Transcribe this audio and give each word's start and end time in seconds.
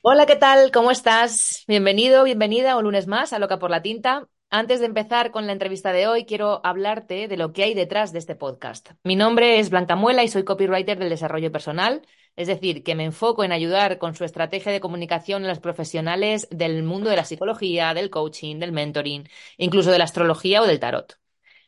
Hola, 0.00 0.26
¿qué 0.26 0.36
tal? 0.36 0.70
¿Cómo 0.70 0.90
estás? 0.90 1.64
Bienvenido, 1.68 2.24
bienvenida 2.24 2.76
un 2.76 2.84
lunes 2.84 3.06
más 3.06 3.32
a 3.32 3.38
Loca 3.38 3.58
por 3.58 3.70
la 3.70 3.82
Tinta. 3.82 4.28
Antes 4.50 4.80
de 4.80 4.86
empezar 4.86 5.30
con 5.30 5.46
la 5.46 5.52
entrevista 5.52 5.92
de 5.92 6.06
hoy, 6.06 6.24
quiero 6.24 6.60
hablarte 6.64 7.28
de 7.28 7.36
lo 7.36 7.52
que 7.52 7.64
hay 7.64 7.74
detrás 7.74 8.12
de 8.12 8.18
este 8.20 8.34
podcast. 8.34 8.90
Mi 9.04 9.16
nombre 9.16 9.58
es 9.58 9.70
Blanca 9.70 9.96
Muela 9.96 10.22
y 10.24 10.28
soy 10.28 10.44
copywriter 10.44 10.98
del 10.98 11.10
desarrollo 11.10 11.52
personal, 11.52 12.02
es 12.36 12.46
decir, 12.46 12.82
que 12.82 12.94
me 12.94 13.04
enfoco 13.04 13.44
en 13.44 13.52
ayudar 13.52 13.98
con 13.98 14.14
su 14.14 14.24
estrategia 14.24 14.72
de 14.72 14.80
comunicación 14.80 15.44
a 15.44 15.48
los 15.48 15.60
profesionales 15.60 16.48
del 16.50 16.82
mundo 16.84 17.10
de 17.10 17.16
la 17.16 17.24
psicología, 17.24 17.92
del 17.92 18.08
coaching, 18.08 18.58
del 18.58 18.72
mentoring, 18.72 19.28
incluso 19.58 19.90
de 19.90 19.98
la 19.98 20.04
astrología 20.04 20.62
o 20.62 20.66
del 20.66 20.80
tarot. 20.80 21.18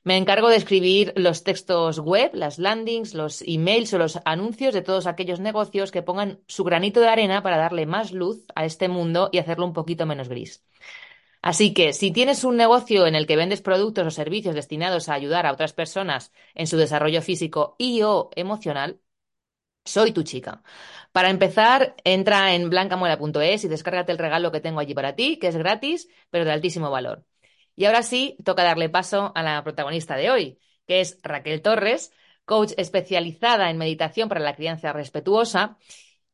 Me 0.02 0.16
encargo 0.16 0.48
de 0.48 0.56
escribir 0.56 1.12
los 1.16 1.44
textos 1.44 1.98
web, 1.98 2.30
las 2.34 2.58
landings, 2.58 3.14
los 3.14 3.42
emails 3.42 3.92
o 3.92 3.98
los 3.98 4.18
anuncios 4.24 4.72
de 4.72 4.82
todos 4.82 5.06
aquellos 5.06 5.40
negocios 5.40 5.90
que 5.90 6.02
pongan 6.02 6.40
su 6.46 6.64
granito 6.64 7.00
de 7.00 7.08
arena 7.08 7.42
para 7.42 7.58
darle 7.58 7.84
más 7.86 8.12
luz 8.12 8.44
a 8.54 8.64
este 8.64 8.88
mundo 8.88 9.28
y 9.32 9.38
hacerlo 9.38 9.66
un 9.66 9.74
poquito 9.74 10.06
menos 10.06 10.28
gris. 10.28 10.64
Así 11.42 11.74
que 11.74 11.92
si 11.94 12.12
tienes 12.12 12.44
un 12.44 12.56
negocio 12.56 13.06
en 13.06 13.14
el 13.14 13.26
que 13.26 13.36
vendes 13.36 13.62
productos 13.62 14.06
o 14.06 14.10
servicios 14.10 14.54
destinados 14.54 15.08
a 15.08 15.14
ayudar 15.14 15.46
a 15.46 15.52
otras 15.52 15.72
personas 15.74 16.32
en 16.54 16.66
su 16.66 16.76
desarrollo 16.78 17.22
físico 17.22 17.76
y 17.78 18.02
o 18.02 18.30
emocional, 18.36 19.00
soy 19.84 20.12
tu 20.12 20.22
chica. 20.24 20.62
Para 21.12 21.30
empezar, 21.30 21.96
entra 22.04 22.54
en 22.54 22.70
blancamuela.es 22.70 23.64
y 23.64 23.68
descárgate 23.68 24.12
el 24.12 24.18
regalo 24.18 24.52
que 24.52 24.60
tengo 24.60 24.80
allí 24.80 24.94
para 24.94 25.16
ti, 25.16 25.38
que 25.38 25.48
es 25.48 25.56
gratis, 25.56 26.08
pero 26.30 26.44
de 26.46 26.52
altísimo 26.52 26.90
valor. 26.90 27.24
Y 27.80 27.86
ahora 27.86 28.02
sí, 28.02 28.36
toca 28.44 28.62
darle 28.62 28.90
paso 28.90 29.32
a 29.34 29.42
la 29.42 29.64
protagonista 29.64 30.14
de 30.16 30.30
hoy, 30.30 30.58
que 30.86 31.00
es 31.00 31.18
Raquel 31.22 31.62
Torres, 31.62 32.12
coach 32.44 32.72
especializada 32.76 33.70
en 33.70 33.78
meditación 33.78 34.28
para 34.28 34.42
la 34.42 34.54
crianza 34.54 34.92
respetuosa. 34.92 35.78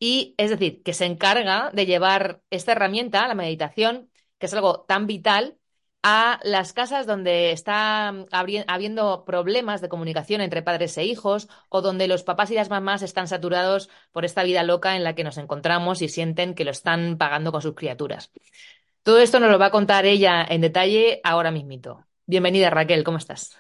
Y 0.01 0.35
es 0.39 0.51
decir, 0.51 0.83
que 0.83 0.93
se 0.93 1.05
encarga 1.05 1.71
de 1.73 1.87
llevar 1.87 2.43
esta 2.51 2.73
herramienta, 2.73 3.29
la 3.29 3.37
meditación, 3.37 4.11
que 4.39 4.47
es 4.47 4.55
algo 4.55 4.81
tan 4.89 5.07
vital, 5.07 5.57
a 6.03 6.41
las 6.43 6.73
casas 6.73 7.07
donde 7.07 7.53
está 7.53 8.09
habiendo 8.33 9.25
problemas 9.25 9.81
de 9.81 9.89
comunicación 9.89 10.41
entre 10.41 10.63
padres 10.63 10.99
e 10.99 11.05
hijos 11.05 11.49
o 11.69 11.81
donde 11.81 12.09
los 12.09 12.23
papás 12.25 12.51
y 12.51 12.55
las 12.55 12.71
mamás 12.71 13.03
están 13.03 13.29
saturados 13.29 13.89
por 14.13 14.25
esta 14.25 14.43
vida 14.43 14.63
loca 14.63 14.97
en 14.97 15.05
la 15.05 15.15
que 15.15 15.25
nos 15.25 15.39
encontramos 15.39 16.03
y 16.03 16.09
sienten 16.09 16.55
que 16.55 16.65
lo 16.65 16.71
están 16.73 17.19
pagando 17.19 17.53
con 17.53 17.63
sus 17.63 17.75
criaturas. 17.75 18.33
Todo 19.07 19.21
esto 19.21 19.39
nos 19.39 19.53
lo 19.53 19.59
va 19.61 19.67
a 19.67 19.71
contar 19.71 20.05
ella 20.05 20.45
en 20.51 20.61
detalle 20.61 21.21
ahora 21.23 21.53
mismito. 21.53 22.05
Bienvenida 22.27 22.71
Raquel, 22.71 23.05
¿cómo 23.05 23.19
estás? 23.19 23.57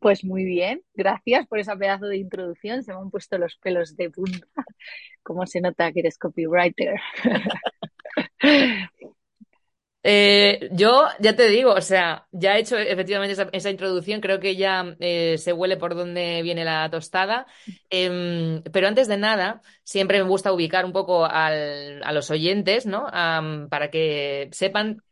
Pues 0.00 0.22
muy 0.22 0.44
bien, 0.44 0.80
gracias 0.94 1.48
por 1.48 1.58
esa 1.58 1.74
pedazo 1.74 2.06
de 2.06 2.18
introducción. 2.18 2.84
Se 2.84 2.92
me 2.92 3.00
han 3.00 3.10
puesto 3.10 3.36
los 3.36 3.56
pelos 3.56 3.96
de 3.96 4.10
punta. 4.10 4.46
¿Cómo 5.24 5.44
se 5.44 5.60
nota 5.60 5.90
que 5.90 5.98
eres 5.98 6.18
copywriter? 6.18 7.00
Eh, 10.10 10.70
yo 10.72 11.06
ya 11.20 11.36
te 11.36 11.50
digo, 11.50 11.74
o 11.74 11.82
sea, 11.82 12.26
ya 12.32 12.56
he 12.56 12.60
hecho 12.60 12.78
efectivamente 12.78 13.36
esa, 13.52 13.70
introducción, 13.70 14.22
creo 14.22 14.40
que 14.40 14.56
ya 14.56 14.96
eh, 15.00 15.36
se 15.36 15.52
huele 15.52 15.76
por 15.76 15.94
dónde 15.94 16.40
viene 16.42 16.64
la 16.64 16.88
tostada, 16.88 17.46
em, 17.90 18.62
pero 18.72 18.88
antes 18.88 19.06
de 19.06 19.18
nada, 19.18 19.60
siempre 19.84 20.22
me 20.22 20.26
gusta 20.26 20.50
ubicar 20.50 20.86
un 20.86 20.92
poco 20.92 21.26
al, 21.26 22.02
a 22.02 22.12
los 22.12 22.30
oyentes, 22.30 22.86
¿no? 22.86 23.06
para 23.68 23.90
que 23.90 24.48
sepan 24.52 25.02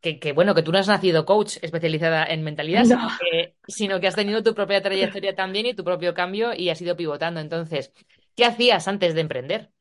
que, 0.00 0.20
que, 0.20 0.32
bueno, 0.32 0.54
que 0.54 0.62
tú 0.62 0.70
no 0.70 0.78
has 0.78 0.86
nacido 0.86 1.26
coach 1.26 1.56
especializada 1.60 2.24
en 2.24 2.44
mentalidad, 2.44 2.84
sino, 2.84 3.08
que, 3.18 3.56
sino 3.66 3.98
que 3.98 4.06
has 4.06 4.14
tenido 4.14 4.44
tu 4.44 4.54
propia 4.54 4.80
trayectoria 4.80 5.34
también 5.34 5.66
y 5.66 5.74
tu 5.74 5.82
propio 5.82 6.14
cambio 6.14 6.54
y 6.54 6.68
has 6.68 6.80
ido 6.80 6.94
pivotando. 6.94 7.40
Entonces, 7.40 7.92
¿qué 8.36 8.44
hacías 8.44 8.86
antes 8.86 9.12
de 9.14 9.22
emprender? 9.22 9.72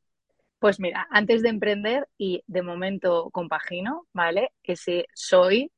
Pues 0.60 0.80
mira, 0.80 1.08
antes 1.12 1.42
de 1.44 1.50
emprender 1.50 2.08
y 2.18 2.44
de 2.48 2.62
momento 2.64 3.30
compagino, 3.32 4.08
¿vale? 4.14 4.52
Que 4.64 4.76
si 4.76 5.06
soy, 5.14 5.72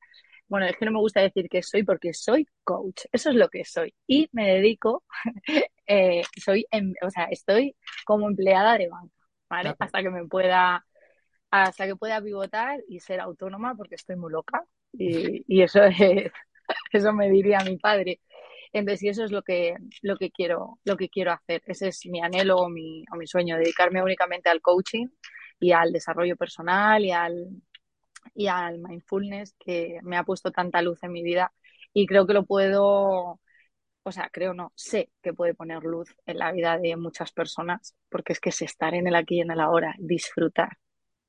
bueno, 0.47 0.65
es 0.67 0.77
que 0.77 0.85
no 0.85 0.91
me 0.91 0.99
gusta 0.99 1.21
decir 1.21 1.49
que 1.49 1.63
soy 1.63 1.83
porque 1.83 2.13
soy 2.13 2.47
coach, 2.63 3.03
eso 3.11 3.29
es 3.31 3.35
lo 3.35 3.49
que 3.49 3.65
soy. 3.65 3.93
Y 4.07 4.29
me 4.33 4.47
dedico, 4.53 5.03
eh, 5.87 6.23
soy, 6.43 6.65
o 7.01 7.09
sea, 7.11 7.25
estoy 7.25 7.75
como 8.05 8.29
empleada 8.29 8.77
de 8.77 8.89
banca, 8.89 9.13
¿vale? 9.49 9.75
Hasta 9.79 10.01
que 10.03 10.09
me 10.09 10.25
pueda, 10.27 10.85
hasta 11.51 11.85
que 11.87 11.95
pueda 11.95 12.21
pivotar 12.21 12.79
y 12.89 12.99
ser 12.99 13.19
autónoma 13.21 13.75
porque 13.75 13.95
estoy 13.95 14.15
muy 14.17 14.31
loca. 14.31 14.63
Y, 14.97 15.43
y 15.47 15.61
eso 15.63 15.83
es, 15.85 16.31
eso 16.91 17.13
me 17.13 17.29
diría 17.29 17.59
mi 17.61 17.77
padre. 17.77 18.21
Entonces, 18.73 19.03
y 19.03 19.09
eso 19.09 19.23
es 19.23 19.31
lo 19.31 19.41
que, 19.43 19.75
lo 20.01 20.17
que 20.17 20.31
quiero, 20.31 20.79
lo 20.83 20.97
que 20.97 21.09
quiero 21.09 21.31
hacer. 21.31 21.61
Ese 21.65 21.89
es 21.89 22.05
mi 22.05 22.21
anhelo 22.21 22.57
o 22.57 22.69
mi, 22.69 23.03
o 23.11 23.15
mi 23.17 23.27
sueño, 23.27 23.57
dedicarme 23.57 24.03
únicamente 24.03 24.49
al 24.49 24.61
coaching 24.61 25.07
y 25.59 25.71
al 25.71 25.91
desarrollo 25.91 26.35
personal 26.37 27.03
y 27.05 27.11
al, 27.11 27.49
y 28.35 28.47
al 28.47 28.79
mindfulness 28.79 29.55
que 29.59 29.99
me 30.03 30.17
ha 30.17 30.23
puesto 30.23 30.51
tanta 30.51 30.81
luz 30.81 31.03
en 31.03 31.11
mi 31.11 31.23
vida 31.23 31.53
y 31.93 32.05
creo 32.07 32.27
que 32.27 32.33
lo 32.33 32.45
puedo, 32.45 33.39
o 34.03 34.11
sea, 34.11 34.29
creo 34.31 34.53
no, 34.53 34.71
sé 34.75 35.11
que 35.21 35.33
puede 35.33 35.53
poner 35.55 35.83
luz 35.83 36.15
en 36.25 36.37
la 36.39 36.51
vida 36.51 36.77
de 36.77 36.95
muchas 36.97 37.31
personas 37.31 37.95
porque 38.09 38.33
es 38.33 38.39
que 38.39 38.49
es 38.49 38.61
estar 38.61 38.93
en 38.93 39.07
el 39.07 39.15
aquí 39.15 39.37
y 39.37 39.41
en 39.41 39.51
el 39.51 39.59
ahora, 39.59 39.95
disfrutar, 39.99 40.77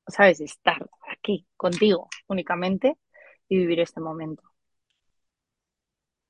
¿sabes? 0.07 0.41
Estar 0.41 0.87
aquí 1.11 1.47
contigo 1.57 2.09
únicamente 2.27 2.97
y 3.47 3.57
vivir 3.57 3.79
este 3.81 4.01
momento. 4.01 4.43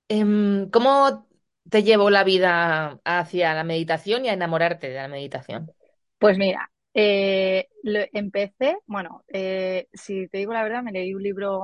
Em, 0.10 0.70
¿cómo 0.72 1.28
te 1.70 1.84
llevó 1.84 2.10
la 2.10 2.24
vida 2.26 3.00
hacia 3.06 3.54
la 3.54 3.64
meditación 3.64 4.26
y 4.26 4.30
a 4.30 4.34
enamorarte 4.34 4.90
de 4.90 4.96
la 4.96 5.08
meditación? 5.08 5.74
Pues 6.18 6.38
mira, 6.38 6.72
eh, 6.94 7.68
empecé, 8.14 8.78
bueno, 8.88 9.24
eh, 9.30 9.88
si 9.94 10.28
te 10.28 10.40
digo 10.40 10.54
la 10.54 10.64
verdad, 10.64 10.84
me 10.84 10.92
leí 10.92 11.14
un 11.14 11.24
libro, 11.24 11.62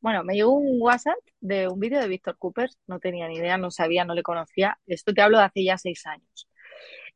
bueno, 0.00 0.22
me 0.24 0.34
llegó 0.34 0.52
un 0.56 0.80
WhatsApp 0.80 1.16
de 1.40 1.68
un 1.68 1.80
vídeo 1.80 2.00
de 2.00 2.08
Víctor 2.08 2.38
Cooper, 2.38 2.70
no 2.86 3.00
tenía 3.00 3.26
ni 3.28 3.36
idea, 3.36 3.58
no 3.58 3.70
sabía, 3.72 4.04
no 4.04 4.14
le 4.14 4.22
conocía, 4.22 4.78
esto 4.86 5.12
te 5.14 5.22
hablo 5.22 5.38
de 5.38 5.44
hace 5.44 5.64
ya 5.64 5.78
seis 5.78 6.06
años. 6.06 6.48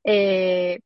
Eh, 0.05 0.81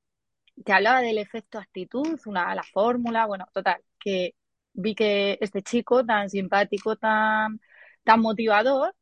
te 0.65 0.73
hablaba 0.73 1.03
del 1.03 1.19
efecto 1.19 1.59
actitud, 1.59 2.19
una, 2.27 2.55
la 2.55 2.63
fórmula, 2.65 3.27
bueno, 3.27 3.47
total, 3.53 3.83
que 4.01 4.35
vi 4.75 4.95
que 4.95 5.39
este 5.41 5.63
chico 5.63 6.05
tan 6.07 6.31
simpático, 6.31 6.97
tan, 6.97 7.61
tan 8.05 8.21
motivador, 8.21 8.95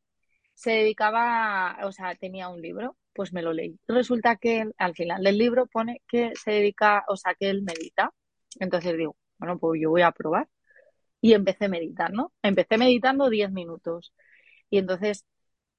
se 0.59 0.71
dedicaba, 0.71 1.77
o 1.83 1.91
sea, 1.93 2.15
tenía 2.15 2.49
un 2.49 2.61
libro, 2.61 2.97
pues 3.13 3.31
me 3.33 3.41
lo 3.41 3.53
leí. 3.53 3.79
Resulta 3.87 4.35
que 4.35 4.65
al 4.77 4.93
final 4.93 5.23
del 5.23 5.37
libro 5.37 5.67
pone 5.67 6.01
que 6.07 6.33
se 6.35 6.51
dedica, 6.51 7.05
o 7.07 7.15
sea, 7.15 7.33
que 7.35 7.49
él 7.49 7.63
medita. 7.63 8.13
Entonces 8.59 8.97
digo, 8.97 9.15
bueno, 9.37 9.57
pues 9.57 9.81
yo 9.81 9.89
voy 9.89 10.01
a 10.01 10.11
probar. 10.11 10.49
Y 11.21 11.33
empecé 11.33 11.65
a 11.65 11.69
meditar, 11.69 12.11
¿no? 12.13 12.33
Empecé 12.43 12.77
meditando 12.77 13.29
10 13.29 13.51
minutos. 13.51 14.13
Y 14.69 14.79
entonces 14.79 15.25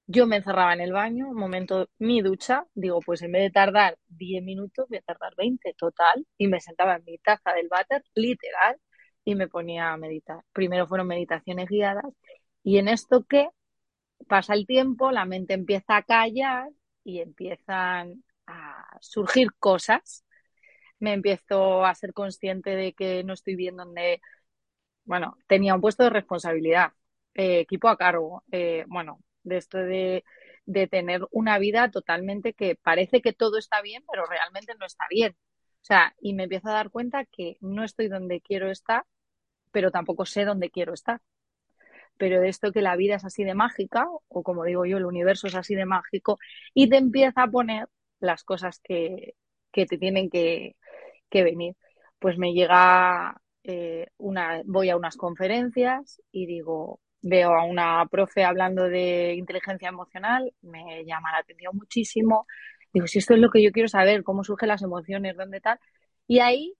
yo 0.07 0.27
me 0.27 0.37
encerraba 0.37 0.73
en 0.75 0.81
el 0.81 0.93
baño, 0.93 1.33
momento, 1.35 1.89
mi 1.99 2.23
ducha, 2.23 2.67
digo, 2.75 3.01
pues 3.01 3.23
en 3.23 3.33
vez 3.33 3.43
de 3.43 3.51
tardar 3.51 3.99
10 4.09 4.43
minutos, 4.43 4.87
voy 4.89 4.99
a 4.99 5.03
tardar 5.03 5.35
20 5.37 5.75
total. 5.75 6.27
Y 6.39 6.49
me 6.49 6.61
sentaba 6.61 6.97
en 6.97 7.05
mi 7.05 7.19
taza 7.19 7.53
del 7.53 7.69
váter, 7.69 8.03
literal, 8.15 8.77
y 9.25 9.35
me 9.35 9.49
ponía 9.49 9.93
a 9.93 9.97
meditar. 9.99 10.41
Primero 10.53 10.87
fueron 10.87 11.07
meditaciones 11.09 11.69
guiadas. 11.69 12.07
Y 12.63 12.79
en 12.79 12.89
esto 12.89 13.25
que 13.25 13.49
pasa 14.29 14.55
el 14.55 14.67
tiempo, 14.67 15.11
la 15.13 15.25
mente 15.25 15.55
empieza 15.55 15.97
a 15.97 16.03
callar 16.03 16.71
y 17.05 17.21
empiezan 17.21 18.25
a 18.47 18.99
surgir 19.01 19.49
cosas 19.59 20.25
me 20.99 21.13
empiezo 21.15 21.85
a 21.85 21.95
ser 21.95 22.13
consciente 22.13 22.71
de 22.77 22.93
que 22.95 23.25
no 23.25 23.35
estoy 23.35 23.57
bien 23.57 23.77
donde, 23.77 24.21
bueno, 25.05 25.37
tenía 25.47 25.75
un 25.75 25.81
puesto 25.81 26.05
de 26.05 26.11
responsabilidad, 26.11 26.93
eh, 27.35 27.61
equipo 27.61 27.89
a 27.89 27.97
cargo, 27.97 28.45
eh, 28.53 28.85
bueno, 28.89 29.21
de 29.43 29.57
esto 29.59 29.79
de, 29.79 30.25
de 30.67 30.87
tener 30.89 31.23
una 31.33 31.59
vida 31.59 31.91
totalmente 31.91 32.55
que 32.55 32.77
parece 32.77 33.23
que 33.23 33.33
todo 33.33 33.59
está 33.59 33.83
bien, 33.83 34.05
pero 34.11 34.27
realmente 34.27 34.75
no 34.79 34.87
está 34.87 35.05
bien. 35.11 35.33
O 35.83 35.85
sea, 35.85 36.15
y 36.21 36.35
me 36.35 36.45
empiezo 36.45 36.69
a 36.69 36.73
dar 36.75 36.91
cuenta 36.91 37.25
que 37.27 37.57
no 37.61 37.85
estoy 37.85 38.09
donde 38.09 38.41
quiero 38.41 38.71
estar, 38.71 39.05
pero 39.73 39.91
tampoco 39.93 40.27
sé 40.27 40.45
dónde 40.47 40.71
quiero 40.71 40.95
estar. 40.95 41.21
Pero 42.21 42.41
de 42.43 42.51
esto 42.51 42.71
que 42.71 42.83
la 42.83 42.97
vida 42.97 43.17
es 43.17 43.25
así 43.25 43.45
de 43.45 43.55
mágica, 43.55 44.07
o 44.29 44.43
como 44.43 44.65
digo 44.65 44.85
yo, 44.85 44.99
el 44.99 45.07
universo 45.07 45.47
es 45.47 45.55
así 45.55 45.75
de 45.75 45.87
mágico, 45.87 46.39
y 46.75 46.91
te 46.91 46.99
empieza 46.99 47.45
a 47.45 47.51
poner 47.51 47.89
las 48.21 48.45
cosas 48.45 48.79
que, 48.85 49.37
que 49.73 49.87
te 49.87 49.97
tienen 49.97 50.29
que, 50.29 50.77
que 51.31 51.43
venir. 51.45 51.77
Pues 52.19 52.37
me 52.37 52.53
llega 52.53 53.41
eh, 53.65 54.09
una, 54.19 54.61
voy 54.67 54.91
a 54.91 54.97
unas 54.99 55.17
conferencias 55.17 56.21
y 56.31 56.45
digo, 56.45 57.01
veo 57.23 57.55
a 57.55 57.65
una 57.65 58.07
profe 58.11 58.45
hablando 58.45 58.85
de 58.85 59.35
inteligencia 59.35 59.89
emocional, 59.89 60.53
me 60.61 61.03
llama 61.07 61.33
la 61.33 61.39
atención 61.39 61.75
muchísimo. 61.75 62.47
Digo, 62.93 63.07
si 63.07 63.19
esto 63.19 63.33
es 63.33 63.41
lo 63.41 63.51
que 63.51 63.63
yo 63.63 63.73
quiero 63.73 63.89
saber, 63.89 64.25
cómo 64.25 64.45
surgen 64.45 64.69
las 64.69 64.83
emociones, 64.83 65.37
dónde 65.39 65.63
tal. 65.63 65.79
Y 66.27 66.41
ahí 66.41 66.75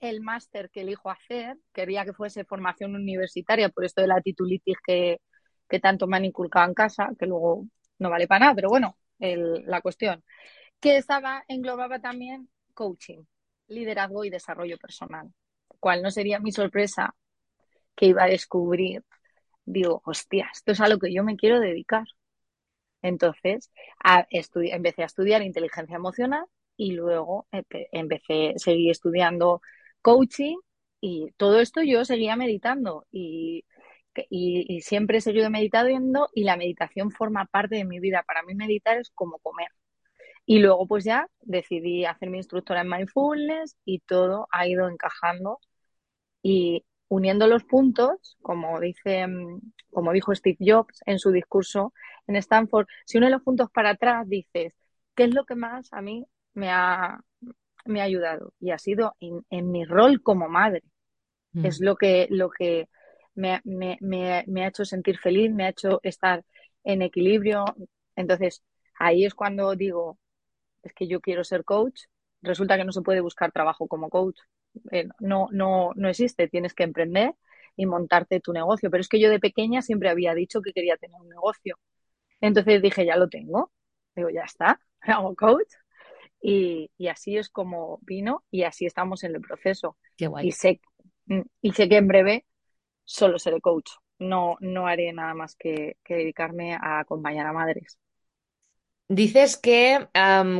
el 0.00 0.20
máster 0.20 0.70
que 0.70 0.82
elijo 0.82 1.10
hacer, 1.10 1.56
quería 1.72 2.04
que 2.04 2.12
fuese 2.12 2.44
formación 2.44 2.94
universitaria, 2.94 3.68
por 3.68 3.84
esto 3.84 4.00
de 4.00 4.08
la 4.08 4.20
titulitis 4.20 4.76
que, 4.84 5.20
que 5.68 5.80
tanto 5.80 6.06
me 6.06 6.16
han 6.16 6.24
inculcado 6.24 6.68
en 6.68 6.74
casa, 6.74 7.10
que 7.18 7.26
luego 7.26 7.66
no 7.98 8.10
vale 8.10 8.26
para 8.26 8.40
nada, 8.40 8.54
pero 8.54 8.68
bueno, 8.68 8.96
la 9.18 9.80
cuestión, 9.80 10.24
que 10.80 10.96
estaba, 10.96 11.44
englobaba 11.48 12.00
también 12.00 12.48
coaching, 12.74 13.24
liderazgo 13.68 14.24
y 14.24 14.30
desarrollo 14.30 14.78
personal, 14.78 15.32
cual 15.78 16.02
no 16.02 16.10
sería 16.10 16.40
mi 16.40 16.52
sorpresa 16.52 17.14
que 17.94 18.06
iba 18.06 18.24
a 18.24 18.28
descubrir, 18.28 19.04
digo, 19.64 20.00
hostia, 20.04 20.50
esto 20.52 20.72
es 20.72 20.80
a 20.80 20.88
lo 20.88 20.98
que 20.98 21.12
yo 21.12 21.22
me 21.22 21.36
quiero 21.36 21.60
dedicar. 21.60 22.04
Entonces, 23.02 23.70
empecé 24.54 25.02
a 25.02 25.06
estudiar 25.06 25.42
inteligencia 25.42 25.96
emocional 25.96 26.44
y 26.76 26.92
luego 26.92 27.46
empecé, 27.50 28.54
seguí 28.56 28.90
estudiando 28.90 29.60
coaching 30.02 30.56
y 31.00 31.32
todo 31.36 31.60
esto 31.60 31.82
yo 31.82 32.04
seguía 32.04 32.36
meditando 32.36 33.06
y, 33.10 33.64
y, 34.30 34.76
y, 34.76 34.80
siempre 34.82 35.18
he 35.18 35.20
seguido 35.20 35.50
meditando 35.50 36.28
y 36.34 36.44
la 36.44 36.56
meditación 36.56 37.10
forma 37.10 37.46
parte 37.46 37.76
de 37.76 37.84
mi 37.84 38.00
vida. 38.00 38.24
Para 38.26 38.42
mí 38.42 38.54
meditar 38.54 38.98
es 38.98 39.10
como 39.14 39.38
comer. 39.38 39.68
Y 40.46 40.58
luego 40.60 40.86
pues 40.86 41.04
ya 41.04 41.28
decidí 41.40 42.04
hacer 42.04 42.30
mi 42.30 42.38
instructora 42.38 42.82
en 42.82 42.88
mindfulness 42.90 43.76
y 43.84 44.00
todo 44.00 44.48
ha 44.50 44.66
ido 44.66 44.88
encajando 44.88 45.60
y 46.42 46.84
uniendo 47.08 47.46
los 47.46 47.64
puntos, 47.64 48.36
como 48.42 48.80
dice, 48.80 49.26
como 49.90 50.12
dijo 50.12 50.34
Steve 50.34 50.58
Jobs 50.60 51.00
en 51.06 51.18
su 51.18 51.30
discurso 51.32 51.92
en 52.26 52.36
Stanford, 52.36 52.86
si 53.06 53.18
unes 53.18 53.30
los 53.30 53.42
puntos 53.42 53.70
para 53.70 53.90
atrás 53.90 54.28
dices, 54.28 54.74
¿qué 55.14 55.24
es 55.24 55.34
lo 55.34 55.44
que 55.44 55.56
más 55.56 55.92
a 55.92 56.02
mí 56.02 56.24
me 56.54 56.70
ha, 56.70 57.20
me 57.84 58.00
ha 58.00 58.04
ayudado? 58.04 58.52
Y 58.60 58.70
ha 58.70 58.78
sido 58.78 59.16
en, 59.20 59.44
en 59.50 59.70
mi 59.70 59.84
rol 59.84 60.22
como 60.22 60.48
madre. 60.48 60.82
Mm. 61.52 61.66
Es 61.66 61.80
lo 61.80 61.96
que, 61.96 62.26
lo 62.30 62.50
que 62.50 62.88
me, 63.34 63.60
me, 63.64 63.98
me, 64.00 64.44
me 64.46 64.64
ha 64.64 64.68
hecho 64.68 64.84
sentir 64.84 65.18
feliz, 65.18 65.52
me 65.52 65.64
ha 65.64 65.70
hecho 65.70 66.00
estar 66.02 66.44
en 66.84 67.02
equilibrio. 67.02 67.64
Entonces, 68.16 68.62
ahí 68.98 69.24
es 69.24 69.34
cuando 69.34 69.74
digo, 69.76 70.18
es 70.82 70.92
que 70.94 71.06
yo 71.08 71.20
quiero 71.20 71.44
ser 71.44 71.64
coach, 71.64 72.02
resulta 72.42 72.76
que 72.76 72.84
no 72.84 72.92
se 72.92 73.02
puede 73.02 73.20
buscar 73.20 73.52
trabajo 73.52 73.88
como 73.88 74.08
coach. 74.10 74.38
Eh, 74.92 75.08
no, 75.20 75.48
no, 75.52 75.90
no 75.96 76.08
existe, 76.08 76.48
tienes 76.48 76.74
que 76.74 76.84
emprender 76.84 77.34
y 77.76 77.86
montarte 77.86 78.40
tu 78.40 78.52
negocio. 78.52 78.90
Pero 78.90 79.00
es 79.00 79.08
que 79.08 79.20
yo 79.20 79.30
de 79.30 79.40
pequeña 79.40 79.82
siempre 79.82 80.10
había 80.10 80.34
dicho 80.34 80.62
que 80.62 80.72
quería 80.72 80.96
tener 80.96 81.20
un 81.20 81.28
negocio. 81.28 81.78
Entonces 82.40 82.82
dije, 82.82 83.06
ya 83.06 83.16
lo 83.16 83.28
tengo. 83.28 83.72
Digo, 84.16 84.30
ya 84.30 84.42
está, 84.42 84.80
hago 85.02 85.34
coach. 85.36 85.68
Y, 86.40 86.90
y 86.96 87.08
así 87.08 87.36
es 87.36 87.50
como 87.50 87.98
vino 88.02 88.44
y 88.50 88.62
así 88.64 88.86
estamos 88.86 89.24
en 89.24 89.34
el 89.34 89.40
proceso. 89.40 89.96
Y 90.40 90.52
sé, 90.52 90.80
mm, 91.26 91.42
y 91.62 91.72
sé 91.72 91.88
que 91.88 91.96
en 91.98 92.08
breve 92.08 92.46
solo 93.04 93.38
seré 93.38 93.60
coach. 93.60 93.90
No, 94.18 94.56
no 94.60 94.86
haré 94.86 95.12
nada 95.12 95.34
más 95.34 95.56
que, 95.56 95.96
que 96.04 96.14
dedicarme 96.16 96.74
a 96.74 97.00
acompañar 97.00 97.46
a 97.46 97.52
madres. 97.52 97.98
Dices 99.08 99.56
que 99.56 100.08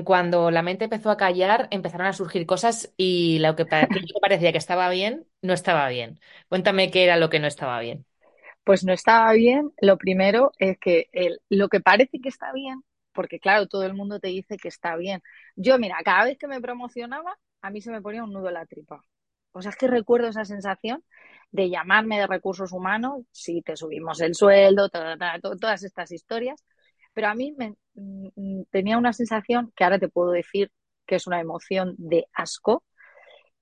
cuando 0.05 0.51
la 0.51 0.63
mente 0.63 0.85
empezó 0.85 1.11
a 1.11 1.17
callar, 1.17 1.69
empezaron 1.71 2.09
a 2.09 2.13
surgir 2.13 2.47
cosas 2.47 2.93
y 2.97 3.39
lo 3.39 3.55
que, 3.55 3.65
parecía 4.21 4.51
que 4.53 4.59
estaba 4.59 4.91
bien, 4.91 5.27
no 5.41 5.53
estaba 5.53 5.89
bien. 5.89 6.19
Cuéntame 6.49 6.91
qué 6.91 7.05
era 7.05 7.17
lo 7.17 7.31
que 7.31 7.39
no 7.39 7.47
estaba 7.47 7.79
bien. 7.81 8.07
Pues 8.65 8.85
no 8.85 8.93
estaba 8.93 9.33
bien. 9.33 9.73
Lo 9.81 9.99
primero 9.99 10.53
es 10.59 10.79
que 10.79 11.09
el, 11.13 11.41
lo 11.49 11.69
que 11.69 11.81
parece 11.81 12.21
que 12.21 12.29
está 12.29 12.53
bien, 12.53 12.83
porque 13.13 13.41
claro, 13.41 13.67
todo 13.67 13.85
el 13.85 13.95
mundo 13.95 14.21
te 14.21 14.29
dice 14.29 14.57
que 14.57 14.69
está 14.69 14.97
bien. 14.97 15.23
Yo, 15.57 15.79
mira, 15.79 15.97
cada 16.05 16.25
vez 16.25 16.39
que 16.39 16.47
me 16.49 16.61
promocionaba, 16.61 17.37
a 17.63 17.71
mí 17.71 17.81
se 17.81 17.91
me 17.91 18.03
ponía 18.03 18.25
un 18.25 18.33
nudo 18.33 18.51
la 18.51 18.67
tripa. 18.67 19.03
O 19.53 19.63
sea, 19.63 19.71
es 19.71 19.77
que 19.77 19.89
recuerdo 19.89 20.29
esa 20.29 20.45
sensación 20.45 21.05
de 21.51 21.69
llamarme 21.71 22.19
de 22.21 22.27
recursos 22.27 22.73
humanos, 22.73 23.23
si 23.33 23.63
te 23.63 23.77
subimos 23.77 24.21
el 24.21 24.35
sueldo, 24.35 24.89
todas 24.89 25.83
estas 25.83 26.13
historias 26.13 26.65
pero 27.13 27.29
a 27.29 27.35
mí 27.35 27.55
me, 27.57 27.75
mm, 27.95 28.29
mm, 28.37 28.65
tenía 28.71 28.99
una 28.99 29.13
sensación 29.13 29.73
que 29.77 29.85
ahora 29.85 29.99
te 29.99 30.09
puedo 30.09 30.31
decir 30.31 30.71
que 31.07 31.17
es 31.17 31.27
una 31.27 31.41
emoción 31.41 31.95
de 31.99 32.27
asco 32.33 32.85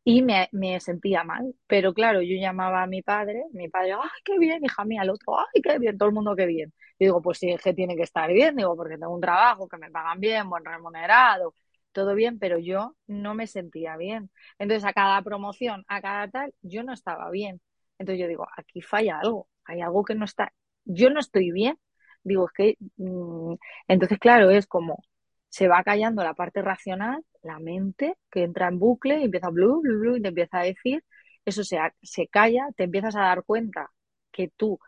y 0.09 0.23
me, 0.23 0.49
me, 0.53 0.81
sentía 0.81 1.23
mal. 1.23 1.55
Pero 1.67 1.93
claro, 1.93 2.23
yo 2.23 2.35
llamaba 2.41 2.83
a 2.83 2.87
mi 2.87 3.03
padre, 3.03 3.45
mi 3.53 3.69
padre, 3.69 3.93
¡ay, 3.93 4.09
qué 4.25 4.39
bien, 4.39 4.65
hija 4.65 4.85
mía! 4.85 5.03
Al 5.03 5.11
otro, 5.11 5.39
¡ay, 5.39 5.61
qué 5.63 5.79
bien! 5.79 5.99
Todo 5.99 6.09
el 6.09 6.15
mundo, 6.15 6.35
qué 6.35 6.47
bien. 6.47 6.73
Y 6.99 7.05
digo, 7.07 7.21
pues 7.21 7.39
sí, 7.39 7.51
es 7.51 7.63
que 7.63 7.75
tiene 7.75 7.95
que 7.95 8.05
estar 8.05 8.33
bien, 8.33 8.57
digo, 8.57 8.75
porque 8.75 8.97
tengo 8.97 9.15
un 9.15 9.21
trabajo, 9.21 9.69
que 9.69 9.77
me 9.77 9.91
pagan 9.91 10.19
bien, 10.19 10.49
buen 10.49 10.65
remunerado, 10.65 11.55
todo 11.93 12.15
bien, 12.15 12.39
pero 12.39 12.59
yo 12.59 12.97
no 13.07 13.35
me 13.35 13.47
sentía 13.47 13.97
bien. 13.99 14.31
Entonces, 14.59 14.85
a 14.89 14.95
cada 14.95 15.21
promoción, 15.23 15.85
a 15.89 16.01
cada 16.01 16.29
tal, 16.29 16.55
yo 16.63 16.83
no 16.85 16.95
estaba 16.95 17.31
bien. 17.31 17.61
Entonces 17.99 18.21
yo 18.21 18.29
digo, 18.29 18.47
aquí 18.57 18.81
falla 18.81 19.19
algo, 19.21 19.49
hay 19.65 19.83
algo 19.83 20.05
que 20.05 20.15
no 20.15 20.25
está, 20.25 20.53
yo 20.85 21.11
no 21.11 21.21
estoy 21.21 21.51
bien 21.53 21.79
digo, 22.25 22.47
es 22.47 22.53
que, 22.53 22.77
mm, 22.97 23.55
entonces, 23.89 24.19
claro, 24.19 24.51
es 24.51 24.67
como 24.67 25.03
se 25.49 25.69
va 25.69 25.83
callando 25.83 26.23
la 26.23 26.35
parte 26.35 26.63
racional, 26.63 27.25
la 27.43 27.59
mente 27.59 28.17
que 28.31 28.43
entra 28.45 28.69
en 28.69 28.79
bucle 28.79 29.21
y 29.21 29.25
empieza 29.25 29.51
blu, 29.51 29.81
blu, 29.83 30.17
y 30.17 30.23
te 30.23 30.29
empieza 30.29 30.61
a 30.61 30.65
decir, 30.65 31.05
eso 31.45 31.65
se, 31.65 31.79
se 32.03 32.29
calla, 32.29 32.69
te 32.77 32.85
empiezas 32.85 33.17
a 33.17 33.23
dar 33.23 33.45
cuenta 33.45 33.91
que 34.33 34.49
tú 34.49 34.79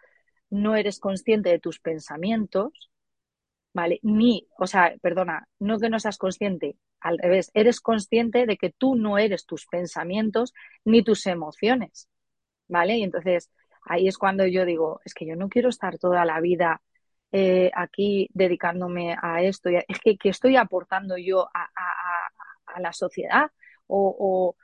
no 0.50 0.76
eres 0.76 0.99
consciente 1.00 1.50
de 1.50 1.59
tus 1.61 1.80
pensamientos, 1.80 2.90
¿vale? 3.73 4.00
Ni, 4.02 4.49
o 4.59 4.66
sea, 4.66 4.95
perdona, 5.00 5.49
no 5.59 5.78
que 5.78 5.90
no 5.90 6.00
seas 6.00 6.19
consciente, 6.19 6.76
al 7.00 7.19
revés, 7.19 7.50
eres 7.54 7.80
consciente 7.80 8.47
de 8.47 8.57
que 8.57 8.71
tú 8.71 8.95
no 8.95 9.19
eres 9.19 9.47
tus 9.47 9.66
pensamientos 9.66 10.52
ni 10.85 11.02
tus 11.02 11.26
emociones, 11.26 12.09
¿vale? 12.69 12.99
Y 12.99 13.02
entonces 13.04 13.50
ahí 13.87 14.09
es 14.09 14.19
cuando 14.19 14.47
yo 14.47 14.64
digo, 14.64 15.00
es 15.04 15.14
que 15.14 15.26
yo 15.26 15.37
no 15.37 15.49
quiero 15.49 15.69
estar 15.71 15.99
toda 15.99 16.25
la 16.25 16.40
vida 16.40 16.83
eh, 17.33 17.71
aquí 17.75 18.28
dedicándome 18.33 19.16
a 19.21 19.42
esto? 19.42 19.71
Es 19.71 20.00
que, 20.00 20.16
¿qué 20.16 20.30
estoy 20.30 20.57
aportando 20.57 21.16
yo 21.16 21.49
a, 21.54 21.69
a 22.74 22.80
la 22.80 22.92
sociedad? 22.92 23.50
O, 23.86 24.16
o, 24.18 24.56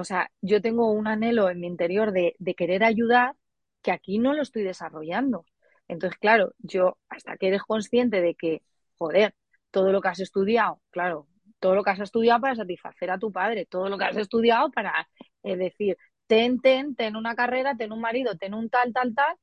o, 0.00 0.04
sea, 0.04 0.30
yo 0.40 0.60
tengo 0.60 0.90
un 0.92 1.06
anhelo 1.08 1.50
en 1.50 1.60
mi 1.60 1.66
interior 1.66 2.12
de, 2.12 2.34
querer 2.56 2.84
ayudar 2.84 3.36
que 3.82 3.92
aquí 3.92 4.18
no 4.18 4.34
lo 4.34 4.42
estoy 4.42 4.62
desarrollando. 4.62 5.44
Entonces, 5.88 6.18
claro, 6.18 6.54
yo 6.58 6.98
hasta 7.08 7.36
que 7.36 7.48
eres 7.48 7.62
consciente 7.62 8.20
de 8.20 8.34
que, 8.34 8.62
joder, 8.98 9.34
todo 9.70 9.92
lo 9.92 10.00
que 10.00 10.08
has 10.08 10.20
estudiado, 10.20 10.80
claro, 10.90 11.28
todo 11.60 11.74
lo 11.74 11.82
que 11.84 11.90
has 11.90 12.00
estudiado 12.00 12.40
para 12.40 12.54
satisfacer 12.56 13.10
a 13.10 13.18
tu 13.18 13.32
padre, 13.32 13.66
todo 13.66 13.88
lo 13.88 13.98
que 13.98 14.04
has 14.04 14.16
estudiado 14.16 14.70
para 14.70 15.08
eh, 15.42 15.56
decir, 15.56 15.96
ten, 16.26 16.60
ten, 16.60 16.94
ten 16.96 17.16
una 17.16 17.34
carrera, 17.34 17.76
ten 17.76 17.92
un 17.92 18.00
marido, 18.00 18.36
ten 18.36 18.54
un 18.54 18.70
tal, 18.70 18.92
tal, 18.92 19.14
tal, 19.14 19.36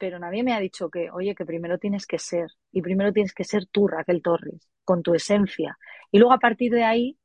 pero 0.00 0.18
nadie 0.18 0.42
me 0.42 0.54
ha 0.54 0.60
dicho 0.60 0.88
que, 0.90 1.10
oye, 1.10 1.34
que 1.34 1.44
primero 1.44 1.78
tienes 1.78 2.06
que 2.06 2.18
ser, 2.18 2.48
y 2.72 2.80
primero 2.82 3.12
tienes 3.12 3.34
que 3.34 3.44
ser 3.44 3.66
tú, 3.66 3.86
Raquel 3.86 4.22
Torres, 4.22 4.70
con 4.82 5.02
tu 5.02 5.14
esencia. 5.14 5.78
Y 6.10 6.18
luego 6.18 6.32
a 6.32 6.38
partir 6.38 6.72
de 6.72 6.84
ahí, 6.84 7.18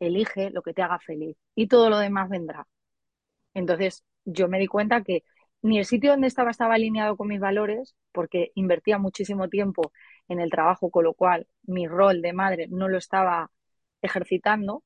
elige 0.00 0.50
lo 0.50 0.62
que 0.62 0.72
te 0.74 0.82
haga 0.82 0.98
feliz 0.98 1.36
y 1.54 1.68
todo 1.68 1.90
lo 1.90 1.98
demás 1.98 2.30
vendrá. 2.30 2.66
Entonces, 3.54 4.04
yo 4.24 4.48
me 4.48 4.58
di 4.58 4.66
cuenta 4.66 5.02
que 5.02 5.24
ni 5.62 5.78
el 5.78 5.84
sitio 5.84 6.12
donde 6.12 6.28
estaba 6.28 6.50
estaba 6.50 6.74
alineado 6.74 7.16
con 7.16 7.28
mis 7.28 7.40
valores, 7.40 7.94
porque 8.12 8.52
invertía 8.54 8.98
muchísimo 8.98 9.48
tiempo 9.50 9.92
en 10.28 10.40
el 10.40 10.50
trabajo, 10.50 10.90
con 10.90 11.04
lo 11.04 11.14
cual 11.14 11.46
mi 11.64 11.86
rol 11.86 12.22
de 12.22 12.32
madre 12.32 12.68
no 12.70 12.88
lo 12.88 12.98
estaba 12.98 13.50
ejercitando. 14.02 14.82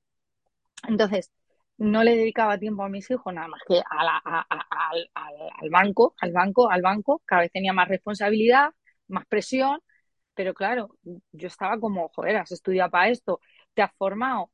Entonces, 0.88 1.30
no 1.78 2.02
le 2.04 2.16
dedicaba 2.16 2.58
tiempo 2.58 2.82
a 2.82 2.88
mis 2.88 3.10
hijos 3.10 3.32
nada 3.32 3.48
más 3.48 3.62
que 3.66 3.80
al 3.90 5.70
banco, 5.70 6.14
al 6.20 6.32
banco, 6.32 6.70
al 6.70 6.82
banco, 6.82 7.22
cada 7.24 7.42
vez 7.42 7.52
tenía 7.52 7.72
más 7.72 7.88
responsabilidad, 7.88 8.70
más 9.08 9.26
presión, 9.26 9.80
pero 10.34 10.54
claro, 10.54 10.96
yo 11.32 11.48
estaba 11.48 11.78
como, 11.80 12.08
joder, 12.10 12.36
has 12.36 12.52
estudiado 12.52 12.90
para 12.90 13.08
esto, 13.10 13.40
te 13.74 13.82
has 13.82 13.92
formado, 13.96 14.50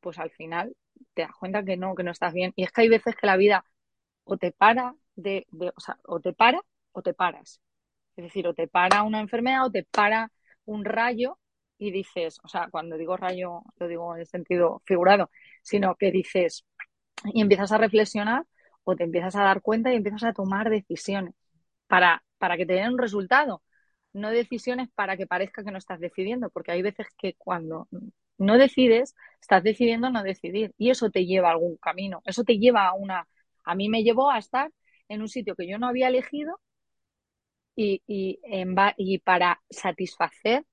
pues 0.00 0.18
al 0.18 0.30
final 0.30 0.76
te 1.14 1.22
das 1.22 1.32
cuenta 1.38 1.64
que 1.64 1.76
no, 1.76 1.94
que 1.94 2.02
no 2.04 2.10
estás 2.10 2.32
bien. 2.34 2.52
Y 2.56 2.64
es 2.64 2.72
que 2.72 2.82
hay 2.82 2.88
veces 2.88 3.16
que 3.16 3.26
la 3.26 3.36
vida 3.36 3.64
o 4.24 4.36
te 4.38 4.52
para 4.52 4.94
de, 5.16 5.46
de 5.50 5.68
o 5.76 5.80
sea, 5.80 5.98
o 6.04 6.20
te 6.20 6.32
para 6.32 6.60
o 6.92 7.02
te 7.02 7.14
paras. 7.14 7.60
Es 8.16 8.24
decir, 8.24 8.46
o 8.48 8.54
te 8.54 8.68
para 8.68 9.02
una 9.02 9.20
enfermedad 9.20 9.66
o 9.66 9.70
te 9.70 9.84
para 9.84 10.30
un 10.64 10.84
rayo 10.84 11.38
y 11.78 11.90
dices, 11.90 12.38
o 12.42 12.48
sea, 12.48 12.68
cuando 12.70 12.96
digo 12.96 13.16
rayo, 13.16 13.62
lo 13.78 13.88
digo 13.88 14.14
en 14.14 14.20
el 14.20 14.26
sentido 14.26 14.82
figurado, 14.84 15.30
sino 15.62 15.94
que 15.96 16.10
dices 16.10 16.64
y 17.32 17.40
empiezas 17.40 17.72
a 17.72 17.78
reflexionar 17.78 18.44
o 18.84 18.96
te 18.96 19.04
empiezas 19.04 19.36
a 19.36 19.42
dar 19.42 19.62
cuenta 19.62 19.92
y 19.92 19.96
empiezas 19.96 20.24
a 20.24 20.32
tomar 20.32 20.70
decisiones 20.70 21.34
para, 21.86 22.24
para 22.38 22.56
que 22.56 22.66
te 22.66 22.74
den 22.74 22.92
un 22.92 22.98
resultado, 22.98 23.62
no 24.12 24.30
decisiones 24.30 24.88
para 24.94 25.16
que 25.16 25.26
parezca 25.26 25.64
que 25.64 25.70
no 25.70 25.78
estás 25.78 26.00
decidiendo, 26.00 26.50
porque 26.50 26.72
hay 26.72 26.82
veces 26.82 27.08
que 27.18 27.34
cuando 27.34 27.88
no 28.38 28.58
decides, 28.58 29.14
estás 29.40 29.62
decidiendo 29.62 30.10
no 30.10 30.22
decidir 30.22 30.72
y 30.78 30.90
eso 30.90 31.10
te 31.10 31.26
lleva 31.26 31.48
a 31.48 31.52
algún 31.52 31.76
camino, 31.76 32.22
eso 32.24 32.44
te 32.44 32.58
lleva 32.58 32.86
a 32.88 32.94
una, 32.94 33.26
a 33.64 33.74
mí 33.74 33.88
me 33.88 34.02
llevó 34.02 34.30
a 34.30 34.38
estar 34.38 34.70
en 35.08 35.20
un 35.22 35.28
sitio 35.28 35.54
que 35.56 35.68
yo 35.68 35.78
no 35.78 35.88
había 35.88 36.08
elegido 36.08 36.58
y, 37.74 38.02
y, 38.06 39.18
para 39.18 39.60
satisfacer 39.70 40.64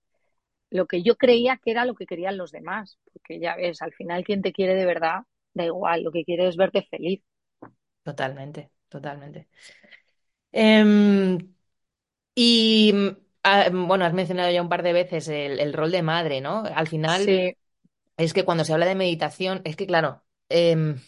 lo 0.73 0.87
que 0.87 1.03
yo 1.03 1.15
creía 1.17 1.57
que 1.63 1.71
era 1.71 1.85
lo 1.85 1.95
que 1.95 2.07
querían 2.07 2.37
los 2.37 2.51
demás, 2.51 2.99
porque 3.13 3.39
ya 3.39 3.55
ves, 3.57 3.81
al 3.81 3.93
final 3.93 4.23
quien 4.25 4.41
te 4.43 4.53
quiere 4.53 4.75
de 4.75 4.85
verdad, 4.85 5.21
da 5.53 5.65
igual, 5.65 6.03
lo 6.03 6.11
que 6.11 6.25
quiere 6.25 6.47
es 6.49 6.57
verte 6.57 6.83
feliz. 6.91 7.21
Totalmente, 8.03 8.71
totalmente. 8.89 9.47
Em, 10.51 11.37
y 12.35 12.93
ah, 13.43 13.69
bueno, 13.73 14.05
has 14.05 14.13
mencionado 14.13 14.51
ya 14.51 14.61
un 14.61 14.69
par 14.69 14.83
de 14.83 14.93
veces 14.93 15.27
el, 15.29 15.59
el 15.59 15.73
rol 15.73 15.91
de 15.91 16.03
madre, 16.03 16.41
¿no? 16.41 16.63
Al 16.65 16.87
final, 16.87 17.33
Sí, 17.33 17.55
es 18.17 18.33
que 18.33 18.45
cuando 18.45 18.65
se 18.65 18.73
habla 18.73 18.87
de 18.87 18.95
meditación, 18.95 19.61
es 19.65 19.75
que 19.77 19.87
claro, 19.87 20.23
em, 20.49 20.99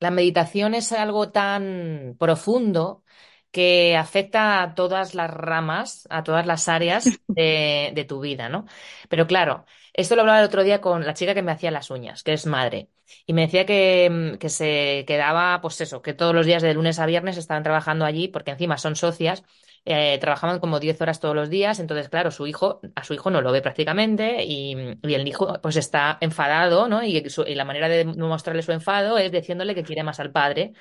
la 0.00 0.10
meditación 0.12 0.74
es 0.74 0.92
algo 0.92 1.30
tan 1.32 2.16
profundo 2.18 3.04
que 3.50 3.96
afecta 3.96 4.62
a 4.62 4.74
todas 4.74 5.14
las 5.14 5.30
ramas, 5.30 6.06
a 6.10 6.22
todas 6.22 6.46
las 6.46 6.68
áreas 6.68 7.20
de, 7.28 8.04
tu 8.08 8.20
vida, 8.20 8.48
¿no? 8.48 8.66
Pero 9.08 9.26
claro, 9.26 9.64
esto 9.94 10.14
lo 10.16 10.22
hablaba 10.22 10.40
el 10.40 10.46
otro 10.46 10.62
día 10.64 10.80
con 10.80 11.04
la 11.06 11.14
chica 11.14 11.34
que 11.34 11.42
me 11.42 11.52
hacía 11.52 11.70
las 11.70 11.90
uñas, 11.90 12.22
que 12.22 12.34
es 12.34 12.46
madre, 12.46 12.90
y 13.26 13.32
me 13.32 13.42
decía 13.42 13.64
que, 13.66 14.36
que 14.38 14.48
se 14.48 15.04
quedaba, 15.06 15.60
pues 15.60 15.80
eso, 15.80 16.02
que 16.02 16.14
todos 16.14 16.34
los 16.34 16.46
días 16.46 16.62
de 16.62 16.74
lunes 16.74 16.98
a 16.98 17.06
viernes 17.06 17.36
estaban 17.38 17.62
trabajando 17.62 18.04
allí, 18.04 18.28
porque 18.28 18.50
encima 18.50 18.76
son 18.76 18.96
socias, 18.96 19.44
eh, 19.90 20.18
trabajaban 20.20 20.60
como 20.60 20.80
10 20.80 21.00
horas 21.00 21.18
todos 21.18 21.34
los 21.34 21.48
días, 21.48 21.80
entonces 21.80 22.10
claro, 22.10 22.30
su 22.30 22.46
hijo, 22.46 22.80
a 22.94 23.04
su 23.04 23.14
hijo 23.14 23.30
no 23.30 23.40
lo 23.40 23.52
ve 23.52 23.62
prácticamente 23.62 24.44
y, 24.44 24.72
el 25.02 25.26
hijo 25.26 25.58
pues 25.62 25.76
está 25.76 26.18
enfadado, 26.20 26.88
¿no? 26.88 27.02
Y, 27.02 27.16
y 27.46 27.54
la 27.54 27.64
manera 27.64 27.88
de 27.88 28.04
mostrarle 28.04 28.62
su 28.62 28.72
enfado 28.72 29.16
es 29.16 29.32
diciéndole 29.32 29.74
que 29.74 29.84
quiere 29.84 30.02
más 30.02 30.20
al 30.20 30.30
padre 30.30 30.74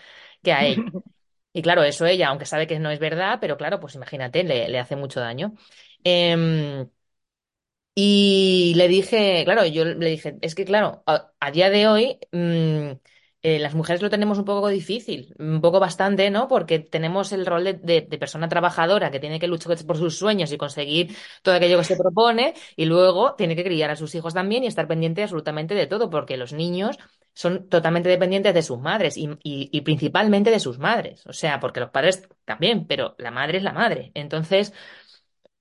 que 0.43 0.51
a 0.51 0.65
ella. 0.65 0.83
Y 1.57 1.63
claro, 1.63 1.81
eso 1.83 2.05
ella, 2.05 2.27
aunque 2.29 2.45
sabe 2.45 2.67
que 2.67 2.77
no 2.79 2.91
es 2.91 2.99
verdad, 2.99 3.39
pero 3.41 3.57
claro, 3.57 3.79
pues 3.79 3.95
imagínate, 3.95 4.43
le, 4.43 4.69
le 4.69 4.77
hace 4.79 4.95
mucho 4.95 5.19
daño. 5.19 5.55
Em, 6.03 6.87
y 7.95 8.73
le 8.75 8.87
dije, 8.87 9.41
claro, 9.45 9.65
yo 9.65 9.83
le 9.85 10.09
dije, 10.09 10.37
es 10.41 10.53
que 10.55 10.65
claro, 10.65 11.03
a, 11.07 11.51
día 11.51 11.69
de 11.71 11.87
hoy 11.87 12.19
mm, 12.31 12.91
eh, 13.44 13.60
las 13.60 13.75
mujeres 13.75 14.01
lo 14.01 14.10
tenemos 14.10 14.38
un 14.39 14.46
poco 14.46 14.67
difícil, 14.67 15.34
un 15.38 15.62
poco 15.62 15.79
bastante, 15.79 16.29
¿no? 16.29 16.48
Porque 16.48 16.79
tenemos 16.79 17.32
el 17.32 17.46
rol 17.46 17.63
de, 17.63 18.01
persona 18.20 18.50
trabajadora 18.50 19.12
que 19.12 19.20
tiene 19.20 19.39
que 19.39 19.48
luchar 19.48 19.77
por 19.86 19.98
sus 19.98 20.17
sueños 20.17 20.51
y 20.51 20.58
conseguir 20.58 21.15
todo 21.44 21.56
aquello 21.56 21.77
que 21.77 21.84
se 21.84 21.98
propone 21.98 22.56
y 22.75 22.86
luego 22.86 23.36
tiene 23.36 23.56
que 23.56 23.63
criar 23.63 23.91
a 23.91 23.96
sus 23.96 24.15
hijos 24.15 24.34
también 24.34 24.63
y 24.63 24.67
estar 24.67 24.88
pendiente 24.88 25.22
absolutamente 25.24 25.75
de 25.75 25.88
todo, 25.88 26.10
porque 26.10 26.38
los 26.38 26.53
niños 26.53 26.98
son 27.34 27.70
totalmente 27.70 28.10
dependientes 28.10 28.53
de 28.56 28.63
sus 28.63 28.79
madres 28.79 29.15
y, 29.17 29.29
y 29.44 29.70
y 29.72 29.82
principalmente 29.82 30.50
de 30.50 30.60
sus 30.60 30.79
madres. 30.79 31.25
O 31.27 31.34
sea, 31.34 31.60
porque 31.60 31.79
los 31.79 31.91
padres 31.91 32.27
también, 32.46 32.88
pero 32.88 33.15
la 33.20 33.32
madre 33.32 33.58
es 33.60 33.63
la 33.63 33.74
madre. 33.74 34.12
Entonces... 34.15 34.74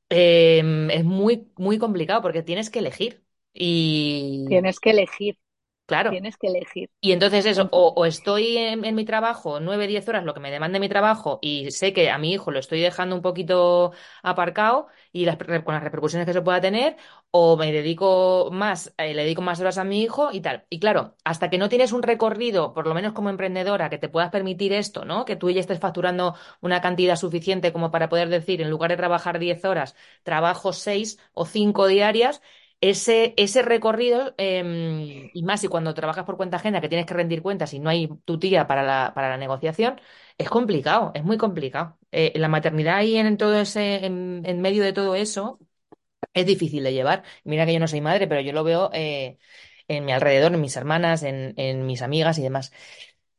Em, 0.09 0.89
es 0.91 1.05
muy, 1.05 1.51
muy 1.57 1.79
complicado 1.79 2.23
porque 2.23 2.43
tienes 2.43 2.71
que 2.71 2.79
elegir. 2.79 3.23
Y 3.53 4.45
tienes 4.49 4.79
que 4.79 4.91
elegir, 4.91 5.39
claro, 5.87 6.11
tienes 6.11 6.37
que 6.37 6.49
elegir. 6.49 6.91
y 7.01 7.13
entonces 7.13 7.47
eso, 7.47 7.69
o, 7.73 7.95
o 7.97 8.07
estoy 8.07 8.57
en, 8.59 8.85
en 8.85 8.95
mi 8.97 9.05
trabajo 9.05 9.61
nueve, 9.61 9.87
diez 9.87 10.09
horas, 10.09 10.25
lo 10.25 10.35
que 10.35 10.41
me 10.41 10.51
demande 10.51 10.81
mi 10.81 10.89
trabajo, 10.89 11.39
y 11.43 11.71
sé 11.71 11.93
que 11.93 12.11
a 12.11 12.19
mi 12.19 12.33
hijo 12.33 12.51
lo 12.51 12.59
estoy 12.59 12.81
dejando 12.81 13.15
un 13.17 13.23
poquito 13.23 13.93
aparcado 14.23 14.89
y 15.13 15.25
las, 15.27 15.37
con 15.39 15.75
las 15.75 15.83
repercusiones 15.85 16.25
que 16.27 16.33
eso 16.33 16.45
pueda 16.45 16.61
tener, 16.61 16.97
o 17.31 17.57
me 17.57 17.73
dedico 17.73 18.51
más, 18.53 18.95
eh, 18.99 19.15
le 19.15 19.23
dedico 19.25 19.43
más 19.43 19.61
horas 19.61 19.79
a 19.79 19.85
mi 19.85 20.03
hijo 20.03 20.31
y 20.33 20.41
tal. 20.41 20.65
Y 20.71 20.81
claro, 20.81 21.15
hasta 21.25 21.51
que 21.51 21.59
no 21.59 21.69
tienes 21.69 21.93
un 21.93 22.03
recorrido, 22.03 22.73
por 22.75 22.87
lo 22.87 22.95
menos 22.95 23.13
como 23.13 23.31
emprendedora, 23.31 23.91
que 23.91 23.99
te 23.99 24.09
puedas 24.09 24.31
permitir 24.31 24.73
esto, 24.73 25.05
¿no? 25.05 25.25
Que 25.25 25.37
tú 25.37 25.51
ya 25.51 25.61
estés 25.61 25.79
facturando 25.81 26.35
una 26.61 26.81
cantidad 26.81 27.17
suficiente 27.17 27.73
como 27.73 27.91
para 27.91 28.09
poder 28.09 28.29
decir, 28.29 28.61
en 28.63 28.71
lugar 28.71 28.91
de 28.91 28.97
trabajar 28.97 29.39
diez 29.39 29.65
horas, 29.65 29.95
trabajo 30.23 30.73
seis 30.73 31.19
o 31.35 31.47
cinco 31.47 31.87
diarias 31.87 32.43
ese, 32.81 33.35
ese 33.37 33.63
recorrido, 33.63 34.35
eh, 34.39 35.31
y 35.33 35.43
más 35.43 35.61
si 35.61 35.69
cuando 35.69 35.95
trabajas 35.95 36.25
por 36.25 36.37
cuenta 36.37 36.57
ajena, 36.59 36.81
que 36.81 36.89
tienes 36.89 37.07
que 37.07 37.15
rendir 37.15 37.43
cuentas 37.43 37.73
y 37.75 37.79
no 37.79 37.91
hay 37.91 38.09
tu 38.25 38.39
tía 38.39 38.67
para 38.67 38.83
la, 38.83 39.13
para 39.15 39.31
la 39.31 39.37
negociación, 39.37 40.01
es 40.39 40.49
complicado, 40.51 41.13
es 41.15 41.25
muy 41.25 41.39
complicado. 41.39 41.99
Eh, 42.13 42.33
la 42.37 42.49
maternidad 42.49 42.97
ahí 42.97 43.17
en 43.17 43.37
todo 43.37 43.59
ese, 43.61 44.05
en, 44.07 44.61
medio 44.61 44.83
de 44.85 44.93
todo 44.93 45.15
eso, 45.15 45.59
es 46.35 46.47
difícil 46.47 46.85
de 46.85 46.93
llevar. 46.93 47.25
Mira 47.45 47.67
que 47.67 47.73
yo 47.75 47.81
no 47.81 47.89
soy 47.89 48.01
madre, 48.01 48.29
pero 48.29 48.41
yo 48.41 48.53
lo 48.53 48.65
veo 48.65 48.91
eh, 48.93 49.39
en 49.89 50.05
mi 50.05 50.13
alrededor, 50.13 50.55
en 50.55 50.61
mis 50.61 50.77
hermanas, 50.77 51.23
en, 51.23 51.55
en 51.57 51.87
mis 51.87 52.03
amigas 52.03 52.39
y 52.39 52.43
demás. 52.43 52.73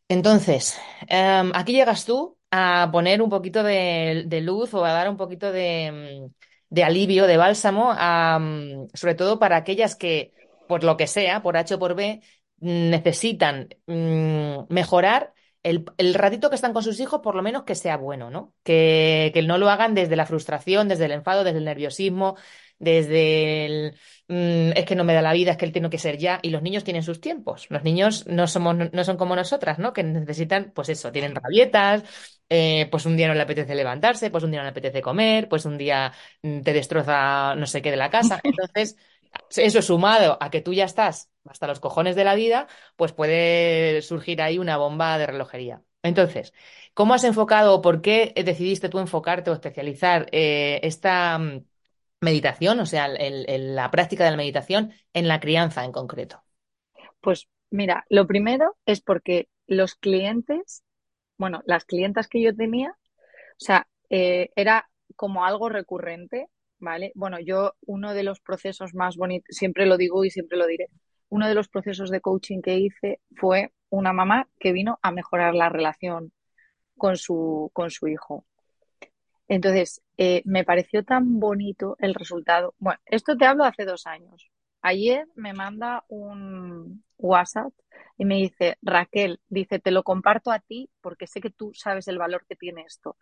Entonces, 0.10 0.80
em, 1.10 1.52
aquí 1.54 1.74
llegas 1.74 2.06
tú 2.06 2.38
a 2.52 2.90
poner 2.92 3.22
un 3.22 3.30
poquito 3.30 3.64
de, 3.64 4.26
luz 4.42 4.74
o 4.74 4.86
a 4.86 4.94
dar 4.94 5.10
un 5.10 5.18
poquito 5.18 5.52
de, 5.52 6.30
de 6.70 6.84
alivio, 6.84 7.28
de 7.28 7.38
bálsamo, 7.38 7.94
mm, 7.94 8.88
sobre 8.94 9.16
todo 9.16 9.40
para 9.40 9.58
aquellas 9.58 9.96
que, 9.96 10.34
por 10.68 10.84
lo 10.84 10.98
que 10.98 11.08
sea, 11.08 11.42
por 11.42 11.58
H 11.58 11.76
o 11.76 11.80
por 11.80 11.96
B, 11.96 12.22
necesitan 12.60 13.70
mm, 13.88 14.66
mejorar 14.70 15.34
el, 15.64 15.86
el 15.98 16.14
ratito 16.14 16.50
que 16.50 16.56
están 16.56 16.74
con 16.74 16.84
sus 16.84 17.00
hijos, 17.00 17.22
por 17.22 17.36
lo 17.36 17.42
menos 17.44 17.64
que 17.64 17.76
sea 17.76 17.98
bueno, 17.98 18.30
¿no? 18.30 18.54
Que, 18.64 19.32
que 19.34 19.42
no 19.44 19.58
lo 19.58 19.70
hagan 19.70 19.94
desde 19.96 20.16
la 20.16 20.26
frustración, 20.26 20.88
desde 20.88 21.06
el 21.06 21.12
enfado, 21.12 21.44
desde 21.44 21.60
el 21.60 21.66
nerviosismo, 21.66 22.36
desde 22.80 23.66
el 23.66 23.96
mm, 24.28 24.72
es 24.76 24.86
que 24.86 24.96
no 24.96 25.04
me 25.04 25.14
da 25.14 25.22
la 25.22 25.34
vida, 25.34 25.52
es 25.52 25.58
que 25.58 25.66
él 25.66 25.72
tiene 25.72 25.90
que 25.90 25.98
ser 25.98 26.18
ya. 26.18 26.40
Y 26.42 26.50
los 26.50 26.62
niños 26.62 26.84
tienen 26.84 27.04
sus 27.04 27.20
tiempos. 27.22 27.68
Los 27.70 27.84
niños 27.84 28.26
no 28.28 28.48
somos, 28.48 28.76
no 28.92 29.04
son 29.04 29.18
como 29.18 29.36
nosotras, 29.36 29.80
¿no? 29.80 29.94
Que 29.94 30.04
necesitan, 30.04 30.72
pues 30.74 30.90
eso, 30.90 31.12
tienen 31.12 31.36
rabietas, 31.36 32.04
eh, 32.50 32.88
pues 32.92 33.06
un 33.06 33.18
día 33.18 33.28
no 33.28 33.34
le 33.34 33.42
apetece 33.42 33.76
levantarse, 33.76 34.30
pues 34.32 34.44
un 34.44 34.52
día 34.52 34.60
no 34.62 34.66
le 34.66 34.72
apetece 34.72 35.02
comer, 35.02 35.50
pues 35.50 35.66
un 35.66 35.78
día 35.78 36.14
mm, 36.42 36.62
te 36.62 36.74
destroza 36.74 37.56
no 37.56 37.66
sé 37.66 37.82
qué 37.82 37.92
de 37.92 37.98
la 37.98 38.10
casa. 38.10 38.40
Entonces, 38.44 38.98
eso 39.56 39.82
sumado 39.82 40.38
a 40.42 40.50
que 40.50 40.62
tú 40.62 40.74
ya 40.74 40.86
estás 40.86 41.32
hasta 41.46 41.68
los 41.68 41.80
cojones 41.80 42.16
de 42.16 42.24
la 42.24 42.36
vida, 42.36 42.68
pues 42.96 43.14
puede 43.14 44.02
surgir 44.02 44.42
ahí 44.42 44.60
una 44.60 44.78
bomba 44.78 45.18
de 45.18 45.28
relojería. 45.28 45.82
Entonces, 46.04 46.54
¿cómo 46.94 47.14
has 47.14 47.24
enfocado 47.24 47.74
o 47.76 47.82
por 47.82 48.02
qué 48.02 48.34
decidiste 48.46 48.90
tú 48.90 49.00
enfocarte 49.00 49.50
o 49.50 49.54
especializar 49.54 50.28
eh, 50.32 50.80
esta 50.84 51.38
mm, 51.38 51.66
meditación, 52.22 52.80
o 52.80 52.86
sea, 52.86 53.06
el- 53.08 53.76
la 53.76 53.92
práctica 53.92 54.26
de 54.26 54.32
la 54.32 54.38
meditación 54.38 54.94
en 55.14 55.28
la 55.28 55.40
crianza 55.40 55.84
en 55.86 55.92
concreto? 55.92 56.44
Pues 57.22 57.48
mira, 57.70 58.06
lo 58.10 58.28
primero 58.28 58.78
es 58.86 59.02
porque 59.02 59.50
los 59.68 59.96
clientes, 59.96 60.84
bueno, 61.38 61.62
las 61.66 61.86
clientas 61.86 62.28
que 62.28 62.42
yo 62.42 62.56
tenía, 62.56 62.92
o 62.92 62.96
sea, 63.60 63.88
eh, 64.12 64.52
era 64.58 64.90
como 65.18 65.46
algo 65.46 65.70
recurrente, 65.70 66.48
¿vale? 66.80 67.14
Bueno, 67.16 67.40
yo 67.42 67.76
uno 67.88 68.16
de 68.16 68.24
los 68.24 68.42
procesos 68.42 68.96
más 68.96 69.18
bonitos, 69.18 69.56
siempre 69.58 69.88
lo 69.88 69.98
digo 69.98 70.26
y 70.26 70.32
siempre 70.32 70.60
lo 70.60 70.68
diré, 70.68 70.88
uno 71.30 71.50
de 71.50 71.56
los 71.56 71.70
procesos 71.70 72.12
de 72.12 72.22
coaching 72.22 72.62
que 72.64 72.78
hice 72.80 73.22
fue 73.38 73.74
una 73.90 74.14
mamá 74.14 74.50
que 74.60 74.74
vino 74.74 75.00
a 75.04 75.12
mejorar 75.12 75.56
la 75.56 75.70
relación 75.70 76.34
con 76.98 77.18
su, 77.18 77.72
con 77.74 77.92
su 77.92 78.10
hijo. 78.10 78.46
Entonces, 79.48 80.02
eh, 80.18 80.42
me 80.46 80.64
pareció 80.66 81.04
tan 81.04 81.40
bonito 81.40 81.96
el 82.00 82.14
resultado. 82.14 82.76
Bueno, 82.80 83.00
esto 83.06 83.38
te 83.38 83.46
hablo 83.46 83.64
hace 83.64 83.86
dos 83.86 84.06
años. 84.06 84.50
Ayer 84.82 85.28
me 85.36 85.54
manda 85.54 86.04
un 86.10 87.04
WhatsApp 87.18 87.74
y 88.18 88.26
me 88.26 88.36
dice, 88.36 88.78
Raquel, 88.82 89.40
dice, 89.50 89.80
te 89.80 89.92
lo 89.92 90.04
comparto 90.04 90.52
a 90.52 90.60
ti 90.60 90.90
porque 91.02 91.28
sé 91.28 91.42
que 91.42 91.50
tú 91.50 91.72
sabes 91.74 92.08
el 92.08 92.18
valor 92.18 92.46
que 92.48 92.56
tiene 92.56 92.84
esto. 92.84 93.18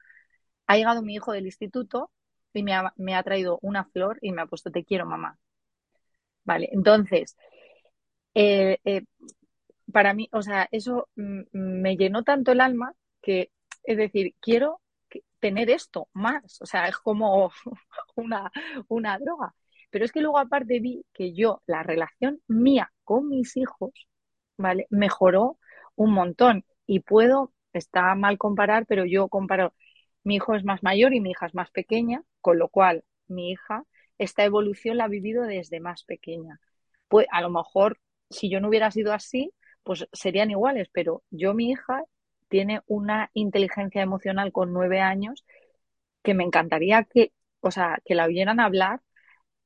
Ha 0.67 0.77
llegado 0.77 1.01
mi 1.03 1.15
hijo 1.15 1.31
del 1.31 1.45
instituto 1.45 2.11
y 2.53 2.63
me 2.63 2.73
ha, 2.73 3.23
traído 3.23 3.59
una 3.61 3.85
flor 3.85 4.17
y 4.21 4.31
me 4.31 4.41
ha 4.41 4.45
puesto, 4.47 4.71
te 4.71 4.85
quiero, 4.85 5.05
mamá. 5.05 5.37
Vale, 6.43 6.69
entonces, 6.71 7.35
eh, 8.35 8.79
eh, 8.85 9.03
para 9.91 10.13
mí, 10.13 10.29
o 10.31 10.41
sea, 10.41 10.67
eso 10.71 11.09
mm, 11.15 11.41
me 11.53 11.97
llenó 11.97 12.23
tanto 12.23 12.51
el 12.51 12.61
alma 12.61 12.93
que, 13.21 13.51
es 13.83 13.97
decir, 13.97 14.35
quiero 14.39 14.81
tener 15.45 15.69
esto 15.69 16.09
más, 16.13 16.59
o 16.59 16.65
sea, 16.65 16.87
es 16.87 16.97
como 16.97 17.51
una, 18.15 18.51
una 18.87 19.19
droga. 19.19 19.53
Pero 19.91 20.03
es 20.03 20.11
que 20.11 20.21
luego 20.21 20.39
aparte 20.39 20.79
vi 20.79 21.05
que 21.13 21.33
yo, 21.35 21.61
la 21.67 21.83
relación 21.83 22.41
mía 22.47 22.91
con 23.03 23.29
mis 23.29 23.55
hijos, 23.55 23.91
¿vale? 24.57 24.87
Mejoró 24.89 25.59
un 25.95 26.13
montón 26.13 26.65
y 26.87 27.01
puedo, 27.01 27.53
está 27.73 28.15
mal 28.15 28.39
comparar, 28.39 28.87
pero 28.87 29.05
yo 29.05 29.27
comparo, 29.29 29.75
mi 30.23 30.37
hijo 30.37 30.55
es 30.55 30.63
más 30.63 30.81
mayor 30.81 31.13
y 31.13 31.21
mi 31.21 31.29
hija 31.29 31.45
es 31.45 31.53
más 31.53 31.69
pequeña, 31.69 32.23
con 32.41 32.57
lo 32.57 32.67
cual 32.69 33.03
mi 33.27 33.51
hija 33.51 33.83
esta 34.17 34.45
evolución 34.45 34.97
la 34.97 35.03
ha 35.05 35.07
vivido 35.09 35.43
desde 35.43 35.79
más 35.79 36.05
pequeña. 36.05 36.59
Pues 37.07 37.27
a 37.31 37.41
lo 37.41 37.51
mejor 37.51 37.99
si 38.31 38.49
yo 38.49 38.59
no 38.59 38.69
hubiera 38.69 38.89
sido 38.89 39.13
así, 39.13 39.53
pues 39.83 40.07
serían 40.11 40.49
iguales, 40.49 40.89
pero 40.91 41.21
yo 41.29 41.53
mi 41.53 41.69
hija 41.69 42.03
tiene 42.49 42.81
una 42.87 43.29
inteligencia 43.33 44.01
emocional 44.01 44.51
con 44.51 44.73
nueve 44.73 45.01
años 45.01 45.45
que 46.23 46.33
me 46.33 46.43
encantaría 46.43 47.03
que, 47.03 47.33
o 47.61 47.71
sea, 47.71 47.99
que 48.05 48.15
la 48.15 48.25
oyeran 48.25 48.59
hablar, 48.59 49.01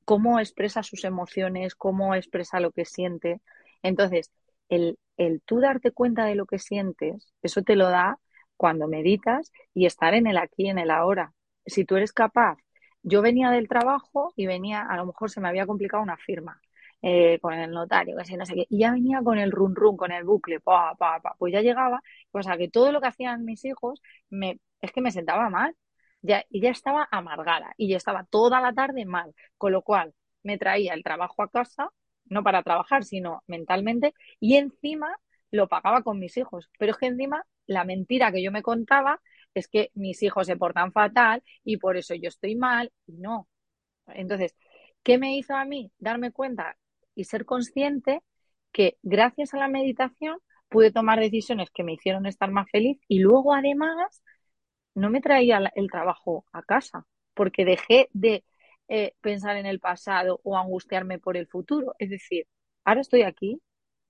cómo 0.06 0.40
expresa 0.40 0.84
sus 0.84 1.04
emociones, 1.04 1.76
cómo 1.76 2.16
expresa 2.16 2.60
lo 2.60 2.72
que 2.72 2.86
siente. 2.86 3.42
Entonces, 3.84 4.32
el, 4.70 4.98
el 5.18 5.42
tú 5.44 5.60
darte 5.60 5.92
cuenta 5.92 6.26
de 6.26 6.36
lo 6.36 6.46
que 6.46 6.60
sientes, 6.60 7.34
eso 7.42 7.62
te 7.64 7.76
lo 7.76 7.90
da 7.90 8.20
cuando 8.58 8.88
meditas 8.88 9.52
y 9.74 9.86
estar 9.86 10.14
en 10.14 10.28
el 10.28 10.38
aquí, 10.38 10.70
en 10.70 10.80
el 10.80 10.92
ahora. 10.92 11.34
Si 11.66 11.86
tú 11.86 11.96
eres 11.98 12.14
capaz, 12.14 12.58
yo 13.04 13.22
venía 13.22 13.52
del 13.52 13.68
trabajo 13.68 14.34
y 14.36 14.48
venía, 14.48 14.82
a 14.82 14.98
lo 14.98 15.06
mejor 15.06 15.30
se 15.32 15.42
me 15.42 15.48
había 15.50 15.68
complicado 15.68 16.04
una 16.04 16.18
firma. 16.18 16.60
Eh, 17.02 17.40
con 17.42 17.54
el 17.54 17.72
notario, 17.72 18.18
que 18.28 18.36
no 18.38 18.46
sé 18.46 18.56
qué, 18.56 18.66
y 18.70 18.80
ya 18.80 18.92
venía 18.92 19.22
con 19.24 19.38
el 19.38 19.52
run 19.52 19.74
run, 19.74 19.96
con 19.96 20.12
el 20.12 20.26
bucle, 20.26 20.60
pa, 20.60 20.96
pa, 20.96 21.22
pa. 21.22 21.34
pues 21.40 21.54
ya 21.54 21.62
llegaba, 21.62 22.02
o 22.32 22.44
sea 22.44 22.58
que 22.58 22.68
todo 22.70 22.92
lo 22.92 23.00
que 23.00 23.08
hacían 23.08 23.46
mis 23.46 23.64
hijos 23.64 24.02
me, 24.30 24.60
es 24.82 24.92
que 24.92 25.00
me 25.02 25.12
sentaba 25.12 25.50
mal, 25.50 25.74
ya, 26.22 26.44
y 26.50 26.60
ya 26.62 26.72
estaba 26.72 27.08
amargada 27.12 27.74
y 27.78 27.90
ya 27.90 27.98
estaba 27.98 28.26
toda 28.26 28.60
la 28.62 28.74
tarde 28.74 29.06
mal, 29.06 29.34
con 29.58 29.72
lo 29.72 29.82
cual 29.82 30.14
me 30.44 30.58
traía 30.58 30.94
el 30.94 31.04
trabajo 31.04 31.42
a 31.44 31.50
casa, 31.50 31.90
no 32.26 32.44
para 32.44 32.64
trabajar, 32.64 33.04
sino 33.06 33.44
mentalmente, 33.48 34.14
y 34.40 34.56
encima 34.58 35.16
lo 35.52 35.68
pagaba 35.68 36.04
con 36.04 36.20
mis 36.20 36.36
hijos. 36.38 36.70
Pero 36.78 36.92
es 36.92 36.98
que 36.98 37.08
encima 37.08 37.44
la 37.66 37.84
mentira 37.86 38.32
que 38.32 38.44
yo 38.44 38.52
me 38.52 38.62
contaba 38.62 39.22
es 39.54 39.68
que 39.68 39.92
mis 39.94 40.22
hijos 40.24 40.48
se 40.48 40.58
portan 40.58 40.92
fatal 40.92 41.44
y 41.64 41.78
por 41.78 41.98
eso 41.98 42.14
yo 42.16 42.28
estoy 42.30 42.56
mal, 42.56 42.92
y 43.08 43.14
no. 43.18 43.48
Entonces, 44.08 44.56
¿qué 45.04 45.18
me 45.18 45.38
hizo 45.38 45.56
a 45.56 45.66
mí? 45.66 45.92
Darme 46.00 46.32
cuenta 46.32 46.78
y 47.20 47.26
ser 47.26 47.46
consciente 47.46 48.22
que 48.72 48.98
gracias 49.04 49.54
a 49.54 49.58
la 49.58 49.68
meditación 49.68 50.40
pude 50.70 50.92
tomar 50.92 51.20
decisiones 51.20 51.70
que 51.72 51.84
me 51.84 51.94
hicieron 51.94 52.26
estar 52.26 52.52
más 52.52 52.70
feliz 52.72 53.00
y 53.08 53.20
luego 53.20 53.54
además 53.54 54.24
no 54.96 55.10
me 55.10 55.22
traía 55.22 55.60
el 55.76 55.90
trabajo 55.92 56.46
a 56.52 56.64
casa, 56.64 57.06
porque 57.34 57.66
dejé 57.66 58.10
de 58.14 58.44
eh, 58.88 59.14
pensar 59.22 59.58
en 59.58 59.66
el 59.66 59.80
pasado 59.80 60.42
o 60.44 60.58
angustiarme 60.58 61.20
por 61.20 61.38
el 61.38 61.48
futuro. 61.48 61.96
Es 62.00 62.10
decir, 62.10 62.48
ahora 62.86 63.02
estoy 63.02 63.24
aquí, 63.24 63.62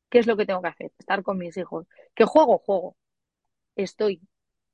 ¿qué 0.10 0.20
es 0.20 0.28
lo 0.28 0.38
que 0.38 0.46
tengo 0.46 0.62
que 0.62 0.70
hacer? 0.70 0.92
Estar 1.00 1.24
con 1.24 1.38
mis 1.38 1.58
hijos. 1.58 1.88
¿Qué 2.16 2.26
juego? 2.26 2.60
Juego. 2.60 2.98
Estoy, 3.76 4.22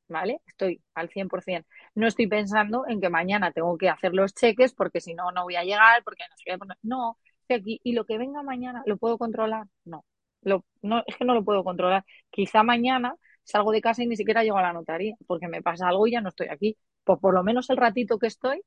¿vale? 0.07 0.41
Estoy 0.47 0.81
al 0.95 1.09
100%. 1.09 1.67
No 1.95 2.07
estoy 2.07 2.27
pensando 2.27 2.85
en 2.87 3.01
que 3.01 3.09
mañana 3.09 3.51
tengo 3.51 3.77
que 3.77 3.89
hacer 3.89 4.13
los 4.13 4.33
cheques 4.35 4.73
porque 4.73 5.01
si 5.01 5.13
no, 5.15 5.31
no 5.31 5.43
voy 5.43 5.55
a 5.57 5.63
llegar, 5.63 6.03
porque 6.03 6.23
no 6.29 6.37
sé 6.37 6.75
No, 6.83 7.19
estoy 7.45 7.57
aquí 7.57 7.81
y 7.83 7.93
lo 7.93 8.05
que 8.05 8.17
venga 8.17 8.43
mañana, 8.43 8.83
¿lo 8.85 8.97
puedo 8.97 9.17
controlar? 9.17 9.67
No. 9.85 10.05
Lo, 10.41 10.65
no, 10.81 11.03
es 11.07 11.15
que 11.17 11.25
no 11.25 11.33
lo 11.33 11.43
puedo 11.43 11.63
controlar. 11.63 12.05
Quizá 12.29 12.63
mañana 12.63 13.15
salgo 13.43 13.71
de 13.71 13.81
casa 13.81 14.03
y 14.03 14.07
ni 14.07 14.15
siquiera 14.15 14.43
llego 14.43 14.57
a 14.57 14.61
la 14.61 14.73
notaría 14.73 15.15
porque 15.27 15.47
me 15.47 15.61
pasa 15.61 15.87
algo 15.87 16.07
y 16.07 16.11
ya 16.11 16.21
no 16.21 16.29
estoy 16.29 16.47
aquí. 16.49 16.77
Pues 17.03 17.19
por 17.19 17.33
lo 17.33 17.43
menos 17.43 17.69
el 17.69 17.77
ratito 17.77 18.19
que 18.19 18.27
estoy, 18.27 18.61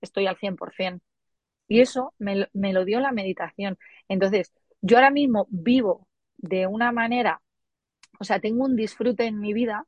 estoy 0.00 0.26
al 0.26 0.36
100%. 0.36 1.04
Y 1.68 1.80
eso 1.80 2.14
me, 2.18 2.48
me 2.52 2.72
lo 2.72 2.84
dio 2.84 3.00
la 3.00 3.12
meditación. 3.12 3.78
Entonces, 4.08 4.52
yo 4.82 4.96
ahora 4.98 5.10
mismo 5.10 5.46
vivo 5.50 6.08
de 6.36 6.66
una 6.66 6.92
manera, 6.92 7.42
o 8.20 8.24
sea, 8.24 8.40
tengo 8.40 8.64
un 8.64 8.76
disfrute 8.76 9.26
en 9.26 9.40
mi 9.40 9.52
vida 9.52 9.86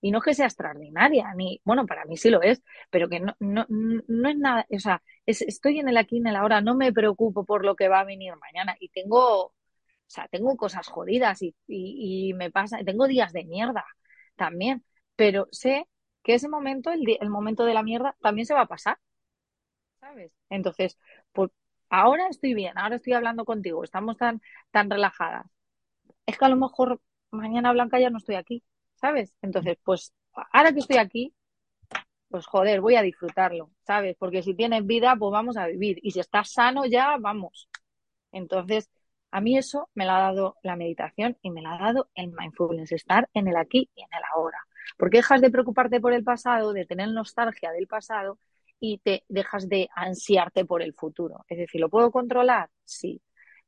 y 0.00 0.10
no 0.10 0.18
es 0.18 0.24
que 0.24 0.34
sea 0.34 0.46
extraordinaria, 0.46 1.32
ni, 1.34 1.60
bueno, 1.64 1.86
para 1.86 2.04
mí 2.04 2.16
sí 2.16 2.30
lo 2.30 2.42
es, 2.42 2.62
pero 2.90 3.08
que 3.08 3.20
no, 3.20 3.34
no, 3.38 3.66
no 3.68 4.28
es 4.28 4.36
nada, 4.36 4.66
o 4.70 4.78
sea, 4.78 5.02
estoy 5.26 5.80
en 5.80 5.88
el 5.88 5.96
aquí 5.96 6.16
y 6.16 6.18
en 6.20 6.28
el 6.28 6.36
ahora, 6.36 6.60
no 6.60 6.74
me 6.74 6.92
preocupo 6.92 7.44
por 7.44 7.64
lo 7.64 7.76
que 7.76 7.88
va 7.88 8.00
a 8.00 8.04
venir 8.04 8.34
mañana 8.36 8.76
y 8.80 8.88
tengo 8.88 9.52
o 10.10 10.12
sea, 10.12 10.26
tengo 10.28 10.56
cosas 10.56 10.88
jodidas 10.88 11.40
y, 11.42 11.54
y, 11.68 12.34
me 12.34 12.50
pasa, 12.50 12.78
tengo 12.84 13.06
días 13.06 13.32
de 13.32 13.44
mierda 13.44 13.84
también, 14.34 14.84
pero 15.14 15.46
sé 15.52 15.86
que 16.24 16.34
ese 16.34 16.48
momento, 16.48 16.90
el, 16.90 17.04
el 17.20 17.30
momento 17.30 17.64
de 17.64 17.74
la 17.74 17.84
mierda, 17.84 18.16
también 18.20 18.46
se 18.46 18.54
va 18.54 18.62
a 18.62 18.66
pasar, 18.66 18.98
¿sabes? 20.00 20.32
Entonces, 20.48 20.98
pues 21.32 21.50
ahora 21.90 22.26
estoy 22.28 22.54
bien, 22.54 22.76
ahora 22.78 22.96
estoy 22.96 23.12
hablando 23.12 23.44
contigo, 23.44 23.84
estamos 23.84 24.16
tan, 24.16 24.40
tan 24.72 24.90
relajadas. 24.90 25.46
Es 26.26 26.38
que 26.38 26.44
a 26.44 26.48
lo 26.48 26.56
mejor 26.56 27.00
mañana 27.30 27.72
Blanca 27.72 28.00
ya 28.00 28.10
no 28.10 28.18
estoy 28.18 28.36
aquí, 28.36 28.64
¿sabes? 29.00 29.34
Entonces, 29.42 29.78
pues 29.84 30.12
ahora 30.52 30.72
que 30.72 30.80
estoy 30.80 30.98
aquí, 30.98 31.34
pues 32.28 32.46
joder, 32.46 32.80
voy 32.80 32.96
a 32.96 33.02
disfrutarlo, 33.02 33.70
¿sabes? 33.86 34.16
Porque 34.18 34.42
si 34.42 34.54
tienes 34.54 34.86
vida, 34.86 35.16
pues 35.18 35.32
vamos 35.32 35.56
a 35.56 35.66
vivir. 35.66 35.98
Y 36.02 36.12
si 36.12 36.20
estás 36.20 36.52
sano 36.52 36.86
ya, 36.86 37.16
vamos. 37.18 37.68
Entonces, 38.32 38.88
a 39.32 39.40
mí 39.40 39.56
eso 39.58 39.88
me 39.94 40.04
lo 40.06 40.12
ha 40.12 40.20
dado 40.20 40.56
la 40.62 40.76
meditación 40.76 41.36
y 41.42 41.50
me 41.50 41.62
lo 41.62 41.70
ha 41.70 41.78
dado 41.78 42.10
el 42.14 42.32
mindfulness, 42.32 42.92
estar 42.92 43.28
en 43.34 43.48
el 43.48 43.56
aquí 43.56 43.90
y 43.94 44.02
en 44.02 44.08
el 44.12 44.22
ahora. 44.34 44.58
Porque 44.96 45.18
dejas 45.18 45.40
de 45.40 45.50
preocuparte 45.50 46.00
por 46.00 46.12
el 46.12 46.24
pasado, 46.24 46.72
de 46.72 46.86
tener 46.86 47.08
nostalgia 47.08 47.72
del 47.72 47.86
pasado 47.86 48.38
y 48.80 48.98
te 48.98 49.24
dejas 49.28 49.68
de 49.68 49.88
ansiarte 49.94 50.64
por 50.64 50.82
el 50.82 50.94
futuro. 50.94 51.44
Es 51.48 51.58
decir, 51.58 51.80
¿lo 51.80 51.90
puedo 51.90 52.10
controlar? 52.10 52.70
Sí. 52.84 53.20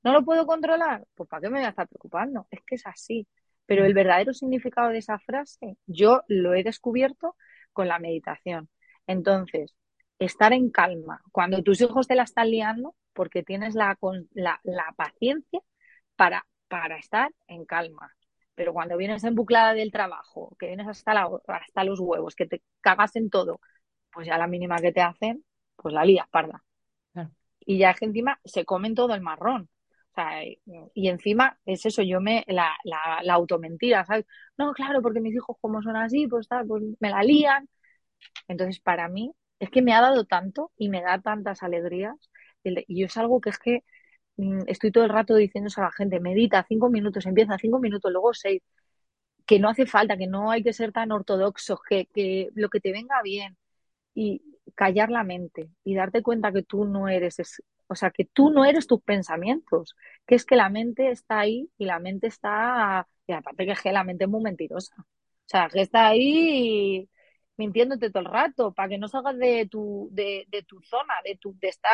¿No 0.03 0.13
lo 0.13 0.25
puedo 0.25 0.47
controlar? 0.47 1.07
Pues 1.15 1.29
¿para 1.29 1.43
qué 1.43 1.49
me 1.49 1.59
voy 1.59 1.67
a 1.67 1.71
estar 1.71 1.89
preocupando? 1.89 2.47
Es 2.51 2.61
que 2.67 2.77
es 2.77 2.87
así. 2.87 3.27
Pero 3.67 3.85
el 3.85 3.95
verdadero 3.95 4.35
significado 4.35 4.91
de 4.91 4.99
esa 4.99 5.19
frase 5.19 5.77
yo 5.87 6.23
lo 6.29 6.55
he 6.55 6.63
descubierto 6.65 7.37
con 7.73 7.89
la 7.89 7.99
meditación. 7.99 8.69
Entonces, 9.07 9.75
estar 10.19 10.53
en 10.53 10.71
calma. 10.71 11.21
Cuando 11.33 11.63
tus 11.63 11.81
hijos 11.81 12.07
te 12.07 12.15
la 12.15 12.25
están 12.25 12.51
liando, 12.51 12.95
porque 13.13 13.43
tienes 13.43 13.75
la, 13.75 13.99
la, 14.33 14.61
la 14.65 14.93
paciencia 14.97 15.61
para, 16.17 16.47
para 16.69 16.97
estar 16.99 17.31
en 17.47 17.65
calma. 17.65 18.13
Pero 18.55 18.73
cuando 18.73 18.97
vienes 18.97 19.25
embuclada 19.25 19.75
del 19.75 19.91
trabajo, 19.93 20.57
que 20.59 20.67
vienes 20.67 20.89
hasta, 20.89 21.15
la, 21.15 21.29
hasta 21.49 21.85
los 21.85 22.01
huevos, 22.01 22.35
que 22.37 22.47
te 22.47 22.63
cagas 22.81 23.17
en 23.17 23.31
todo, 23.31 23.61
pues 24.13 24.27
ya 24.27 24.39
la 24.39 24.47
mínima 24.47 24.79
que 24.79 24.93
te 24.93 25.01
hacen, 25.01 25.45
pues 25.77 25.95
la 25.95 26.05
lías 26.05 26.29
parda. 26.31 26.63
Y 27.61 27.79
ya 27.79 27.91
es 27.91 27.99
que 27.99 28.05
encima 28.07 28.41
se 28.45 28.65
comen 28.65 28.95
todo 28.95 29.15
el 29.15 29.21
marrón. 29.21 29.69
O 30.13 30.15
sea, 30.15 30.43
y 30.95 31.09
encima 31.09 31.59
es 31.65 31.87
eso, 31.87 32.03
yo 32.03 32.21
me, 32.21 32.45
la, 32.49 32.77
la, 32.85 33.21
la 33.23 33.35
automentira, 33.35 34.05
¿sabes? 34.05 34.27
No, 34.59 34.73
claro, 34.75 35.01
porque 35.03 35.21
mis 35.21 35.35
hijos 35.35 35.57
como 35.61 35.81
son 35.83 35.97
así, 35.97 36.27
pues 36.29 36.49
tal, 36.49 36.67
pues 36.67 36.83
me 37.01 37.11
la 37.11 37.23
lían. 37.23 37.69
Entonces, 38.49 38.81
para 38.81 39.09
mí, 39.09 39.33
es 39.59 39.71
que 39.71 39.83
me 39.83 39.95
ha 39.95 40.01
dado 40.03 40.25
tanto 40.25 40.73
y 40.77 40.89
me 40.89 41.03
da 41.03 41.21
tantas 41.21 41.63
alegrías 41.63 42.17
y 42.65 43.05
es 43.05 43.17
algo 43.17 43.41
que 43.41 43.51
es 43.51 43.59
que 43.59 43.85
mm, 44.37 44.61
estoy 44.69 44.93
todo 44.93 45.05
el 45.05 45.11
rato 45.11 45.37
diciéndose 45.37 45.81
a 45.81 45.85
la 45.85 45.93
gente, 45.93 46.21
medita 46.21 46.65
cinco 46.69 46.91
minutos, 46.91 47.27
empieza 47.27 47.59
cinco 47.59 47.79
minutos, 47.81 48.13
luego 48.13 48.35
seis, 48.35 48.63
que 49.47 49.59
no 49.59 49.69
hace 49.69 49.87
falta, 49.87 50.17
que 50.17 50.27
no 50.27 50.51
hay 50.51 50.63
que 50.63 50.73
ser 50.73 50.93
tan 50.93 51.13
ortodoxos, 51.13 51.81
que, 51.89 52.07
que 52.15 52.49
lo 52.55 52.69
que 52.71 52.81
te 52.81 52.93
venga 52.93 53.23
bien 53.23 53.57
y 54.15 54.43
callar 54.77 55.11
la 55.11 55.25
mente 55.25 55.71
y 55.85 55.95
darte 55.97 56.23
cuenta 56.23 56.53
que 56.53 56.63
tú 56.65 56.85
no 56.87 57.09
eres, 57.09 57.39
o 57.93 57.97
sea, 57.97 58.11
que 58.11 58.25
tú 58.25 58.51
no 58.51 58.65
eres 58.65 58.87
tus 58.87 59.03
pensamientos, 59.03 59.97
que 60.27 60.35
es 60.35 60.45
que 60.45 60.57
la 60.57 60.69
mente 60.71 61.11
está 61.11 61.41
ahí 61.41 61.71
y 61.79 61.85
la 61.87 61.99
mente 62.01 62.27
está, 62.29 63.07
y 63.27 63.33
aparte 63.33 63.67
que, 63.67 63.73
es 63.73 63.81
que 63.81 63.93
la 63.93 64.05
mente 64.05 64.25
es 64.25 64.31
muy 64.31 64.43
mentirosa, 64.43 64.95
o 64.99 65.05
sea, 65.47 65.69
que 65.69 65.83
está 65.83 66.09
ahí 66.09 67.09
mintiéndote 67.57 68.11
todo 68.11 68.21
el 68.21 68.27
rato 68.33 68.73
para 68.73 68.89
que 68.89 68.99
no 68.99 69.09
salgas 69.09 69.39
de 69.39 69.67
tu, 69.71 70.09
de, 70.13 70.47
de 70.49 70.63
tu 70.65 70.81
zona, 70.83 71.15
de 71.25 71.37
tu, 71.37 71.57
de 71.59 71.69
estar 71.69 71.93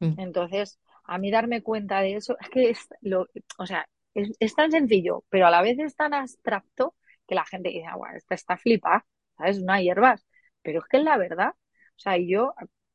Mm. 0.00 0.14
Entonces, 0.18 0.78
a 1.04 1.18
mí 1.18 1.30
darme 1.30 1.62
cuenta 1.62 2.00
de 2.00 2.16
eso, 2.16 2.36
es 2.40 2.48
que 2.50 2.70
es 2.70 2.88
lo, 3.02 3.28
o 3.58 3.66
sea, 3.66 3.86
es, 4.14 4.54
tan 4.54 4.70
sencillo, 4.72 5.24
pero 5.28 5.46
a 5.46 5.50
la 5.50 5.62
vez 5.62 5.78
es 5.78 5.94
tan 5.94 6.14
abstracto 6.14 6.96
que 7.28 7.34
la 7.34 7.44
gente 7.44 7.68
dice, 7.68 7.86
bueno, 7.96 8.16
esta 8.16 8.34
está 8.34 8.56
flipa, 8.56 9.06
¿sabes? 9.36 9.58
Una 9.60 9.80
hierbas. 9.80 10.26
Pero 10.62 10.80
es 10.80 10.86
que 10.86 10.98
es 10.98 11.04
la 11.04 11.16
verdad. 11.16 11.50
O 11.50 11.98
sea, 11.98 12.16
yo, 12.18 12.54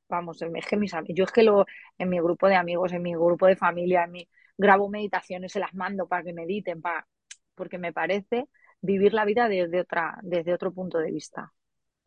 vamos, 0.09 0.41
es 0.41 0.65
que 0.67 0.77
mis, 0.77 0.91
yo 1.09 1.23
es 1.25 1.31
que 1.31 1.43
lo, 1.43 1.65
en 1.97 2.09
mi 2.09 2.19
grupo 2.19 2.47
de 2.47 2.55
amigos, 2.55 2.93
en 2.93 3.01
mi 3.01 3.13
grupo 3.13 3.47
de 3.47 3.55
familia, 3.55 4.03
en 4.05 4.11
mi, 4.11 4.29
grabo 4.57 4.89
meditaciones, 4.89 5.51
se 5.51 5.59
las 5.59 5.73
mando 5.73 6.07
para 6.07 6.23
que 6.23 6.33
mediten, 6.33 6.81
para, 6.81 7.07
porque 7.55 7.77
me 7.77 7.93
parece 7.93 8.47
vivir 8.81 9.13
la 9.13 9.25
vida 9.25 9.47
desde 9.49 9.81
otra, 9.81 10.17
desde 10.23 10.53
otro 10.53 10.73
punto 10.73 10.99
de 10.99 11.11
vista. 11.11 11.53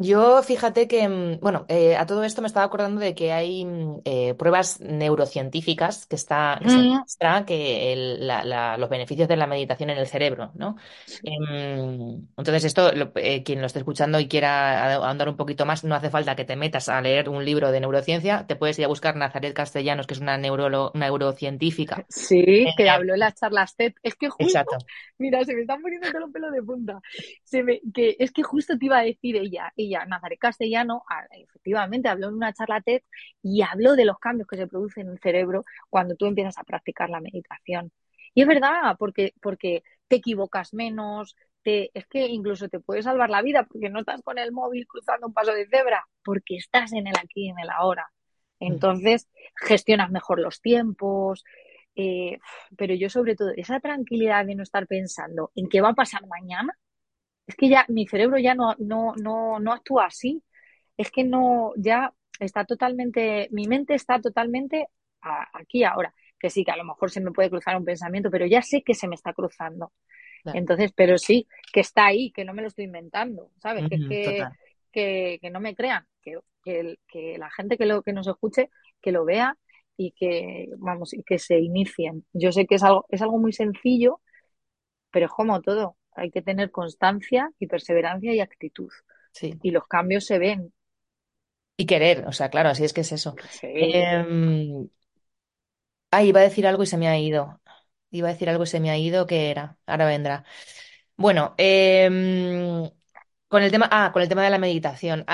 Yo 0.01 0.43
fíjate 0.45 0.87
que, 0.87 1.09
mm, 1.09 1.41
bueno, 1.41 1.67
eh, 1.69 1.97
a 1.97 2.07
todo 2.07 2.23
esto 2.23 2.41
me 2.41 2.47
estaba 2.47 2.65
acordando 2.67 3.01
de 3.01 3.17
que 3.17 3.33
hay 3.33 3.65
mm, 3.65 4.03
eh, 4.05 4.35
pruebas 4.35 4.81
neurocientíficas 4.81 6.07
que, 6.07 6.15
está, 6.15 6.61
que 6.63 6.71
se 6.71 6.83
Mm, 6.83 7.03
muestra 7.03 7.45
que 7.45 7.93
el- 7.93 8.25
la- 8.27 8.45
la- 8.45 8.77
los 8.77 8.89
beneficios 8.91 9.27
de 9.27 9.37
la 9.37 9.49
meditación 9.49 9.91
en 9.91 9.99
el 9.99 10.07
cerebro, 10.07 10.53
¿no? 10.55 10.77
Em, 11.25 12.29
entonces 12.37 12.65
esto, 12.65 12.93
lo- 12.93 13.11
eh, 13.17 13.43
quien 13.43 13.61
lo 13.61 13.67
esté 13.67 13.81
escuchando 13.81 14.21
y 14.21 14.29
quiera 14.29 14.95
ahondar 14.95 15.29
un 15.29 15.37
poquito 15.37 15.67
más, 15.67 15.83
no 15.83 15.97
hace 15.97 16.11
falta 16.11 16.37
que 16.37 16.45
te 16.45 16.55
metas 16.57 16.89
a 16.89 17.01
leer 17.01 17.29
un 17.29 17.45
libro 17.45 17.73
de 17.73 17.81
neurociencia, 17.81 18.47
te 18.47 18.55
puedes 18.55 18.79
ir 18.79 18.85
a 18.85 18.89
buscar 18.89 19.17
Nazaret 19.17 19.53
Castellanos, 19.55 20.07
que 20.07 20.15
es 20.15 20.21
una 20.21 20.39
neurolo- 20.39 20.93
neurocientífica. 20.95 22.07
Sí, 22.09 22.73
que 22.77 22.89
habló 22.91 23.15
en 23.15 23.21
las 23.21 23.35
charlas 23.35 23.77
TED. 23.77 23.95
Es 24.03 24.15
que 24.15 24.29
justo, 24.29 24.71
exacto. 24.71 24.79
mira, 25.19 25.45
se 25.45 25.55
me 25.55 25.63
están 25.63 25.81
poniendo 25.83 26.09
todos 26.11 26.23
los 26.23 26.33
pelos 26.33 26.53
de 26.53 26.63
punta. 26.63 27.01
Se 27.45 27.63
me, 27.63 27.81
que 27.95 28.17
es 28.19 28.33
que 28.33 28.43
justo 28.43 28.79
te 28.79 28.87
iba 28.87 28.99
a 28.99 29.03
decir 29.03 29.37
ella, 29.37 29.73
ella, 29.77 29.88
Nazaret 29.91 30.39
Castellano, 30.39 31.03
efectivamente 31.31 32.09
habló 32.09 32.29
en 32.29 32.35
una 32.35 32.53
charla 32.53 32.81
TED 32.81 33.03
y 33.43 33.63
habló 33.63 33.95
de 33.95 34.05
los 34.05 34.19
cambios 34.19 34.49
que 34.49 34.57
se 34.57 34.67
producen 34.67 35.07
en 35.07 35.13
el 35.13 35.19
cerebro 35.21 35.65
cuando 35.91 36.17
tú 36.17 36.27
empiezas 36.27 36.59
a 36.59 36.65
practicar 36.65 37.11
la 37.11 37.21
meditación. 37.21 37.93
Y 38.35 38.43
es 38.43 38.49
verdad, 38.49 38.97
porque, 38.99 39.35
porque 39.41 39.83
te 40.07 40.17
equivocas 40.17 40.75
menos, 40.75 41.37
te, 41.63 41.91
es 41.95 42.07
que 42.07 42.27
incluso 42.27 42.69
te 42.69 42.81
puede 42.81 43.03
salvar 43.03 43.31
la 43.31 43.43
vida 43.43 43.65
porque 43.65 43.91
no 43.91 44.01
estás 44.01 44.23
con 44.23 44.39
el 44.39 44.53
móvil 44.53 44.87
cruzando 44.87 45.27
un 45.27 45.33
paso 45.35 45.53
de 45.53 45.67
cebra, 45.67 46.07
porque 46.23 46.57
estás 46.57 46.93
en 46.93 47.07
el 47.07 47.17
aquí 47.17 47.47
y 47.47 47.49
en 47.49 47.59
el 47.59 47.71
ahora. 47.71 48.07
Mm, 48.61 48.73
Entonces, 48.73 49.29
gestionas 49.57 50.11
mejor 50.11 50.41
los 50.41 50.61
tiempos, 50.61 51.45
eh, 51.97 52.39
pero 52.77 52.95
yo 52.95 53.11
sobre 53.11 53.35
todo, 53.35 53.51
esa 53.57 53.81
tranquilidad 53.81 54.47
de 54.47 54.55
no 54.55 54.63
estar 54.63 54.87
pensando 54.87 55.51
en 55.55 55.69
qué 55.69 55.81
va 55.81 55.91
a 55.91 55.95
pasar 55.95 56.27
mañana, 56.29 56.73
es 57.49 57.57
que 57.57 57.71
ya 57.71 57.87
mi 57.91 58.09
cerebro 58.09 58.39
ya 58.39 58.55
no, 58.57 58.77
no, 58.81 59.15
no, 59.17 59.61
no 59.61 59.75
actúa 59.75 60.07
así. 60.09 60.45
Es 60.99 61.11
que 61.13 61.25
no, 61.25 61.73
ya 61.77 62.15
está 62.41 62.65
totalmente, 62.67 63.49
mi 63.53 63.67
mente 63.69 63.95
está 63.95 64.21
totalmente 64.21 64.89
a- 65.23 65.49
aquí 65.55 65.85
ahora. 65.85 66.15
Que 66.41 66.51
sí, 66.51 66.65
que 66.65 66.73
a 66.73 66.77
lo 66.79 66.85
mejor 66.85 67.11
se 67.13 67.21
me 67.23 67.33
puede 67.33 67.51
cruzar 67.51 67.77
un 67.77 67.85
pensamiento, 67.87 68.31
pero 68.31 68.47
ya 68.47 68.63
sé 68.63 68.83
que 68.85 68.95
se 68.95 69.09
me 69.09 69.17
está 69.17 69.33
cruzando. 69.35 69.93
claro. 70.43 70.61
Entonces, 70.61 70.93
pero 70.97 71.19
sí, 71.19 71.47
que 71.73 71.81
está 71.81 72.07
ahí, 72.07 72.33
que 72.33 72.45
no 72.45 72.55
me 72.55 72.63
lo 72.63 72.69
estoy 72.69 72.85
inventando, 72.87 73.51
¿sabes? 73.59 73.87
Que 73.87 74.01
que, 74.01 74.49
que, 74.93 75.39
que 75.43 75.51
no 75.51 75.61
me 75.61 75.75
crean, 75.75 76.07
que, 76.23 76.39
que 77.09 77.39
la 77.39 77.51
gente 77.51 77.77
que, 77.79 77.87
lo, 77.87 78.03
que 78.03 78.13
nos 78.13 78.27
escuche, 78.27 78.71
que 79.03 79.13
lo 79.13 79.25
vea 79.25 79.57
y 79.97 80.13
que, 80.13 80.69
vamos, 80.79 81.13
y 81.15 81.23
que 81.25 81.39
se 81.39 81.59
inicien. 81.61 82.27
Yo 82.33 82.53
sé 82.53 82.67
que 82.67 82.77
es 82.77 82.83
algo, 82.85 83.07
es 83.11 83.23
algo 83.23 83.39
muy 83.39 83.53
sencillo, 83.53 84.21
pero 85.11 85.27
es 85.27 85.33
como 85.33 85.61
todo. 85.63 85.97
Hay 86.19 86.31
que 86.31 86.43
tener 86.43 86.71
constancia 86.71 87.51
y 87.59 87.67
perseverancia 87.67 88.35
y 88.35 88.41
actitud. 88.41 88.91
Sí. 89.33 89.55
Y 89.63 89.71
los 89.71 89.87
cambios 89.87 90.27
se 90.27 90.39
ven. 90.39 90.73
Y 91.77 91.87
querer, 91.87 92.27
o 92.27 92.33
sea, 92.33 92.51
claro, 92.51 92.71
así 92.71 92.85
es 92.85 92.93
que 92.93 93.03
es 93.03 93.13
eso. 93.13 93.37
Sí. 93.51 93.69
Em, 93.71 94.89
ah, 96.11 96.23
iba 96.23 96.41
a 96.41 96.43
decir 96.43 96.67
algo 96.67 96.83
y 96.83 96.87
se 96.87 96.97
me 96.97 97.09
ha 97.09 97.19
ido. 97.19 97.61
Iba 98.11 98.29
a 98.29 98.33
decir 98.33 98.49
algo 98.49 98.65
y 98.65 98.67
se 98.67 98.81
me 98.81 98.91
ha 98.91 98.99
ido, 98.99 99.27
¿qué 99.27 99.51
era? 99.51 99.77
Ahora 99.87 100.07
vendrá. 100.07 100.45
Bueno, 101.17 101.55
em, 101.59 102.91
con 103.49 103.63
el 103.63 103.71
tema, 103.71 103.89
ah, 103.91 104.11
con 104.13 104.23
el 104.23 104.29
tema 104.29 104.45
de 104.45 104.51
la 104.51 104.59
meditación. 104.59 105.25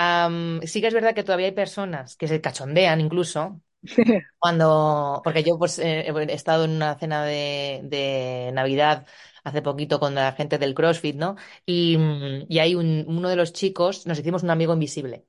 Sí 0.64 0.80
que 0.80 0.88
es 0.88 0.94
verdad 0.94 1.14
que 1.14 1.24
todavía 1.24 1.46
hay 1.46 1.52
personas 1.52 2.16
que 2.16 2.28
se 2.28 2.40
cachondean 2.40 3.00
incluso 3.00 3.60
cuando, 4.38 5.20
porque 5.24 5.42
yo 5.42 5.58
pues 5.58 5.78
eh, 5.78 6.06
he 6.08 6.32
estado 6.32 6.64
en 6.64 6.72
una 6.72 6.98
cena 6.98 7.24
de, 7.24 7.80
de 7.84 8.50
Navidad 8.52 9.06
hace 9.44 9.62
poquito 9.62 10.00
con 10.00 10.14
la 10.14 10.32
gente 10.32 10.58
del 10.58 10.74
CrossFit, 10.74 11.16
¿no? 11.16 11.36
Y, 11.66 11.96
mm, 11.98 12.46
y 12.48 12.58
hay 12.58 12.74
un- 12.74 13.04
uno 13.08 13.28
de 13.28 13.36
los 13.36 13.52
chicos, 13.52 14.06
nos 14.06 14.18
hicimos 14.18 14.42
un 14.42 14.50
amigo 14.50 14.72
invisible. 14.72 15.26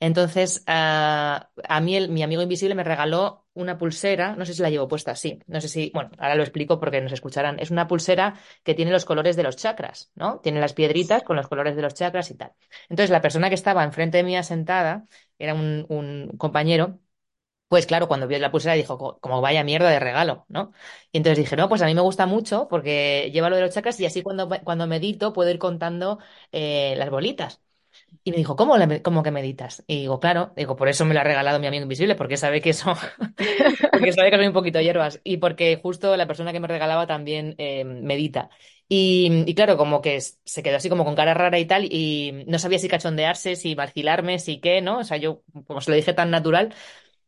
Entonces, 0.00 0.62
ah, 0.66 1.50
a 1.68 1.80
mí 1.80 1.96
el- 1.96 2.08
mi 2.10 2.22
amigo 2.22 2.42
invisible 2.42 2.74
me 2.74 2.84
regaló 2.84 3.46
una 3.54 3.78
pulsera, 3.78 4.36
no 4.36 4.44
sé 4.46 4.54
si 4.54 4.62
la 4.62 4.70
llevo 4.70 4.86
puesta, 4.88 5.14
sí, 5.16 5.40
no 5.46 5.60
sé 5.60 5.68
si, 5.68 5.90
bueno, 5.94 6.10
ahora 6.18 6.36
lo 6.36 6.42
explico 6.42 6.78
porque 6.78 7.00
nos 7.00 7.12
escucharán. 7.12 7.58
Es 7.58 7.70
una 7.70 7.88
pulsera 7.88 8.34
que 8.62 8.74
tiene 8.74 8.92
los 8.92 9.04
colores 9.04 9.36
de 9.36 9.42
los 9.42 9.56
chakras, 9.56 10.10
¿no? 10.14 10.38
Tiene 10.40 10.60
las 10.60 10.72
piedritas 10.74 11.22
con 11.24 11.36
los 11.36 11.48
colores 11.48 11.74
de 11.76 11.82
los 11.82 11.94
chakras 11.94 12.30
y 12.30 12.34
tal. 12.36 12.52
Entonces, 12.88 13.10
la 13.10 13.20
persona 13.22 13.48
que 13.48 13.54
estaba 13.56 13.84
enfrente 13.84 14.18
de 14.18 14.24
mí 14.24 14.40
sentada, 14.44 15.06
era 15.38 15.54
un 15.54 16.28
compañero. 16.38 16.98
Pues 17.68 17.84
claro, 17.86 18.08
cuando 18.08 18.26
vio 18.26 18.38
la 18.38 18.50
pulsera 18.50 18.72
dijo, 18.74 18.96
"Co- 18.96 19.18
como 19.20 19.42
vaya 19.42 19.62
mierda 19.62 19.90
de 19.90 19.98
regalo, 20.00 20.46
¿no? 20.48 20.72
Y 21.12 21.18
entonces 21.18 21.38
dije, 21.38 21.54
no, 21.56 21.68
pues 21.68 21.82
a 21.82 21.86
mí 21.86 21.94
me 21.94 22.00
gusta 22.00 22.24
mucho 22.26 22.66
porque 22.68 23.30
lleva 23.32 23.50
lo 23.50 23.56
de 23.56 23.62
los 23.62 23.74
chakras 23.74 24.00
y 24.00 24.06
así 24.06 24.22
cuando, 24.22 24.48
cuando 24.64 24.86
medito 24.86 25.34
puedo 25.34 25.50
ir 25.50 25.58
contando 25.58 26.18
eh, 26.52 26.94
las 26.96 27.10
bolitas. 27.10 27.60
Y 28.24 28.32
me 28.32 28.38
dijo, 28.38 28.56
¿cómo, 28.56 28.76
le- 28.78 29.02
cómo 29.02 29.22
que 29.22 29.30
meditas? 29.32 29.84
Y 29.88 30.00
digo, 30.02 30.20
claro, 30.20 30.52
digo, 30.56 30.76
por 30.76 30.88
eso 30.88 31.04
me 31.06 31.14
lo 31.14 31.20
ha 31.20 31.24
regalado 31.24 31.60
mi 31.60 31.66
amigo 31.68 31.84
invisible, 31.84 32.14
porque 32.16 32.36
sabe 32.38 32.60
que 32.62 32.70
eso, 32.70 32.94
porque 33.92 34.12
sabe 34.12 34.30
que 34.30 34.36
soy 34.36 34.46
un 34.46 34.52
poquito 34.52 34.80
hierbas 34.80 35.20
y 35.24 35.38
porque 35.38 35.78
justo 35.82 36.16
la 36.16 36.26
persona 36.26 36.52
que 36.52 36.60
me 36.60 36.68
regalaba 36.68 37.06
también 37.06 37.54
eh, 37.58 37.84
medita. 37.84 38.50
Y, 38.88 39.44
y 39.46 39.54
claro, 39.54 39.76
como 39.76 40.00
que 40.02 40.20
se 40.20 40.62
quedó 40.62 40.76
así 40.78 40.88
como 40.88 41.04
con 41.04 41.14
cara 41.16 41.34
rara 41.34 41.58
y 41.58 41.66
tal, 41.66 41.84
y 41.92 42.44
no 42.46 42.58
sabía 42.58 42.78
si 42.78 42.88
cachondearse, 42.88 43.56
si 43.56 43.74
vacilarme, 43.74 44.38
si 44.38 44.60
qué, 44.60 44.80
¿no? 44.80 44.98
O 45.00 45.04
sea, 45.04 45.18
yo, 45.18 45.42
como 45.66 45.80
se 45.82 45.90
lo 45.90 45.96
dije 45.96 46.14
tan 46.14 46.30
natural, 46.30 46.74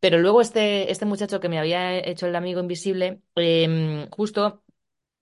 pero 0.00 0.18
luego 0.18 0.40
este, 0.40 0.90
este 0.90 1.04
muchacho 1.06 1.40
que 1.40 1.48
me 1.48 1.58
había 1.58 1.98
hecho 1.98 2.26
el 2.26 2.36
amigo 2.36 2.60
invisible, 2.60 3.22
em, 3.36 4.08
justo 4.10 4.62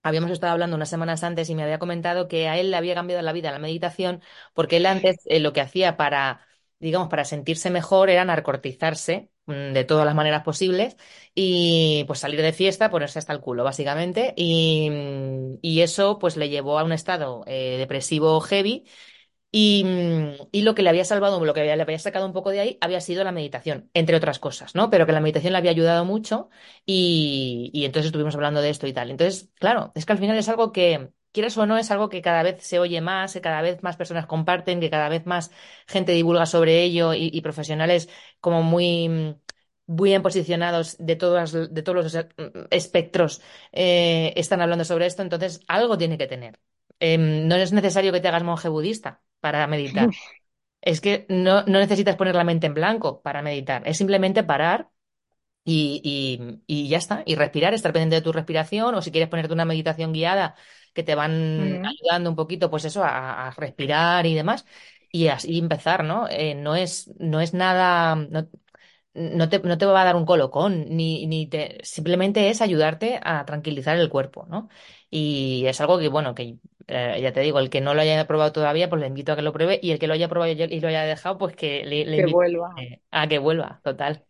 Habíamos 0.03 0.31
estado 0.31 0.53
hablando 0.53 0.77
unas 0.77 0.89
semanas 0.89 1.25
antes 1.25 1.51
y 1.51 1.55
me 1.55 1.63
había 1.65 1.79
comentado 1.79 2.29
que 2.29 2.49
a 2.49 2.57
él 2.59 2.71
le 2.71 2.77
había 2.77 2.95
cambiado 2.95 3.23
la 3.23 3.33
vida 3.33 3.51
la 3.51 3.59
meditación 3.59 4.23
porque 4.55 4.77
él 4.79 4.87
antes 4.87 5.19
eh, 5.27 5.41
lo 5.41 5.53
que 5.53 5.61
hacía 5.61 5.97
para, 5.97 6.47
digamos, 6.79 7.09
para 7.09 7.25
sentirse 7.25 7.71
mejor 7.71 8.09
era 8.09 8.25
narcotizarse 8.25 9.31
mm, 9.47 9.73
de 9.75 9.85
todas 9.85 10.07
las 10.07 10.15
maneras 10.15 10.45
posibles 10.45 10.97
y 11.35 12.05
pues 12.07 12.21
salir 12.21 12.41
de 12.43 12.53
fiesta, 12.53 12.91
ponerse 12.91 13.19
hasta 13.19 13.33
el 13.33 13.41
culo, 13.41 13.65
básicamente. 13.65 14.33
Y, 14.37 14.89
mm, 14.91 15.59
eso 15.81 16.19
pues 16.19 16.37
le 16.37 16.49
llevó 16.49 16.79
a 16.79 16.85
un 16.85 16.93
estado 16.93 17.45
eh, 17.47 17.77
depresivo 17.79 18.41
heavy 18.41 18.85
y, 19.51 19.85
mm, 19.85 20.49
y 20.53 20.63
lo 20.63 20.75
que 20.75 20.83
le 20.83 20.91
había 20.91 21.05
salvado, 21.05 21.43
lo 21.45 21.55
que 21.55 21.65
le 21.65 21.83
había 21.83 21.99
sacado 21.99 22.27
un 22.27 22.33
poco 22.33 22.51
de 22.51 22.61
ahí, 22.61 22.79
había 22.81 23.01
sido 23.01 23.25
la 23.25 23.33
meditación, 23.33 23.91
entre 23.95 24.17
otras 24.17 24.39
cosas, 24.39 24.75
¿no? 24.75 24.91
Pero 24.91 25.07
que 25.07 25.13
la 25.13 25.21
meditación 25.21 25.53
le 25.53 25.59
había 25.59 25.71
ayudado 25.71 26.05
mucho 26.05 26.51
y, 26.85 27.71
entonces 27.85 28.07
estuvimos 28.07 28.35
hablando 28.35 28.61
de 28.61 28.71
esto 28.71 28.87
y 28.87 28.93
tal. 28.93 29.11
Entonces, 29.11 29.51
claro, 29.59 29.93
es 29.95 30.05
que 30.05 30.13
al 30.13 30.19
final 30.19 30.37
es 30.37 30.49
algo 30.49 30.73
que, 30.73 31.11
quieras 31.33 31.57
o 31.57 31.67
no, 31.67 31.79
es 31.79 31.91
algo 31.91 32.09
que 32.09 32.23
cada 32.23 32.43
vez 32.43 32.63
se 32.63 32.79
oye 32.79 33.01
más, 33.01 33.33
que 33.33 33.41
cada 33.41 33.63
vez 33.63 33.83
más 33.83 33.97
personas 33.97 34.27
comparten, 34.27 34.81
que 34.81 34.91
cada 34.91 35.09
vez 35.09 35.25
más 35.27 35.51
gente 35.87 36.13
divulga 36.13 36.47
sobre 36.47 36.83
ello 36.83 37.15
y, 37.15 37.41
profesionales 37.41 38.09
como 38.41 38.63
muy... 38.63 39.09
mm, 39.09 39.35
bien 39.87 40.23
posicionados 40.23 40.97
de 40.99 41.17
todas, 41.17 41.53
de 41.53 41.83
todos 41.83 41.97
los 42.15 42.27
espectros 42.71 43.41
eh, 43.73 44.33
están 44.37 44.61
hablando 44.61 44.85
sobre 44.85 45.07
esto, 45.07 45.23
entonces 45.23 45.61
algo 45.67 45.97
tiene 45.99 46.19
que 46.19 46.27
tener. 46.27 46.59
Em, 47.01 47.47
no 47.49 47.55
es 47.57 47.73
necesario 47.73 48.13
que 48.13 48.21
te 48.21 48.29
hagas 48.29 48.45
monje 48.45 48.69
budista 48.69 49.23
para 49.41 49.67
meditar. 49.67 50.13
Es 50.81 51.01
que 51.01 51.27
no, 51.29 51.63
no 51.65 51.79
necesitas 51.81 52.17
poner 52.17 52.35
la 52.37 52.45
mente 52.45 52.67
en 52.67 52.75
blanco 52.75 53.23
para 53.23 53.43
meditar. 53.43 53.83
Es 53.89 53.99
simplemente 53.99 54.45
parar 54.45 54.91
y, 55.65 56.01
y- 56.05 56.63
y 56.67 56.89
ya 56.89 56.99
está. 56.99 57.23
Y 57.27 57.35
respirar, 57.37 57.75
estar 57.75 57.93
pendiente 57.93 58.17
de 58.17 58.23
tu 58.23 58.33
respiración. 58.33 58.95
O 58.95 59.03
si 59.03 59.11
quieres 59.13 59.29
ponerte 59.29 59.53
una 59.55 59.65
meditación 59.67 60.13
guiada 60.13 60.55
que 60.95 61.03
te 61.03 61.15
van 61.15 61.33
Mm, 61.57 61.79
ayudando 61.85 62.31
un 62.31 62.37
poquito, 62.37 62.71
pues 62.71 62.85
eso, 62.87 63.05
a, 63.05 63.49
a 63.49 63.51
respirar 63.53 64.27
y 64.27 64.35
demás. 64.35 64.67
Y 65.13 65.29
así 65.29 65.59
empezar, 65.59 66.05
¿no? 66.05 66.29
Eh, 66.29 66.55
no 66.55 66.77
es, 66.77 67.11
no 67.19 67.41
es 67.41 67.55
nada. 67.55 68.15
no- 68.17 68.49
no 69.15 69.49
te, 69.49 69.59
no 69.61 69.79
te 69.79 69.87
va 69.87 70.03
a 70.03 70.05
dar 70.05 70.17
un 70.17 70.27
colocón, 70.27 70.87
ni, 70.91 71.27
ni 71.27 71.47
te, 71.49 71.79
simplemente 71.83 72.51
es 72.51 72.61
ayudarte 72.63 73.21
a 73.23 73.45
tranquilizar 73.47 73.97
el 73.99 74.09
cuerpo, 74.11 74.47
¿no? 74.49 74.69
Y 75.11 75.65
es 75.67 75.81
algo 75.81 75.99
que, 75.99 76.09
bueno, 76.09 76.35
que 76.35 76.59
eh, 76.89 77.19
ya 77.23 77.33
te 77.33 77.41
digo, 77.41 77.59
el 77.61 77.71
que 77.71 77.81
no 77.81 77.95
lo 77.95 78.01
haya 78.03 78.27
probado 78.27 78.53
todavía, 78.53 78.89
pues 78.89 79.01
le 79.01 79.09
invito 79.09 79.33
a 79.33 79.37
que 79.37 79.43
lo 79.43 79.53
pruebe, 79.53 79.79
y 79.83 79.93
el 79.93 79.99
que 79.99 80.07
lo 80.09 80.15
haya 80.15 80.29
probado 80.29 80.53
y 80.53 80.81
lo 80.81 80.89
haya 80.89 81.05
dejado, 81.05 81.39
pues 81.39 81.57
que 81.57 81.85
le, 81.85 82.05
le 82.07 82.17
que 82.17 82.21
invito 82.21 82.39
vuelva. 82.39 82.71
eh, 82.77 83.03
a 83.11 83.29
que 83.29 83.39
vuelva, 83.39 83.81
total. 83.85 84.25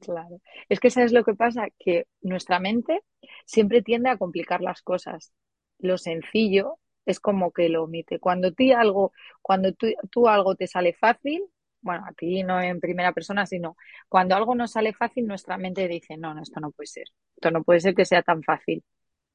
Claro. 0.00 0.40
Es 0.68 0.80
que 0.80 0.90
¿sabes 0.90 1.12
lo 1.12 1.24
que 1.24 1.34
pasa? 1.34 1.68
Que 1.78 2.06
nuestra 2.22 2.58
mente 2.58 3.00
siempre 3.44 3.82
tiende 3.82 4.08
a 4.08 4.16
complicar 4.16 4.62
las 4.62 4.80
cosas. 4.82 5.32
Lo 5.78 5.98
sencillo 5.98 6.78
es 7.04 7.20
como 7.20 7.52
que 7.52 7.68
lo 7.68 7.84
omite. 7.84 8.18
Cuando 8.18 8.52
ti 8.52 8.72
algo, 8.72 9.12
cuando 9.42 9.72
tú, 9.74 9.88
tú 10.10 10.28
algo 10.28 10.54
te 10.54 10.66
sale 10.66 10.94
fácil, 10.94 11.42
bueno, 11.82 12.04
a 12.06 12.12
ti 12.12 12.42
no 12.42 12.60
en 12.60 12.80
primera 12.80 13.12
persona, 13.12 13.44
sino 13.46 13.76
cuando 14.08 14.34
algo 14.36 14.54
nos 14.54 14.72
sale 14.72 14.92
fácil, 14.94 15.26
nuestra 15.26 15.58
mente 15.58 15.86
dice, 15.88 16.16
no, 16.16 16.34
no, 16.34 16.42
esto 16.42 16.60
no 16.60 16.70
puede 16.70 16.86
ser. 16.86 17.04
Esto 17.36 17.50
no 17.50 17.62
puede 17.62 17.80
ser 17.80 17.94
que 17.94 18.04
sea 18.06 18.22
tan 18.22 18.42
fácil. 18.42 18.82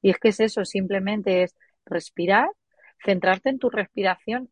Y 0.02 0.10
es 0.10 0.18
que 0.18 0.28
es 0.28 0.40
eso, 0.40 0.64
simplemente 0.64 1.42
es 1.44 1.56
respirar, 1.86 2.48
centrarte 3.04 3.50
en 3.50 3.58
tu 3.58 3.70
respiración 3.70 4.50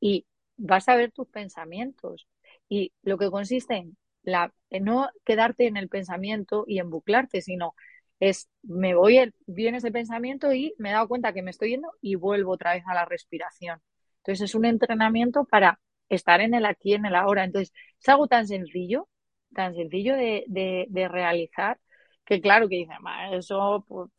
y 0.00 0.26
vas 0.56 0.88
a 0.88 0.96
ver 0.96 1.12
tus 1.12 1.28
pensamientos. 1.28 2.28
Y 2.68 2.92
lo 3.02 3.18
que 3.18 3.30
consiste 3.30 3.76
en 3.76 3.96
la, 4.22 4.52
en 4.70 4.84
no 4.84 5.08
quedarte 5.24 5.66
en 5.66 5.76
el 5.76 5.88
pensamiento 5.88 6.64
y 6.66 6.78
en 6.78 6.90
buclarte, 6.90 7.40
sino 7.42 7.74
es 8.20 8.48
me 8.62 8.94
voy, 8.94 9.18
el, 9.18 9.34
viene 9.46 9.78
ese 9.78 9.90
pensamiento 9.90 10.52
y 10.52 10.74
me 10.78 10.90
he 10.90 10.92
dado 10.92 11.08
cuenta 11.08 11.32
que 11.32 11.42
me 11.42 11.50
estoy 11.50 11.70
yendo 11.70 11.90
y 12.00 12.14
vuelvo 12.14 12.52
otra 12.52 12.74
vez 12.74 12.84
a 12.86 12.94
la 12.94 13.04
respiración. 13.04 13.80
Entonces 14.18 14.50
es 14.50 14.54
un 14.54 14.64
entrenamiento 14.64 15.44
para 15.44 15.80
estar 16.08 16.40
en 16.40 16.54
el 16.54 16.66
aquí, 16.66 16.94
en 16.94 17.06
el 17.06 17.14
ahora. 17.14 17.44
Entonces, 17.44 17.72
es 18.00 18.08
algo 18.08 18.26
tan 18.28 18.46
sencillo, 18.46 19.08
tan 19.54 19.74
sencillo 19.74 20.16
de, 20.16 21.08
realizar, 21.10 21.78
que 22.24 22.40
claro 22.40 22.68
que 22.68 22.76
dice, 22.76 22.92
eso, 23.32 23.84
pues, 23.88 24.10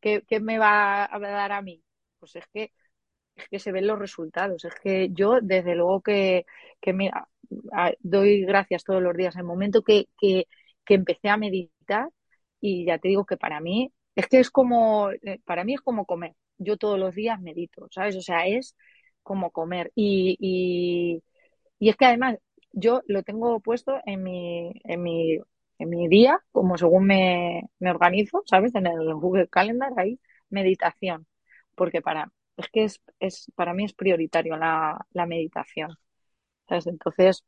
¿qué, 0.00 0.22
¿qué, 0.26 0.40
me 0.40 0.58
va 0.58 1.04
a 1.04 1.18
dar 1.18 1.52
a 1.52 1.62
mí? 1.62 1.82
Pues 2.18 2.36
es 2.36 2.46
que, 2.48 2.72
es 3.42 3.48
que 3.48 3.58
se 3.58 3.72
ven 3.72 3.86
los 3.86 3.98
resultados. 3.98 4.64
Es 4.64 4.74
que 4.76 5.10
yo, 5.12 5.40
desde 5.40 5.74
luego 5.74 6.00
que, 6.02 6.46
que 6.80 6.92
mira, 6.92 7.28
doy 8.00 8.42
gracias 8.44 8.84
todos 8.84 9.02
los 9.02 9.16
días. 9.16 9.36
El 9.36 9.44
momento 9.44 9.82
que, 9.82 10.08
que, 10.18 10.46
empecé 10.88 11.28
a 11.28 11.36
meditar, 11.36 12.08
y 12.60 12.84
ya 12.86 12.98
te 12.98 13.08
digo 13.08 13.24
que 13.24 13.36
para 13.36 13.60
mí, 13.60 13.92
es 14.16 14.26
que 14.28 14.40
es 14.40 14.50
como, 14.50 15.10
eh, 15.12 15.40
para 15.44 15.64
mí 15.64 15.74
es 15.74 15.80
como 15.80 16.04
comer. 16.06 16.34
Yo 16.58 16.76
todos 16.76 16.98
los 16.98 17.14
días 17.14 17.40
medito, 17.40 17.88
¿sabes? 17.90 18.16
O 18.16 18.22
sea, 18.22 18.46
es 18.46 18.76
como 19.22 19.50
comer. 19.52 19.92
Y, 19.94 20.36
y, 20.40 21.22
y 21.78 21.88
es 21.90 21.96
que 21.96 22.06
además 22.06 22.38
yo 22.72 23.02
lo 23.06 23.22
tengo 23.22 23.60
puesto 23.60 24.00
en 24.06 24.22
mi, 24.22 24.72
en 24.84 25.02
mi, 25.02 25.38
en 25.78 25.88
mi 25.90 26.08
día, 26.08 26.40
como 26.52 26.76
según 26.78 27.06
me, 27.06 27.62
me 27.78 27.90
organizo, 27.90 28.42
¿sabes? 28.46 28.74
En 28.74 28.86
el 28.86 29.14
Google 29.14 29.48
Calendar, 29.48 29.92
ahí, 29.96 30.20
meditación. 30.50 31.26
Porque 31.76 32.02
para, 32.02 32.32
es 32.60 32.68
que 32.72 32.84
es, 32.84 33.00
es 33.20 33.50
para 33.54 33.74
mí 33.74 33.84
es 33.84 33.94
prioritario 33.94 34.56
la, 34.56 35.06
la 35.12 35.26
meditación. 35.26 35.96
¿Sabes? 36.68 36.86
Entonces, 36.86 37.44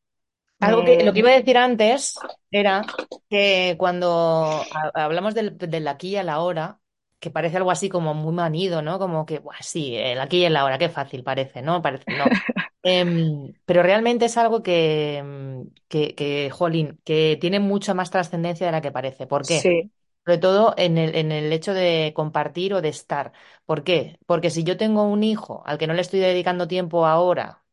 algo 0.60 0.84
que 0.84 1.02
lo 1.04 1.12
que 1.12 1.20
iba 1.20 1.30
a 1.30 1.34
decir 1.34 1.56
antes 1.58 2.14
era 2.50 2.82
que 3.28 3.74
cuando 3.78 4.62
hablamos 4.94 5.34
del, 5.34 5.58
del 5.58 5.88
aquí 5.88 6.10
y 6.10 6.16
a 6.16 6.22
la 6.22 6.40
hora, 6.40 6.80
que 7.18 7.30
parece 7.30 7.56
algo 7.56 7.70
así 7.70 7.88
como 7.88 8.14
muy 8.14 8.32
manido, 8.34 8.82
¿no? 8.82 8.98
Como 8.98 9.26
que, 9.26 9.38
Buah, 9.38 9.62
sí, 9.62 9.96
el 9.96 10.20
aquí 10.20 10.38
y 10.38 10.44
el 10.44 10.56
ahora, 10.56 10.78
qué 10.78 10.88
fácil 10.88 11.22
parece, 11.24 11.62
¿no? 11.62 11.82
Parece, 11.82 12.12
no. 12.12 12.30
Em, 12.84 13.54
pero 13.64 13.82
realmente 13.84 14.24
es 14.24 14.36
algo 14.36 14.62
que, 14.62 15.64
que, 15.88 16.14
que, 16.16 16.50
jolín, 16.50 17.00
que 17.04 17.38
tiene 17.40 17.60
mucha 17.60 17.94
más 17.94 18.10
trascendencia 18.10 18.66
de 18.66 18.72
la 18.72 18.80
que 18.80 18.90
parece. 18.90 19.26
¿Por 19.28 19.46
qué? 19.46 19.72
sí, 19.72 19.90
Sobre 20.24 20.38
todo 20.38 20.74
en 20.78 20.98
el, 20.98 21.16
en 21.16 21.32
el 21.32 21.52
hecho 21.52 21.74
de 21.74 22.12
compartir 22.14 22.74
o 22.74 22.82
de 22.82 22.88
estar. 22.90 23.32
¿Por 23.66 23.82
qué? 23.84 24.18
Porque 24.26 24.50
si 24.50 24.62
yo 24.64 24.76
tengo 24.76 25.02
un 25.04 25.24
hijo 25.24 25.62
al 25.66 25.78
que 25.78 25.86
no 25.88 25.94
le 25.94 26.02
estoy 26.02 26.20
dedicando 26.20 26.68
tiempo 26.68 27.06
ahora 27.06 27.64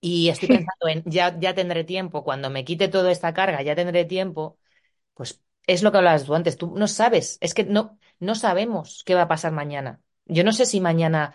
y 0.00 0.28
estoy 0.28 0.48
pensando 0.50 0.88
en 0.88 1.02
ya, 1.06 1.38
ya 1.38 1.54
tendré 1.54 1.84
tiempo, 1.84 2.24
cuando 2.24 2.50
me 2.50 2.64
quite 2.64 2.88
toda 2.88 3.10
esta 3.12 3.34
carga, 3.34 3.62
ya 3.62 3.74
tendré 3.76 4.04
tiempo, 4.04 4.58
pues 5.14 5.42
es 5.66 5.82
lo 5.82 5.92
que 5.92 5.98
hablabas 5.98 6.24
tú 6.24 6.34
antes. 6.34 6.56
Tú 6.58 6.74
no 6.76 6.88
sabes, 6.88 7.38
es 7.42 7.54
que 7.54 7.64
no, 7.64 7.98
no 8.20 8.34
sabemos 8.36 9.02
qué 9.06 9.14
va 9.16 9.22
a 9.22 9.28
pasar 9.28 9.52
mañana. 9.52 10.02
Yo 10.26 10.44
no 10.44 10.52
sé 10.52 10.66
si 10.66 10.80
mañana 10.80 11.34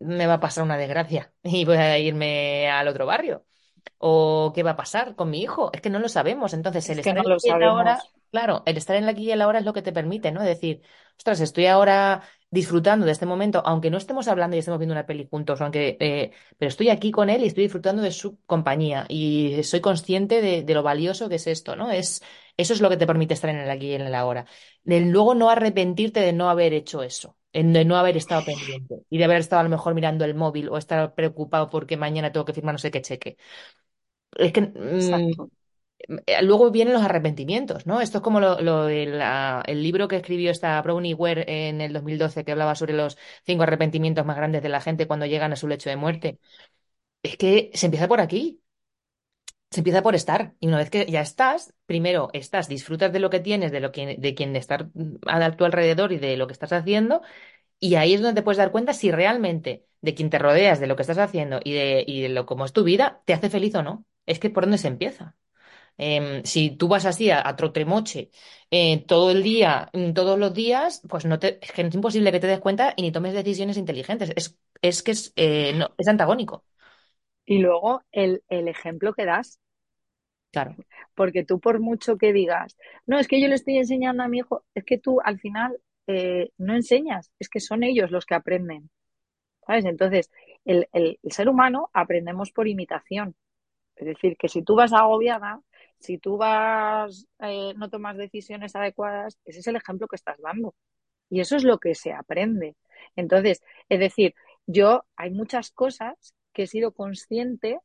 me 0.00 0.26
va 0.26 0.34
a 0.34 0.40
pasar 0.40 0.64
una 0.64 0.78
desgracia 0.78 1.32
y 1.42 1.64
voy 1.64 1.76
a 1.76 1.98
irme 1.98 2.70
al 2.70 2.88
otro 2.88 3.06
barrio. 3.06 3.44
¿O 3.98 4.52
qué 4.54 4.62
va 4.62 4.72
a 4.72 4.76
pasar 4.76 5.16
con 5.16 5.30
mi 5.30 5.42
hijo? 5.42 5.70
Es 5.74 5.80
que 5.82 5.90
no 5.90 5.98
lo 6.00 6.08
sabemos. 6.08 6.54
Entonces, 6.54 6.88
el 6.90 6.98
es 6.98 7.00
estar 7.00 7.14
no 7.14 7.22
lo 7.24 7.38
ahora. 7.64 8.06
Claro, 8.36 8.62
el 8.66 8.76
estar 8.76 8.96
en 8.96 9.06
la 9.06 9.12
aquí 9.12 9.24
y 9.24 9.30
el 9.30 9.40
ahora 9.40 9.60
es 9.60 9.64
lo 9.64 9.72
que 9.72 9.80
te 9.80 9.92
permite, 9.92 10.30
¿no? 10.30 10.42
Decir, 10.42 10.82
ostras, 11.16 11.40
estoy 11.40 11.66
ahora 11.66 12.22
disfrutando 12.50 13.06
de 13.06 13.12
este 13.12 13.24
momento, 13.24 13.62
aunque 13.64 13.90
no 13.90 13.96
estemos 13.96 14.28
hablando 14.28 14.56
y 14.56 14.58
estemos 14.58 14.78
viendo 14.78 14.92
una 14.92 15.06
peli 15.06 15.26
juntos, 15.30 15.62
aunque, 15.62 15.96
eh, 16.00 16.32
pero 16.58 16.68
estoy 16.68 16.90
aquí 16.90 17.10
con 17.10 17.30
él 17.30 17.42
y 17.42 17.46
estoy 17.46 17.64
disfrutando 17.64 18.02
de 18.02 18.12
su 18.12 18.38
compañía 18.44 19.06
y 19.08 19.62
soy 19.62 19.80
consciente 19.80 20.42
de, 20.42 20.74
lo 20.74 20.82
valioso 20.82 21.30
que 21.30 21.36
es 21.36 21.46
esto, 21.46 21.76
¿no? 21.76 21.90
Es, 21.90 22.22
eso 22.58 22.74
es 22.74 22.82
lo 22.82 22.90
que 22.90 22.98
te 22.98 23.06
permite 23.06 23.32
estar 23.32 23.48
en 23.48 23.56
el 23.56 23.70
aquí 23.70 23.86
y 23.86 23.94
en 23.94 24.02
el 24.02 24.14
ahora. 24.14 24.44
De 24.84 25.00
luego 25.00 25.34
no 25.34 25.48
arrepentirte 25.48 26.20
de 26.20 26.34
no 26.34 26.50
haber 26.50 26.74
hecho 26.74 27.02
eso, 27.02 27.38
de 27.54 27.84
no 27.86 27.96
haber 27.96 28.18
estado 28.18 28.44
pendiente 28.44 28.96
y 29.08 29.16
de 29.16 29.24
haber 29.24 29.38
estado 29.38 29.60
a 29.60 29.64
lo 29.64 29.70
mejor 29.70 29.94
mirando 29.94 30.26
el 30.26 30.34
móvil 30.34 30.68
o 30.68 30.76
estar 30.76 31.14
preocupado 31.14 31.70
porque 31.70 31.96
mañana 31.96 32.32
tengo 32.32 32.44
que 32.44 32.52
firmar 32.52 32.74
no 32.74 32.78
sé 32.78 32.90
qué 32.90 33.00
cheque. 33.00 33.38
Es 34.36 34.52
que 34.52 34.60
Exacto. 34.60 35.50
Eh, 35.98 36.42
luego 36.42 36.70
vienen 36.70 36.94
los 36.94 37.02
arrepentimientos, 37.02 37.86
¿no? 37.86 38.00
Esto 38.00 38.18
es 38.18 38.24
como 38.24 38.40
lo, 38.40 38.88
el 38.88 39.82
libro 39.82 40.08
que 40.08 40.16
escribió 40.16 40.50
esta 40.50 40.80
Bronnie 40.82 41.14
Ware 41.14 41.44
en 41.68 41.80
el 41.80 41.92
2012 41.92 42.44
que 42.44 42.52
hablaba 42.52 42.74
sobre 42.74 42.94
los 42.94 43.16
cinco 43.44 43.62
arrepentimientos 43.64 44.24
más 44.26 44.36
grandes 44.36 44.62
de 44.62 44.68
la 44.68 44.80
gente 44.80 45.06
cuando 45.06 45.26
llegan 45.26 45.52
a 45.52 45.56
su 45.56 45.68
lecho 45.68 45.90
de 45.90 45.96
muerte. 45.96 46.38
Es 47.22 47.36
que 47.38 47.70
se 47.74 47.86
empieza 47.86 48.08
por 48.08 48.20
aquí. 48.20 48.62
Se 49.70 49.80
empieza 49.80 50.02
por 50.02 50.14
estar. 50.14 50.54
Y 50.60 50.68
una 50.68 50.78
vez 50.78 50.90
que 50.90 51.06
ya 51.06 51.20
estás, 51.20 51.74
primero 51.86 52.30
estás, 52.32 52.68
disfrutas 52.68 53.12
de 53.12 53.18
lo 53.20 53.30
que 53.30 53.40
tienes, 53.40 53.72
de 53.72 53.80
lo 53.80 53.92
que, 53.92 54.16
de 54.18 54.34
quien 54.34 54.54
está 54.56 54.90
a 55.26 55.50
tu 55.56 55.64
alrededor 55.64 56.12
y 56.12 56.18
de 56.18 56.36
lo 56.36 56.46
que 56.46 56.52
estás 56.52 56.72
haciendo. 56.72 57.22
Y 57.80 57.96
ahí 57.96 58.14
es 58.14 58.22
donde 58.22 58.40
te 58.40 58.44
puedes 58.44 58.58
dar 58.58 58.72
cuenta 58.72 58.94
si 58.94 59.10
realmente 59.12 59.86
de 60.02 60.14
quien 60.14 60.30
te 60.30 60.38
rodeas, 60.38 60.80
de 60.80 60.88
lo 60.88 60.96
que 60.96 61.02
estás 61.02 61.18
haciendo 61.18 61.60
y 61.64 61.74
de, 61.74 62.04
y 62.06 62.22
de 62.22 62.30
lo 62.30 62.46
cómo 62.46 62.64
es 62.66 62.72
tu 62.72 62.84
vida, 62.84 63.22
te 63.26 63.34
hace 63.34 63.50
feliz 63.50 63.74
o 63.76 63.82
no. 63.82 64.06
Es 64.26 64.38
que 64.40 64.50
por 64.50 64.64
dónde 64.64 64.78
se 64.78 64.88
empieza. 64.88 65.36
Em, 65.98 66.44
si 66.44 66.70
tú 66.76 66.88
vas 66.88 67.06
así 67.06 67.30
a, 67.30 67.46
a 67.48 67.56
trote-moche 67.56 68.30
eh, 68.70 69.04
todo 69.06 69.30
el 69.30 69.42
día, 69.42 69.90
mm, 69.94 70.12
todos 70.12 70.38
los 70.38 70.52
días, 70.54 71.02
pues 71.08 71.24
no 71.24 71.38
te, 71.38 71.58
es 71.64 71.72
que 71.72 71.82
es 71.82 71.94
imposible 71.94 72.32
que 72.32 72.40
te 72.40 72.46
des 72.48 72.60
cuenta 72.60 72.92
y 72.96 73.02
ni 73.02 73.12
tomes 73.12 73.34
decisiones 73.34 73.76
inteligentes. 73.78 74.32
Es, 74.36 74.58
es 74.82 75.02
que 75.02 75.12
es, 75.12 75.32
eh, 75.36 75.72
no, 75.74 75.94
es 75.98 76.08
antagónico. 76.08 76.64
Y 77.44 77.58
luego 77.58 78.02
el, 78.12 78.44
el 78.48 78.68
ejemplo 78.68 79.12
que 79.12 79.24
das, 79.24 79.58
Claro, 80.50 80.76
porque 81.14 81.44
tú 81.44 81.60
por 81.60 81.80
mucho 81.80 82.18
que 82.18 82.32
digas, 82.32 82.76
no, 83.06 83.18
es 83.18 83.28
que 83.28 83.40
yo 83.40 83.48
le 83.48 83.54
estoy 83.54 83.78
enseñando 83.78 84.22
a 84.22 84.28
mi 84.28 84.38
hijo, 84.38 84.64
es 84.74 84.84
que 84.84 84.98
tú 84.98 85.20
al 85.24 85.38
final 85.40 85.78
eh, 86.06 86.50
no 86.58 86.74
enseñas, 86.74 87.32
es 87.38 87.48
que 87.48 87.60
son 87.60 87.82
ellos 87.82 88.10
los 88.10 88.26
que 88.26 88.34
aprenden, 88.34 88.90
¿sabes? 89.66 89.84
Entonces, 89.86 90.30
el, 90.64 90.88
el, 90.92 91.18
el 91.22 91.32
ser 91.32 91.48
humano 91.48 91.90
aprendemos 91.92 92.52
por 92.52 92.68
imitación. 92.68 93.36
Es 93.96 94.06
decir, 94.06 94.36
que 94.38 94.48
si 94.48 94.62
tú 94.62 94.76
vas 94.76 94.92
agobiada, 94.92 95.62
si 95.98 96.18
tú 96.18 96.36
vas, 96.36 97.26
eh, 97.40 97.74
no 97.76 97.90
tomas 97.90 98.16
decisiones 98.16 98.76
adecuadas, 98.76 99.38
ese 99.44 99.60
es 99.60 99.66
el 99.66 99.76
ejemplo 99.76 100.08
que 100.08 100.16
estás 100.16 100.38
dando. 100.40 100.74
Y 101.30 101.40
eso 101.40 101.56
es 101.56 101.64
lo 101.64 101.78
que 101.78 101.94
se 101.94 102.12
aprende. 102.12 102.76
Entonces, 103.16 103.62
es 103.88 104.00
decir, 104.00 104.34
yo 104.66 105.04
hay 105.16 105.30
muchas 105.30 105.70
cosas 105.70 106.34
que 106.52 106.64
he 106.64 106.66
sido 106.66 106.92
consciente 106.92 107.80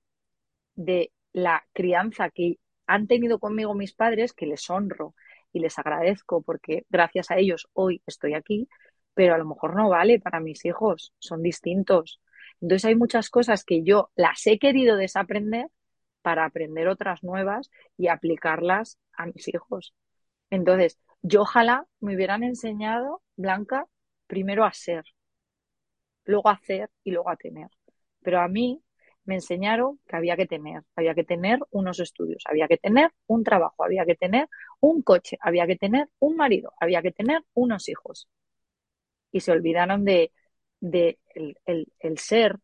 de 0.76 1.12
la 1.34 1.64
crianza 1.74 2.30
que 2.30 2.58
han 2.88 3.08
tenido 3.08 3.40
conmigo 3.40 3.74
mis 3.74 3.94
padres, 3.94 4.34
que 4.34 4.46
les 4.46 4.70
honro 4.70 5.16
y 5.54 5.60
les 5.60 5.78
agradezco 5.80 6.42
porque 6.42 6.86
gracias 6.90 7.32
a 7.32 7.38
ellos 7.38 7.68
hoy 7.74 8.02
estoy 8.06 8.34
aquí, 8.34 8.68
pero 9.14 9.36
a 9.36 9.38
lo 9.38 9.46
mejor 9.46 9.76
no 9.76 9.90
vale 9.90 10.20
para 10.20 10.40
mis 10.40 10.66
hijos, 10.66 11.14
son 11.20 11.42
distintos. 11.42 12.22
Entonces 12.62 12.86
hay 12.86 12.96
muchas 12.96 13.30
cosas 13.30 13.64
que 13.64 13.84
yo 13.84 14.12
las 14.16 14.46
he 14.48 14.60
querido 14.60 14.96
desaprender 14.98 15.68
para 16.22 16.46
aprender 16.46 16.88
otras 16.88 17.24
nuevas 17.24 17.70
y 17.98 18.08
aplicarlas 18.08 18.98
a 19.14 19.26
mis 19.28 19.48
hijos. 19.50 19.94
Entonces, 20.52 21.00
yo 21.24 21.42
ojalá 21.44 21.88
me 22.02 22.16
hubieran 22.16 22.44
enseñado, 22.44 23.24
Blanca, 23.38 23.88
primero 24.28 24.66
a 24.66 24.74
ser, 24.74 25.06
luego 26.26 26.50
a 26.50 26.54
hacer 26.54 26.90
y 27.04 27.12
luego 27.12 27.30
a 27.30 27.36
tener. 27.38 27.68
Pero 28.22 28.42
a 28.42 28.48
mí 28.48 28.84
me 29.26 29.36
enseñaron 29.36 30.00
que 30.08 30.16
había 30.16 30.36
que 30.38 30.48
tener, 30.48 30.84
había 30.96 31.14
que 31.16 31.24
tener 31.24 31.60
unos 31.72 32.00
estudios, 32.00 32.44
había 32.48 32.68
que 32.68 32.78
tener 32.78 33.12
un 33.28 33.44
trabajo, 33.44 33.84
había 33.84 34.06
que 34.06 34.16
tener 34.16 34.48
un 34.80 35.02
coche, 35.04 35.38
había 35.42 35.68
que 35.68 35.76
tener 35.78 36.08
un 36.20 36.36
marido, 36.38 36.74
había 36.80 37.02
que 37.02 37.12
tener 37.12 37.44
unos 37.54 37.88
hijos. 37.90 38.28
Y 39.32 39.42
se 39.42 39.52
olvidaron 39.52 40.04
de, 40.06 40.32
de 40.80 41.20
el, 41.36 41.58
el, 41.66 41.92
el 42.00 42.18
ser 42.18 42.58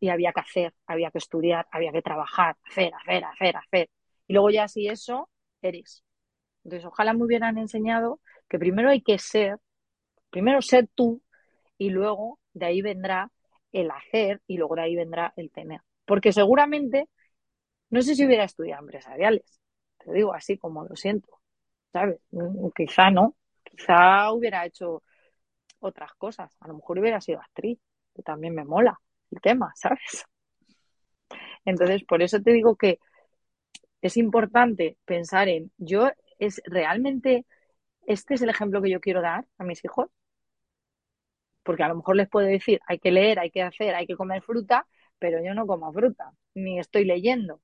y 0.00 0.08
había 0.08 0.32
que 0.32 0.40
hacer, 0.40 0.74
había 0.86 1.10
que 1.10 1.18
estudiar, 1.18 1.68
había 1.70 1.92
que 1.92 2.02
trabajar, 2.02 2.56
hacer, 2.68 2.92
hacer, 2.94 3.24
hacer, 3.24 3.56
hacer. 3.56 3.90
Y 4.26 4.32
luego 4.32 4.50
ya 4.50 4.66
si 4.66 4.88
eso, 4.88 5.28
eres. 5.60 6.02
Entonces, 6.64 6.86
ojalá 6.86 7.12
me 7.12 7.24
hubieran 7.24 7.58
enseñado 7.58 8.20
que 8.48 8.58
primero 8.58 8.88
hay 8.90 9.02
que 9.02 9.18
ser, 9.18 9.58
primero 10.30 10.62
ser 10.62 10.88
tú 10.94 11.22
y 11.78 11.90
luego 11.90 12.38
de 12.54 12.66
ahí 12.66 12.82
vendrá 12.82 13.30
el 13.72 13.90
hacer 13.90 14.40
y 14.46 14.56
luego 14.56 14.74
de 14.76 14.82
ahí 14.82 14.96
vendrá 14.96 15.34
el 15.36 15.50
tener. 15.50 15.82
Porque 16.06 16.32
seguramente, 16.32 17.08
no 17.90 18.00
sé 18.02 18.14
si 18.14 18.24
hubiera 18.26 18.44
estudiado 18.44 18.82
empresariales, 18.82 19.60
te 19.98 20.12
digo 20.12 20.32
así 20.34 20.56
como 20.56 20.84
lo 20.84 20.96
siento, 20.96 21.40
¿sabes? 21.92 22.20
Quizá 22.74 23.10
no, 23.10 23.36
quizá 23.64 24.32
hubiera 24.32 24.64
hecho 24.64 25.02
otras 25.80 26.14
cosas, 26.14 26.56
a 26.60 26.68
lo 26.68 26.74
mejor 26.74 26.98
hubiera 26.98 27.20
sido 27.20 27.40
actriz, 27.40 27.78
que 28.14 28.22
también 28.22 28.54
me 28.54 28.64
mola 28.64 28.98
el 29.30 29.40
tema, 29.40 29.72
¿sabes? 29.76 30.24
Entonces, 31.64 32.04
por 32.04 32.22
eso 32.22 32.40
te 32.40 32.52
digo 32.52 32.76
que 32.76 32.98
es 34.02 34.16
importante 34.18 34.98
pensar 35.06 35.48
en, 35.48 35.72
yo 35.78 36.10
es 36.38 36.60
realmente, 36.66 37.46
este 38.06 38.34
es 38.34 38.42
el 38.42 38.50
ejemplo 38.50 38.82
que 38.82 38.90
yo 38.90 39.00
quiero 39.00 39.22
dar 39.22 39.46
a 39.58 39.64
mis 39.64 39.84
hijos, 39.84 40.10
porque 41.62 41.82
a 41.82 41.88
lo 41.88 41.96
mejor 41.96 42.16
les 42.16 42.28
puedo 42.28 42.46
decir, 42.46 42.80
hay 42.86 42.98
que 42.98 43.10
leer, 43.12 43.38
hay 43.38 43.50
que 43.50 43.62
hacer, 43.62 43.94
hay 43.94 44.06
que 44.06 44.16
comer 44.16 44.42
fruta, 44.42 44.86
pero 45.18 45.42
yo 45.44 45.54
no 45.54 45.66
como 45.66 45.92
fruta, 45.92 46.32
ni 46.54 46.78
estoy 46.78 47.04
leyendo, 47.04 47.60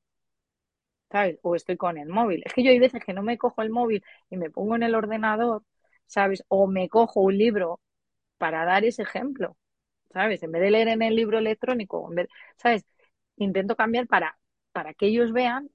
¿sabes? 1.11 1.39
O 1.43 1.55
estoy 1.55 1.77
con 1.77 1.99
el 1.99 2.09
móvil. 2.09 2.43
Es 2.45 2.53
que 2.55 2.63
yo 2.63 2.71
hay 2.71 2.79
veces 2.79 3.03
que 3.05 3.13
no 3.15 3.23
me 3.23 3.39
cojo 3.39 3.63
el 3.63 3.71
móvil 3.71 4.05
y 4.31 4.37
me 4.37 4.51
pongo 4.51 4.77
en 4.77 4.83
el 4.83 4.95
ordenador, 4.95 5.63
¿sabes? 6.07 6.45
O 6.49 6.67
me 6.67 6.89
cojo 6.89 7.21
un 7.21 7.37
libro 7.39 7.81
para 8.39 8.65
dar 8.65 8.85
ese 8.85 9.03
ejemplo, 9.03 9.57
¿sabes? 10.17 10.43
En 10.43 10.51
vez 10.51 10.63
de 10.63 10.71
leer 10.71 10.89
en 10.89 11.03
el 11.03 11.15
libro 11.15 11.39
electrónico, 11.39 12.07
en 12.09 12.15
vez, 12.15 12.29
¿sabes? 12.57 12.87
intento 13.37 13.77
cambiar 13.77 14.07
para, 14.07 14.39
para 14.73 14.95
que 14.95 15.09
ellos 15.09 15.31
vean 15.33 15.69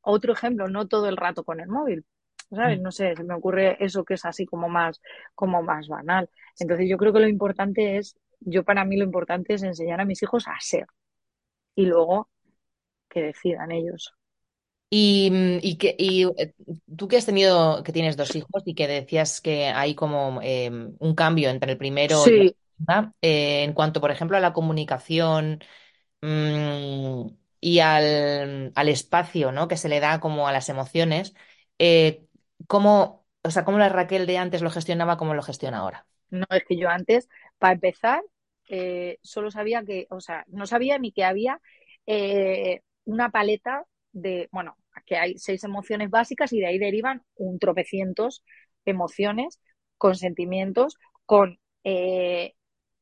otro 0.00 0.32
ejemplo, 0.32 0.68
no 0.68 0.88
todo 0.88 1.06
el 1.06 1.18
rato 1.18 1.44
con 1.44 1.60
el 1.60 1.68
móvil. 1.68 2.06
¿Sabes? 2.50 2.78
Mm. 2.78 2.82
No 2.82 2.92
sé, 2.92 3.14
se 3.14 3.24
me 3.24 3.34
ocurre 3.34 3.76
eso 3.84 4.04
que 4.04 4.14
es 4.14 4.24
así 4.24 4.46
como 4.46 4.68
más, 4.70 5.02
como 5.34 5.62
más 5.62 5.88
banal. 5.88 6.30
Entonces 6.58 6.88
yo 6.88 6.96
creo 6.96 7.12
que 7.12 7.20
lo 7.20 7.28
importante 7.28 7.98
es, 7.98 8.16
yo 8.40 8.64
para 8.64 8.84
mí 8.86 8.96
lo 8.96 9.04
importante 9.04 9.52
es 9.54 9.62
enseñar 9.62 10.00
a 10.00 10.06
mis 10.06 10.22
hijos 10.22 10.48
a 10.48 10.58
ser 10.60 10.86
y 11.74 11.84
luego 11.84 12.30
que 13.10 13.22
decidan 13.22 13.70
ellos. 13.70 14.14
Y, 14.88 15.30
mm, 15.30 15.58
y 15.62 15.76
que, 15.76 15.94
y 15.98 16.24
eh, 16.38 16.54
tú 16.96 17.08
que 17.08 17.16
has 17.16 17.26
tenido, 17.26 17.82
que 17.82 17.92
tienes 17.92 18.16
dos 18.16 18.34
hijos 18.34 18.62
y 18.64 18.74
que 18.74 18.86
decías 18.86 19.40
que 19.40 19.66
hay 19.66 19.94
como 19.94 20.40
eh, 20.42 20.70
un 20.70 21.14
cambio 21.14 21.50
entre 21.50 21.72
el 21.72 21.78
primero 21.78 22.18
Sí, 22.18 22.54
eh, 23.22 23.64
en 23.64 23.72
cuanto, 23.72 24.00
por 24.00 24.10
ejemplo, 24.10 24.36
a 24.36 24.40
la 24.40 24.52
comunicación 24.52 25.60
mm, 26.22 27.26
y 27.60 27.80
al, 27.80 28.72
al 28.74 28.88
espacio, 28.88 29.52
¿no? 29.52 29.68
que 29.68 29.76
se 29.76 29.88
le 29.88 30.00
da 30.00 30.20
como 30.20 30.48
a 30.48 30.52
las 30.52 30.68
emociones, 30.68 31.34
eh, 31.78 32.26
¿cómo, 32.68 33.26
o 33.42 33.50
sea, 33.50 33.64
cómo 33.64 33.78
la 33.78 33.88
Raquel 33.90 34.26
de 34.26 34.38
antes 34.38 34.62
lo 34.62 34.70
gestionaba, 34.70 35.16
cómo 35.18 35.34
lo 35.34 35.42
gestiona 35.42 35.78
ahora? 35.78 36.06
no 36.30 36.46
es 36.50 36.64
que 36.68 36.76
yo 36.78 36.88
antes, 36.88 37.28
para 37.58 37.74
empezar, 37.74 38.22
eh, 38.68 39.18
solo 39.22 39.50
sabía 39.50 39.84
que, 39.84 40.06
o 40.10 40.20
sea, 40.20 40.44
no 40.48 40.66
sabía 40.66 40.98
ni 40.98 41.12
que 41.12 41.24
había 41.24 41.60
eh, 42.06 42.80
una 43.04 43.30
paleta 43.30 43.84
de, 44.12 44.48
bueno, 44.52 44.76
que 45.06 45.16
hay 45.16 45.38
seis 45.38 45.64
emociones 45.64 46.10
básicas 46.10 46.52
y 46.52 46.60
de 46.60 46.66
ahí 46.66 46.78
derivan 46.78 47.22
un 47.36 47.58
tropecientos 47.58 48.44
emociones 48.84 49.60
con 49.98 50.14
sentimientos, 50.16 50.96
con 51.26 51.58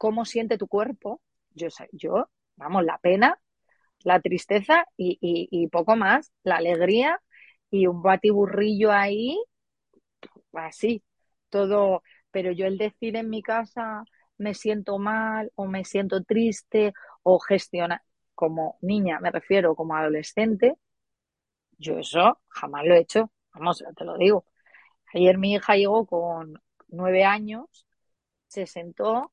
cómo 0.03 0.25
siente 0.25 0.59
tu 0.59 0.67
cuerpo. 0.67 1.21
Yo, 1.55 1.69
yo, 1.93 2.29
vamos, 2.57 2.85
la 2.85 2.99
pena, 2.99 3.41
la 4.03 4.19
tristeza 4.21 4.85
y, 4.97 5.69
poco 5.69 5.95
más, 5.95 6.33
la 6.43 6.57
alegría 6.57 7.21
y 7.71 7.87
un 7.87 8.03
batiburrillo 8.03 8.91
ahí, 8.91 9.39
así, 10.55 11.05
todo. 11.51 12.03
Pero 12.33 12.51
yo 12.51 12.67
el 12.67 12.79
decir 12.79 13.15
en 13.15 13.31
mi 13.31 13.43
casa 13.43 14.03
me 14.39 14.55
siento 14.55 14.99
mal 14.99 15.53
o 15.55 15.67
me 15.69 15.85
siento 15.85 16.25
triste 16.25 16.93
o 17.23 17.39
gestionar, 17.39 18.03
como 18.35 18.79
niña 18.81 19.21
me 19.21 19.31
refiero, 19.31 19.77
como 19.77 19.95
adolescente, 19.95 20.75
yo 21.79 21.99
eso 22.01 22.41
jamás 22.49 22.85
lo 22.87 22.95
he 22.97 22.99
hecho, 22.99 23.31
vamos, 23.55 23.79
ya 23.79 23.93
te 23.93 24.05
lo 24.05 24.19
digo. 24.19 24.47
Ayer 25.15 25.39
mi 25.39 25.55
hija 25.55 25.77
llegó 25.77 26.07
con 26.07 26.61
nueve 26.89 27.23
años, 27.23 27.87
se 28.49 28.67
sentó 28.67 29.33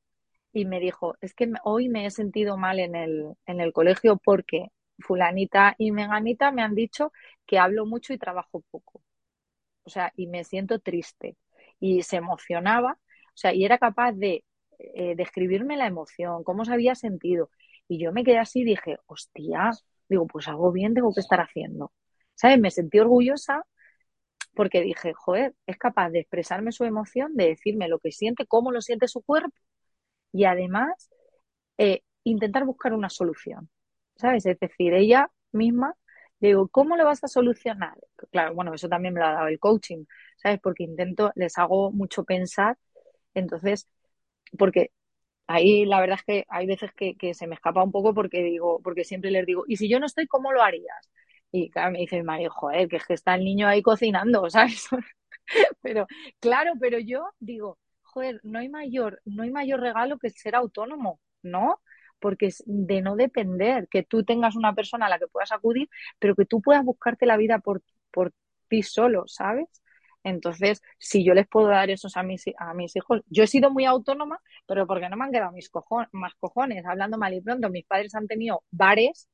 y 0.54 0.66
me 0.66 0.80
dijo, 0.80 1.16
es 1.22 1.34
que 1.34 1.52
hoy 1.64 1.90
me 1.90 2.06
he 2.06 2.12
sentido 2.12 2.58
mal 2.58 2.80
en 2.80 2.96
el, 2.96 3.34
en 3.46 3.62
el 3.62 3.74
colegio 3.74 4.18
porque 4.18 4.70
fulanita 5.00 5.76
y 5.78 5.92
meganita 5.92 6.52
me 6.52 6.62
han 6.64 6.76
dicho 6.76 7.12
que 7.46 7.60
hablo 7.60 7.86
mucho 7.86 8.14
y 8.14 8.18
trabajo 8.18 8.64
poco. 8.72 9.02
O 9.84 9.90
sea, 9.90 10.12
y 10.16 10.28
me 10.28 10.44
siento 10.44 10.80
triste. 10.80 11.38
Y 11.80 12.04
se 12.04 12.18
emocionaba, 12.18 12.94
o 12.94 13.38
sea, 13.38 13.54
y 13.54 13.66
era 13.66 13.78
capaz 13.78 14.14
de 14.14 14.44
eh, 14.80 15.16
describirme 15.16 15.78
la 15.78 15.88
emoción, 15.88 16.44
cómo 16.44 16.66
se 16.66 16.74
había 16.74 16.96
sentido. 16.96 17.50
Y 17.88 18.00
yo 18.00 18.12
me 18.14 18.24
quedé 18.24 18.38
así 18.40 18.62
y 18.62 18.66
dije, 18.66 18.98
hostia, 19.08 19.72
digo, 20.10 20.28
pues 20.28 20.48
algo 20.48 20.72
bien 20.72 20.94
tengo 20.94 21.14
que 21.14 21.22
estar 21.22 21.40
haciendo. 21.42 21.94
¿Sabes? 22.36 22.60
Me 22.60 22.72
sentí 22.72 23.00
orgullosa 23.00 23.64
porque 24.56 24.82
dije, 24.82 25.14
joder, 25.14 25.56
es 25.68 25.78
capaz 25.78 26.10
de 26.12 26.20
expresarme 26.20 26.72
su 26.72 26.84
emoción, 26.86 27.36
de 27.36 27.48
decirme 27.50 27.88
lo 27.88 28.00
que 28.00 28.12
siente, 28.12 28.46
cómo 28.48 28.72
lo 28.72 28.82
siente 28.82 29.08
su 29.08 29.22
cuerpo 29.24 29.56
y 30.32 30.46
además 30.46 31.10
eh, 31.78 32.02
intentar 32.24 32.66
buscar 32.66 32.94
una 32.94 33.10
solución, 33.10 33.70
¿sabes? 34.16 34.46
Es 34.46 34.60
decir, 34.60 34.94
ella 34.94 35.32
misma, 35.52 35.96
digo, 36.40 36.68
¿cómo 36.70 36.98
lo 36.98 37.06
vas 37.06 37.24
a 37.24 37.28
solucionar? 37.28 37.98
Claro, 38.32 38.54
bueno, 38.56 38.74
eso 38.74 38.90
también 38.90 39.14
me 39.14 39.22
lo 39.22 39.28
ha 39.28 39.34
dado 39.34 39.48
el 39.48 39.60
coaching, 39.60 40.06
¿sabes? 40.38 40.60
Porque 40.62 40.84
intento, 40.84 41.32
les 41.36 41.58
hago 41.58 41.92
mucho 41.92 42.24
pensar, 42.26 42.78
entonces, 43.34 43.88
porque 44.58 44.92
ahí 45.48 45.86
la 45.86 46.02
verdad 46.02 46.18
es 46.20 46.24
que 46.26 46.46
hay 46.50 46.68
veces 46.68 46.92
que, 46.94 47.16
se 47.34 47.48
me 47.48 47.56
escapa 47.56 47.84
un 47.84 47.92
poco 47.92 48.14
porque 48.14 48.44
digo, 48.44 48.82
porque 48.84 49.04
siempre 49.04 49.32
les 49.32 49.46
digo, 49.46 49.64
¿y 49.68 49.78
si 49.78 49.90
yo 49.90 50.00
no 50.00 50.06
estoy, 50.08 50.28
cómo 50.28 50.52
lo 50.54 50.62
harías? 50.64 51.10
Y 51.52 51.70
claro, 51.72 51.92
me 51.92 52.00
dice 52.00 52.18
mi 52.18 52.24
marido, 52.24 52.52
joder, 52.52 52.88
que 52.90 52.98
es 52.98 53.06
que 53.06 53.14
está 53.16 53.36
el 53.36 53.44
niño 53.46 53.68
ahí 53.68 53.82
cocinando, 53.82 54.50
¿sabes? 54.52 54.88
pero, 55.82 56.08
claro, 56.40 56.74
pero 56.80 57.00
yo 57.00 57.30
digo, 57.40 57.80
joder, 58.10 58.40
no 58.44 58.60
hay 58.60 58.70
mayor, 58.70 59.22
no 59.26 59.44
hay 59.44 59.52
mayor 59.52 59.80
regalo 59.82 60.20
que 60.20 60.30
ser 60.30 60.56
autónomo, 60.56 61.20
¿no? 61.42 61.82
Porque 62.20 62.48
es 62.48 62.64
de 62.66 63.02
no 63.02 63.16
depender, 63.16 63.88
que 63.90 64.04
tú 64.04 64.24
tengas 64.24 64.56
una 64.56 64.74
persona 64.76 65.06
a 65.08 65.10
la 65.10 65.20
que 65.20 65.28
puedas 65.28 65.52
acudir, 65.52 65.90
pero 66.20 66.36
que 66.36 66.46
tú 66.46 66.62
puedas 66.62 66.84
buscarte 66.84 67.26
la 67.26 67.38
vida 67.38 67.60
por, 67.60 67.82
por 68.12 68.34
ti 68.68 68.84
solo, 68.84 69.24
¿sabes? 69.28 69.68
Entonces, 70.24 70.82
si 70.98 71.24
yo 71.24 71.34
les 71.34 71.48
puedo 71.48 71.68
dar 71.68 71.90
eso 71.90 72.08
a 72.14 72.24
mis, 72.24 72.44
a 72.58 72.74
mis 72.74 72.96
hijos, 72.96 73.22
yo 73.28 73.44
he 73.44 73.48
sido 73.48 73.72
muy 73.72 73.86
autónoma, 73.86 74.40
pero 74.68 74.86
porque 74.88 75.10
no 75.10 75.16
me 75.18 75.26
han 75.26 75.32
quedado 75.32 75.52
mis 75.54 75.70
cojones, 75.70 76.10
más 76.12 76.34
cojones, 76.36 76.86
hablando 76.86 77.18
mal 77.18 77.34
y 77.34 77.42
pronto, 77.42 77.70
mis 77.70 77.86
padres 77.86 78.16
han 78.16 78.28
tenido 78.28 78.64
bares 78.72 79.30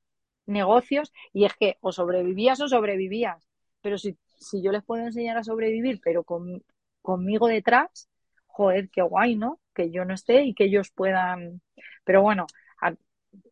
negocios 0.45 1.11
y 1.33 1.45
es 1.45 1.53
que 1.55 1.77
o 1.81 1.91
sobrevivías 1.91 2.61
o 2.61 2.67
sobrevivías. 2.67 3.47
Pero 3.81 3.97
si, 3.97 4.17
si 4.38 4.61
yo 4.63 4.71
les 4.71 4.83
puedo 4.83 5.03
enseñar 5.05 5.38
a 5.38 5.43
sobrevivir, 5.43 5.99
pero 6.03 6.23
con, 6.23 6.63
conmigo 7.01 7.47
detrás, 7.47 8.09
joder, 8.56 8.89
qué 8.89 9.02
guay, 9.02 9.36
¿no? 9.36 9.60
Que 9.74 9.91
yo 9.91 10.06
no 10.06 10.13
esté 10.13 10.44
y 10.44 10.54
que 10.54 10.65
ellos 10.65 10.91
puedan. 10.91 11.62
Pero 12.06 12.22
bueno, 12.22 12.46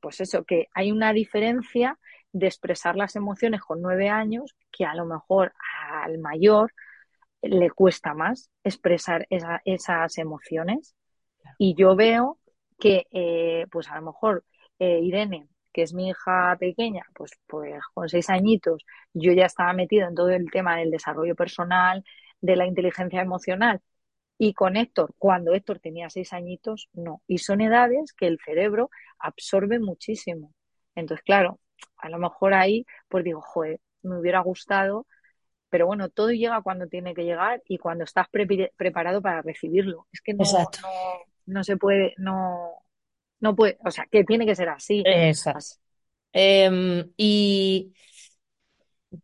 pues 0.02 0.22
eso, 0.22 0.46
que 0.46 0.68
hay 0.74 0.92
una 0.92 1.14
diferencia 1.14 2.00
de 2.32 2.48
expresar 2.48 2.96
las 2.96 3.16
emociones 3.16 3.62
con 3.62 3.82
nueve 3.82 4.10
años 4.10 4.56
que 4.72 4.86
a 4.86 4.96
lo 4.96 5.06
mejor 5.06 5.54
al 6.04 6.18
mayor 6.20 6.74
le 7.42 7.70
cuesta 7.72 8.14
más 8.14 8.50
expresar 8.64 9.28
esa, 9.30 9.62
esas 9.66 10.18
emociones. 10.18 10.96
Y 11.58 11.76
yo 11.76 11.96
veo 11.96 12.40
que, 12.80 13.08
eh, 13.12 13.68
pues 13.72 13.90
a 13.92 13.96
lo 13.98 14.04
mejor 14.04 14.46
eh, 14.80 15.00
Irene 15.02 15.48
que 15.74 15.82
es 15.84 15.94
mi 15.94 16.10
hija 16.10 16.56
pequeña, 16.60 17.04
pues, 17.16 17.32
pues 17.48 17.82
con 17.94 18.08
seis 18.10 18.30
añitos 18.30 18.86
yo 19.14 19.34
ya 19.34 19.46
estaba 19.48 19.74
metido 19.74 20.08
en 20.08 20.16
todo 20.16 20.30
el 20.30 20.50
tema 20.52 20.78
del 20.78 20.92
desarrollo 20.92 21.36
personal, 21.36 22.04
de 22.42 22.56
la 22.56 22.68
inteligencia 22.68 23.22
emocional. 23.22 23.82
Y 24.38 24.54
con 24.54 24.76
Héctor, 24.78 25.14
cuando 25.18 25.54
Héctor 25.54 25.80
tenía 25.80 26.10
seis 26.10 26.34
añitos, 26.34 26.90
no. 26.94 27.22
Y 27.28 27.38
son 27.38 27.62
edades 27.62 28.14
que 28.14 28.28
el 28.28 28.40
cerebro 28.44 28.90
absorbe 29.20 29.80
muchísimo. 29.80 30.54
Entonces, 30.96 31.24
claro, 31.24 31.60
a 31.98 32.10
lo 32.10 32.18
mejor 32.20 32.54
ahí, 32.54 32.86
pues 33.08 33.24
digo, 33.24 33.42
joder, 33.42 33.80
me 34.02 34.20
hubiera 34.20 34.40
gustado, 34.42 35.08
pero 35.70 35.88
bueno, 35.88 36.10
todo 36.10 36.32
llega 36.32 36.62
cuando 36.62 36.88
tiene 36.88 37.14
que 37.14 37.24
llegar 37.24 37.62
y 37.68 37.78
cuando 37.78 38.04
estás 38.04 38.28
pre 38.30 38.72
preparado 38.76 39.22
para 39.22 39.42
recibirlo. 39.42 40.08
Es 40.12 40.22
que 40.22 40.34
no, 40.34 40.44
Exacto. 40.44 40.80
no, 40.84 40.90
no 41.46 41.64
se 41.64 41.78
puede, 41.78 42.14
no, 42.18 42.84
no 43.40 43.56
puede, 43.56 43.78
o 43.84 43.92
sea, 43.92 44.06
que 44.12 44.24
tiene 44.24 44.46
que 44.46 44.56
ser 44.56 44.70
así. 44.70 45.04
Exacto. 45.06 45.78
Eh, 46.34 47.06
y 47.18 47.94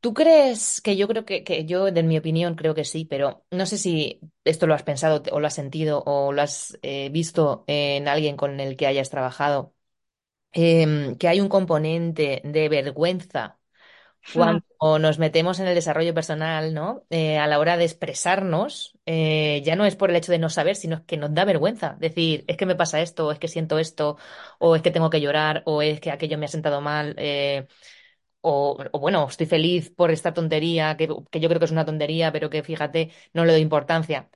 ¿Tú 0.01 0.13
crees 0.13 0.81
que 0.81 0.95
yo 0.97 1.07
creo 1.07 1.25
que, 1.25 1.43
que 1.43 1.65
yo, 1.65 1.87
en 1.87 2.07
mi 2.07 2.17
opinión, 2.17 2.53
creo 2.55 2.75
que 2.75 2.83
sí, 2.85 3.05
pero 3.05 3.43
no 3.49 3.65
sé 3.65 3.77
si 3.79 4.19
esto 4.43 4.67
lo 4.67 4.75
has 4.75 4.83
pensado 4.83 5.23
o 5.31 5.39
lo 5.39 5.47
has 5.47 5.55
sentido 5.55 6.03
o 6.05 6.31
lo 6.31 6.41
has 6.43 6.77
eh, 6.83 7.09
visto 7.09 7.63
en 7.67 8.07
alguien 8.07 8.37
con 8.37 8.59
el 8.59 8.77
que 8.77 8.85
hayas 8.85 9.09
trabajado, 9.09 9.73
em, 10.53 11.17
que 11.17 11.27
hay 11.29 11.41
un 11.41 11.49
componente 11.49 12.41
de 12.45 12.69
vergüenza 12.69 13.59
cuando 14.31 14.63
nos 14.99 15.19
metemos 15.19 15.59
en 15.59 15.67
el 15.67 15.75
desarrollo 15.75 16.13
personal, 16.13 16.73
¿no? 16.73 17.05
Eh, 17.09 17.37
a 17.39 17.47
la 17.47 17.59
hora 17.59 17.77
de 17.77 17.85
expresarnos, 17.85 18.97
eh, 19.07 19.61
ya 19.65 19.75
no 19.75 19.85
es 19.85 19.95
por 19.95 20.09
el 20.11 20.15
hecho 20.17 20.31
de 20.31 20.39
no 20.39 20.49
saber, 20.49 20.75
sino 20.75 21.05
que 21.05 21.17
nos 21.17 21.33
da 21.33 21.45
vergüenza 21.45 21.97
decir, 21.99 22.45
es 22.47 22.57
que 22.57 22.65
me 22.67 22.75
pasa 22.75 23.01
esto, 23.01 23.27
o 23.27 23.31
es 23.31 23.39
que 23.39 23.47
siento 23.49 23.79
esto, 23.79 24.17
o 24.59 24.75
es 24.75 24.81
que 24.83 24.91
tengo 24.91 25.09
que 25.09 25.21
llorar, 25.21 25.63
o 25.65 25.81
es 25.81 25.99
que 26.01 26.11
aquello 26.11 26.37
me 26.37 26.45
ha 26.45 26.49
sentado 26.49 26.81
mal. 26.81 27.15
eh, 27.17 27.67
o, 28.41 28.77
bueno, 28.99 29.27
estoy 29.27 29.45
feliz 29.47 29.89
por 29.91 30.11
esta 30.11 30.33
tontería, 30.33 30.95
que, 30.97 31.07
que 31.31 31.39
yo 31.39 31.49
creo 31.49 31.59
que 31.59 31.65
es 31.65 31.71
una 31.71 31.85
tontería, 31.85 32.31
pero 32.31 32.49
que 32.49 32.63
fíjate, 32.63 33.11
no 33.33 33.45
le 33.45 33.53
doy 33.53 33.61
importancia. 33.61 34.29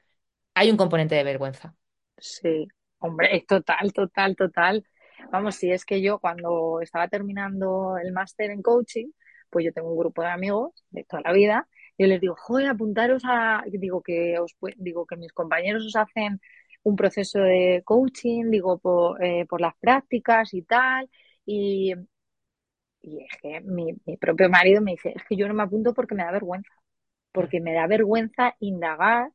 Hay 0.56 0.72
un 0.72 0.78
componente 0.78 1.16
de 1.16 1.24
vergüenza. 1.24 1.76
Sí, 2.18 2.68
hombre, 2.99 3.43
total, 3.47 3.91
total, 3.93 4.36
total. 4.36 4.86
Vamos, 5.32 5.56
si 5.56 5.72
es 5.72 5.86
que 5.86 6.01
yo 6.01 6.20
cuando 6.20 6.80
estaba 6.82 7.08
terminando 7.08 7.97
el 7.97 8.12
máster 8.14 8.51
en 8.51 8.62
coaching, 8.62 9.08
pues 9.49 9.66
yo 9.66 9.74
tengo 9.74 9.91
un 9.91 9.97
grupo 9.97 10.22
de 10.22 10.30
amigos 10.30 10.72
de 10.89 11.04
toda 11.04 11.22
la 11.24 11.32
vida, 11.34 11.68
yo 11.97 12.08
les 12.08 12.20
digo, 12.22 12.36
joder, 12.38 12.68
apuntaros 12.68 13.24
a, 13.26 13.64
digo 13.68 14.01
que 14.01 14.39
os, 14.39 14.56
digo 14.78 15.06
que 15.06 15.16
mis 15.16 15.32
compañeros 15.34 15.86
os 15.86 15.95
hacen 15.95 16.39
un 16.84 16.95
proceso 16.95 17.39
de 17.39 17.82
coaching, 17.86 18.49
digo, 18.49 18.80
por, 18.80 19.24
eh, 19.24 19.45
por 19.47 19.62
las 19.62 19.76
prácticas 19.80 20.54
y 20.54 20.64
tal, 20.64 21.10
y, 21.45 21.93
y 23.04 23.24
es 23.26 23.32
que 23.41 23.62
mi, 23.62 23.93
mi 24.08 24.18
propio 24.18 24.49
marido 24.49 24.82
me 24.82 24.93
dice, 24.93 25.14
es 25.16 25.24
que 25.30 25.38
yo 25.38 25.47
no 25.49 25.56
me 25.56 25.64
apunto 25.64 25.93
porque 25.95 26.16
me 26.16 26.24
da 26.26 26.32
vergüenza, 26.34 26.72
porque 27.32 27.62
me 27.62 27.74
da 27.74 27.88
vergüenza 27.88 28.56
indagar 28.60 29.32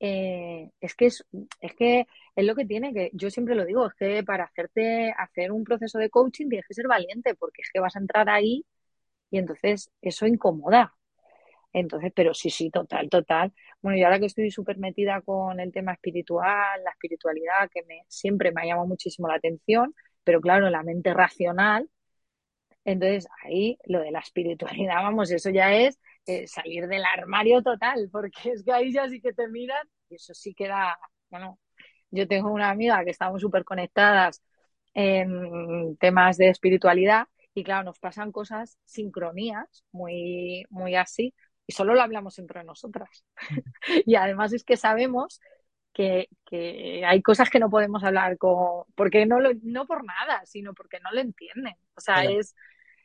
eh, 0.00 0.70
es 0.80 0.94
que 0.96 1.06
es, 1.06 1.26
es 1.60 1.74
que 1.76 2.06
es 2.36 2.46
lo 2.46 2.54
que 2.56 2.66
tiene, 2.66 2.92
que 2.94 3.10
yo 3.14 3.30
siempre 3.30 3.54
lo 3.56 3.64
digo, 3.66 3.86
es 3.88 3.94
que 3.94 4.24
para 4.24 4.44
hacerte, 4.44 5.12
hacer 5.18 5.52
un 5.52 5.64
proceso 5.64 5.98
de 5.98 6.10
coaching 6.10 6.48
tienes 6.50 6.66
que 6.68 6.74
ser 6.74 6.88
valiente, 6.88 7.34
porque 7.36 7.62
es 7.62 7.70
que 7.72 7.80
vas 7.80 7.96
a 7.96 8.00
entrar 8.00 8.28
ahí 8.30 8.64
y 9.30 9.38
entonces 9.38 9.90
eso 10.02 10.26
incomoda. 10.26 10.94
Entonces, 11.72 12.12
pero 12.14 12.34
sí, 12.34 12.50
sí, 12.50 12.70
total, 12.70 13.08
total. 13.10 13.52
Bueno, 13.82 13.98
y 13.98 14.02
ahora 14.04 14.20
que 14.20 14.26
estoy 14.26 14.50
súper 14.50 14.78
metida 14.78 15.20
con 15.22 15.58
el 15.60 15.72
tema 15.72 15.92
espiritual, 15.92 16.82
la 16.84 16.90
espiritualidad, 16.92 17.68
que 17.72 17.82
me, 17.84 18.02
siempre 18.08 18.52
me 18.52 18.62
ha 18.62 18.66
llamado 18.66 18.86
muchísimo 18.86 19.26
la 19.28 19.34
atención, 19.36 19.94
pero 20.22 20.40
claro, 20.40 20.70
la 20.70 20.82
mente 20.84 21.12
racional, 21.14 21.88
entonces 22.84 23.26
ahí 23.42 23.78
lo 23.86 24.00
de 24.00 24.10
la 24.10 24.20
espiritualidad, 24.20 24.96
vamos, 25.02 25.30
eso 25.30 25.50
ya 25.50 25.74
es 25.74 25.98
eh, 26.26 26.46
salir 26.46 26.86
del 26.86 27.04
armario 27.04 27.62
total, 27.62 28.08
porque 28.12 28.52
es 28.52 28.64
que 28.64 28.72
ahí 28.72 28.92
ya 28.92 29.08
sí 29.08 29.20
que 29.20 29.32
te 29.32 29.48
miran 29.48 29.86
y 30.08 30.16
eso 30.16 30.34
sí 30.34 30.54
que 30.54 30.68
da, 30.68 30.98
bueno, 31.30 31.58
yo 32.10 32.28
tengo 32.28 32.50
una 32.50 32.70
amiga 32.70 33.04
que 33.04 33.10
estamos 33.10 33.40
súper 33.40 33.64
conectadas 33.64 34.42
en 34.94 35.96
temas 35.98 36.36
de 36.36 36.48
espiritualidad 36.48 37.26
y 37.54 37.64
claro, 37.64 37.84
nos 37.84 37.98
pasan 37.98 38.32
cosas, 38.32 38.78
sincronías, 38.84 39.84
muy, 39.92 40.64
muy 40.70 40.96
así, 40.96 41.34
y 41.66 41.72
solo 41.72 41.94
lo 41.94 42.02
hablamos 42.02 42.38
entre 42.38 42.64
nosotras. 42.64 43.24
y 44.06 44.16
además 44.16 44.52
es 44.52 44.64
que 44.64 44.76
sabemos 44.76 45.40
que, 45.92 46.28
que, 46.44 47.04
hay 47.06 47.22
cosas 47.22 47.50
que 47.50 47.60
no 47.60 47.70
podemos 47.70 48.02
hablar 48.04 48.36
con, 48.38 48.84
porque 48.96 49.24
no, 49.26 49.40
lo, 49.40 49.50
no 49.62 49.86
por 49.86 50.04
nada, 50.04 50.44
sino 50.46 50.74
porque 50.74 50.98
no 51.00 51.12
lo 51.12 51.20
entienden. 51.20 51.74
O 51.94 52.00
sea, 52.00 52.24
es, 52.24 52.54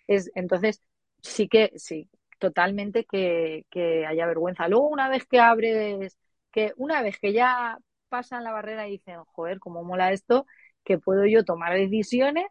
es, 0.09 0.31
entonces 0.35 0.81
sí 1.21 1.47
que, 1.47 1.71
sí, 1.75 2.09
totalmente 2.39 3.05
que, 3.05 3.65
que 3.69 4.05
haya 4.05 4.25
vergüenza. 4.27 4.67
Luego, 4.67 4.87
una 4.89 5.09
vez 5.09 5.25
que 5.25 5.39
abres, 5.39 6.17
que 6.51 6.73
una 6.77 7.01
vez 7.01 7.19
que 7.19 7.33
ya 7.33 7.77
pasan 8.09 8.43
la 8.43 8.51
barrera 8.51 8.87
y 8.87 8.91
dicen, 8.93 9.23
joder, 9.25 9.59
cómo 9.59 9.83
mola 9.83 10.11
esto, 10.11 10.45
que 10.83 10.97
puedo 10.97 11.25
yo 11.25 11.43
tomar 11.45 11.73
decisiones 11.75 12.45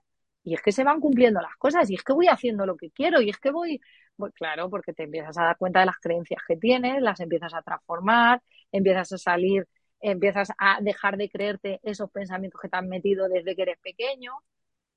y 0.45 0.55
es 0.55 0.63
que 0.63 0.73
se 0.73 0.85
van 0.85 1.01
cumpliendo 1.01 1.41
las 1.41 1.57
cosas 1.57 1.91
y 1.91 1.95
es 1.97 2.03
que 2.05 2.13
voy 2.13 2.29
haciendo 2.29 2.65
lo 2.67 2.77
que 2.77 2.91
quiero 2.91 3.21
y 3.21 3.31
es 3.31 3.39
que 3.39 3.51
voy, 3.51 3.81
pues 4.17 4.33
claro, 4.35 4.71
porque 4.71 4.93
te 4.93 5.05
empiezas 5.05 5.37
a 5.39 5.45
dar 5.45 5.57
cuenta 5.59 5.81
de 5.81 5.87
las 5.87 5.99
creencias 5.99 6.41
que 6.47 6.57
tienes, 6.57 7.03
las 7.03 7.21
empiezas 7.21 7.53
a 7.55 7.63
transformar, 7.63 8.41
empiezas 8.73 9.13
a 9.13 9.19
salir, 9.19 9.67
empiezas 10.01 10.51
a 10.59 10.79
dejar 10.81 11.17
de 11.17 11.29
creerte 11.29 11.81
esos 11.83 12.11
pensamientos 12.11 12.61
que 12.61 12.69
te 12.69 12.77
han 12.77 12.89
metido 12.89 13.29
desde 13.29 13.57
que 13.57 13.63
eres 13.63 13.79
pequeño. 13.81 14.33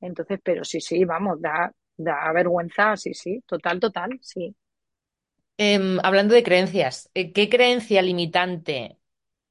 Entonces, 0.02 0.40
pero 0.44 0.64
sí, 0.64 0.82
sí, 0.82 1.06
vamos, 1.06 1.42
da, 1.42 1.72
da 2.04 2.32
vergüenza, 2.34 2.96
sí, 2.98 3.14
sí, 3.14 3.42
total, 3.48 3.80
total, 3.80 4.20
sí. 4.22 4.56
Eh, 5.58 5.98
hablando 6.04 6.34
de 6.34 6.44
creencias, 6.44 7.10
¿qué 7.14 7.50
creencia 7.50 8.02
limitante 8.02 8.98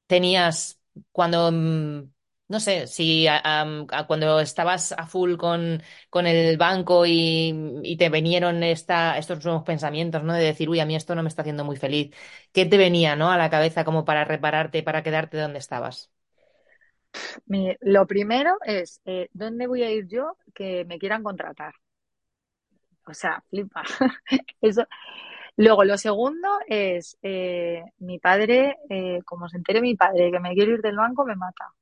tenías 0.07 0.81
cuando, 1.11 1.51
no 1.51 2.59
sé, 2.59 2.87
si 2.87 3.27
a, 3.27 3.37
a, 3.43 3.85
a 3.91 4.07
cuando 4.07 4.39
estabas 4.41 4.91
a 4.93 5.07
full 5.07 5.37
con, 5.37 5.81
con 6.09 6.27
el 6.27 6.57
banco 6.57 7.05
y, 7.05 7.53
y, 7.83 7.97
te 7.97 8.09
vinieron 8.09 8.63
esta, 8.63 9.17
estos 9.17 9.43
nuevos 9.45 9.63
pensamientos, 9.63 10.23
¿no? 10.23 10.33
De 10.33 10.43
decir, 10.43 10.69
uy, 10.69 10.79
a 10.81 10.85
mí 10.85 10.95
esto 10.95 11.15
no 11.15 11.23
me 11.23 11.29
está 11.29 11.43
haciendo 11.43 11.63
muy 11.65 11.77
feliz. 11.77 12.13
¿Qué 12.53 12.65
te 12.65 12.77
venía, 12.77 13.15
¿no? 13.15 13.31
A 13.31 13.37
la 13.37 13.49
cabeza 13.49 13.85
como 13.85 14.05
para 14.05 14.25
repararte, 14.25 14.83
para 14.83 15.03
quedarte 15.03 15.37
donde 15.37 15.59
estabas? 15.59 16.11
Mi, 17.45 17.75
lo 17.81 18.07
primero 18.07 18.57
es, 18.65 19.01
eh, 19.05 19.29
¿dónde 19.33 19.67
voy 19.67 19.83
a 19.83 19.91
ir 19.91 20.07
yo 20.07 20.37
que 20.53 20.85
me 20.85 20.97
quieran 20.99 21.23
contratar? 21.23 21.73
O 23.07 23.13
sea, 23.13 23.43
flipa. 23.49 23.83
Eso. 24.61 24.85
Luego, 25.57 25.83
lo 25.83 25.97
segundo 25.97 26.47
es, 26.67 27.17
eh, 27.21 27.83
mi 27.99 28.19
padre, 28.19 28.77
eh, 28.89 29.21
como 29.25 29.49
se 29.49 29.57
entere 29.57 29.81
mi 29.81 29.95
padre 29.95 30.31
que 30.31 30.39
me 30.39 30.53
quiero 30.53 30.73
ir 30.73 30.81
del 30.81 30.95
banco, 30.97 31.25
me 31.25 31.35
mata. 31.35 31.73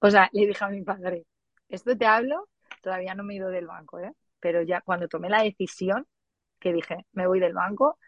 O 0.00 0.10
sea, 0.10 0.28
le 0.32 0.46
dije 0.46 0.64
a 0.64 0.68
mi 0.68 0.82
padre, 0.82 1.26
esto 1.68 1.96
te 1.96 2.06
hablo, 2.06 2.48
todavía 2.82 3.14
no 3.14 3.24
me 3.24 3.34
he 3.34 3.36
ido 3.38 3.48
del 3.50 3.66
banco, 3.66 3.98
¿eh? 4.00 4.12
Pero 4.40 4.62
ya 4.62 4.80
cuando 4.82 5.08
tomé 5.08 5.30
la 5.30 5.42
decisión, 5.42 6.06
que 6.60 6.72
dije, 6.72 7.06
me 7.12 7.26
voy 7.26 7.40
del 7.40 7.54
banco, 7.54 7.98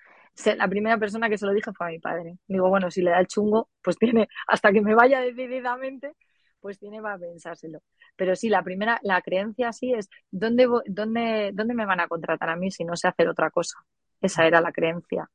la 0.57 0.69
primera 0.69 0.99
persona 0.99 1.29
que 1.29 1.39
se 1.39 1.47
lo 1.47 1.53
dije 1.53 1.73
fue 1.73 1.87
a 1.89 1.91
mi 1.91 1.99
padre. 1.99 2.39
Digo, 2.47 2.69
bueno, 2.69 2.91
si 2.91 3.03
le 3.03 3.11
da 3.11 3.21
el 3.21 3.27
chungo, 3.27 3.69
pues 3.83 3.97
tiene, 3.99 4.29
hasta 4.47 4.73
que 4.73 4.81
me 4.81 4.95
vaya 4.95 5.21
decididamente, 5.21 6.15
pues 6.61 6.79
tiene 6.79 7.01
para 7.03 7.19
pensárselo. 7.19 7.81
Pero 8.17 8.37
sí, 8.37 8.49
la 8.49 8.63
primera, 8.63 8.99
la 9.03 9.23
creencia 9.23 9.73
sí 9.73 9.93
es, 9.95 10.09
¿dónde, 10.31 10.69
dónde, 10.87 11.51
¿dónde 11.55 11.75
me 11.75 11.87
van 11.87 12.01
a 12.01 12.09
contratar 12.09 12.51
a 12.51 12.57
mí 12.57 12.71
si 12.71 12.85
no 12.85 12.97
sé 12.97 13.09
hacer 13.09 13.29
otra 13.29 13.51
cosa? 13.51 13.79
Esa 14.21 14.47
era 14.47 14.61
la 14.61 14.73
creencia. 14.73 15.31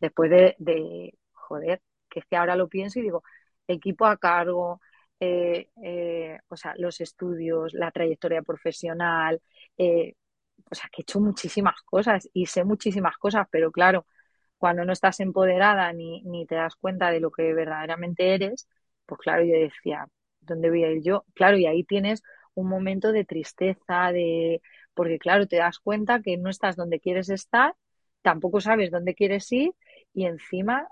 Después 0.00 0.30
de, 0.30 0.54
de 0.58 1.14
joder, 1.32 1.80
que 2.08 2.20
es 2.20 2.26
que 2.26 2.36
ahora 2.36 2.56
lo 2.56 2.68
pienso 2.68 2.98
y 2.98 3.02
digo, 3.02 3.22
equipo 3.66 4.06
a 4.06 4.16
cargo, 4.18 4.80
eh, 5.20 5.68
eh, 5.82 6.38
o 6.48 6.56
sea, 6.56 6.74
los 6.78 7.00
estudios, 7.00 7.72
la 7.74 7.90
trayectoria 7.90 8.42
profesional, 8.42 9.40
eh, 9.78 10.14
o 10.70 10.74
sea, 10.74 10.88
que 10.92 11.02
he 11.02 11.04
hecho 11.04 11.20
muchísimas 11.20 11.76
cosas 11.82 12.28
y 12.32 12.46
sé 12.46 12.64
muchísimas 12.64 13.16
cosas, 13.18 13.46
pero 13.50 13.70
claro, 13.72 14.06
cuando 14.58 14.84
no 14.84 14.92
estás 14.92 15.20
empoderada 15.20 15.92
ni, 15.92 16.22
ni 16.24 16.46
te 16.46 16.56
das 16.56 16.76
cuenta 16.76 17.10
de 17.10 17.20
lo 17.20 17.30
que 17.30 17.54
verdaderamente 17.54 18.34
eres, 18.34 18.68
pues 19.06 19.20
claro, 19.20 19.44
yo 19.44 19.54
decía, 19.54 20.06
¿dónde 20.46 20.70
voy 20.70 20.84
a 20.84 20.90
ir 20.92 21.02
yo? 21.02 21.24
Claro, 21.34 21.56
y 21.58 21.66
ahí 21.66 21.84
tienes 21.84 22.22
un 22.54 22.68
momento 22.68 23.12
de 23.12 23.24
tristeza, 23.24 24.12
de 24.12 24.62
porque 24.94 25.18
claro, 25.18 25.46
te 25.46 25.56
das 25.56 25.78
cuenta 25.78 26.20
que 26.22 26.36
no 26.36 26.50
estás 26.50 26.76
donde 26.76 27.00
quieres 27.00 27.28
estar, 27.28 27.74
tampoco 28.22 28.60
sabes 28.60 28.90
dónde 28.90 29.14
quieres 29.14 29.50
ir 29.52 29.72
y 30.12 30.26
encima, 30.26 30.88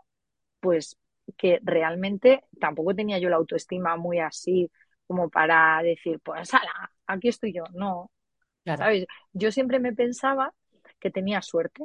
pues 0.60 0.98
que 1.36 1.60
realmente 1.62 2.44
tampoco 2.60 2.94
tenía 2.94 3.18
yo 3.18 3.28
la 3.28 3.36
autoestima 3.36 3.96
muy 3.96 4.18
así 4.18 4.70
como 5.06 5.30
para 5.30 5.82
decir, 5.82 6.20
pues 6.22 6.52
ala, 6.54 6.90
aquí 7.06 7.28
estoy 7.28 7.52
yo. 7.52 7.64
No, 7.72 8.10
claro. 8.64 8.78
¿sabes? 8.78 9.06
Yo 9.32 9.52
siempre 9.52 9.78
me 9.78 9.92
pensaba 9.92 10.54
que 11.00 11.10
tenía 11.10 11.42
suerte. 11.42 11.84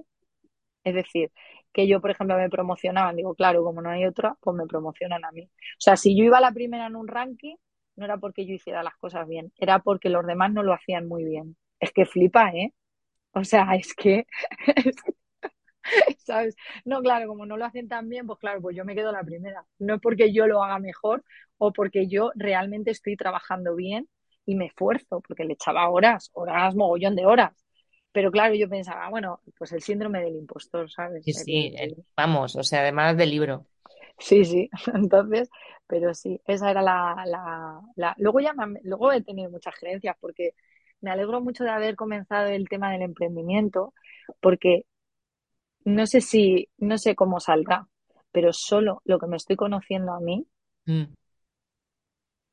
Es 0.87 0.95
decir, 0.95 1.31
que 1.73 1.87
yo, 1.87 2.01
por 2.01 2.11
ejemplo, 2.11 2.37
me 2.37 2.49
promocionaban, 2.49 3.15
digo, 3.15 3.35
claro, 3.35 3.63
como 3.63 3.81
no 3.81 3.89
hay 3.89 4.05
otra, 4.05 4.35
pues 4.41 4.55
me 4.55 4.67
promocionan 4.67 5.25
a 5.25 5.31
mí. 5.31 5.43
O 5.45 5.49
sea, 5.79 5.97
si 5.97 6.17
yo 6.17 6.23
iba 6.23 6.39
la 6.41 6.51
primera 6.51 6.87
en 6.87 6.95
un 6.95 7.07
ranking, 7.07 7.55
no 7.95 8.05
era 8.05 8.17
porque 8.17 8.45
yo 8.45 8.53
hiciera 8.53 8.83
las 8.83 8.95
cosas 8.97 9.27
bien, 9.27 9.51
era 9.57 9.79
porque 9.79 10.09
los 10.09 10.25
demás 10.25 10.51
no 10.53 10.63
lo 10.63 10.73
hacían 10.73 11.07
muy 11.07 11.23
bien. 11.25 11.57
Es 11.79 11.91
que 11.91 12.05
flipa, 12.05 12.51
¿eh? 12.51 12.73
O 13.33 13.43
sea, 13.45 13.67
es 13.75 13.93
que, 13.95 14.27
¿sabes? 16.19 16.55
No, 16.85 17.01
claro, 17.01 17.27
como 17.27 17.45
no 17.45 17.57
lo 17.57 17.65
hacen 17.65 17.87
tan 17.87 18.09
bien, 18.09 18.25
pues 18.27 18.39
claro, 18.39 18.61
pues 18.61 18.75
yo 18.75 18.85
me 18.85 18.95
quedo 18.95 19.11
la 19.11 19.23
primera. 19.23 19.65
No 19.79 19.95
es 19.95 20.01
porque 20.01 20.33
yo 20.33 20.47
lo 20.47 20.63
haga 20.63 20.79
mejor 20.79 21.23
o 21.57 21.73
porque 21.73 22.07
yo 22.07 22.31
realmente 22.35 22.91
estoy 22.91 23.15
trabajando 23.15 23.75
bien 23.75 24.07
y 24.45 24.55
me 24.55 24.67
esfuerzo, 24.67 25.21
porque 25.27 25.43
le 25.45 25.53
echaba 25.53 25.89
horas, 25.89 26.29
horas, 26.33 26.75
mogollón 26.75 27.15
de 27.15 27.25
horas. 27.25 27.53
Pero 28.17 28.31
claro, 28.31 28.55
yo 28.55 28.67
pensaba, 28.67 29.09
bueno, 29.09 29.41
pues 29.55 29.71
el 29.73 29.83
síndrome 29.83 30.23
del 30.23 30.37
impostor, 30.37 30.89
¿sabes? 30.89 31.23
Sí, 31.23 31.33
sí, 31.33 31.75
el, 31.77 32.03
vamos, 32.15 32.55
o 32.55 32.63
sea, 32.63 32.79
además 32.79 33.15
del 33.15 33.29
libro. 33.29 33.67
Sí, 34.17 34.43
sí, 34.43 34.71
entonces, 34.95 35.51
pero 35.85 36.15
sí, 36.15 36.41
esa 36.47 36.71
era 36.71 36.81
la... 36.81 37.23
la, 37.27 37.79
la... 37.95 38.15
Luego 38.17 38.39
ya 38.39 38.53
me, 38.53 38.79
luego 38.81 39.11
he 39.11 39.21
tenido 39.21 39.51
muchas 39.51 39.75
creencias 39.75 40.17
porque 40.19 40.55
me 40.99 41.11
alegro 41.11 41.41
mucho 41.41 41.63
de 41.63 41.69
haber 41.69 41.95
comenzado 41.95 42.47
el 42.47 42.67
tema 42.67 42.91
del 42.91 43.03
emprendimiento 43.03 43.93
porque 44.39 44.87
no 45.85 46.07
sé 46.07 46.21
si, 46.21 46.69
no 46.79 46.97
sé 46.97 47.13
cómo 47.13 47.39
saldrá, 47.39 47.87
pero 48.31 48.51
solo 48.51 49.03
lo 49.05 49.19
que 49.19 49.27
me 49.27 49.37
estoy 49.37 49.57
conociendo 49.57 50.11
a 50.13 50.19
mí 50.21 50.47
mm. 50.87 51.13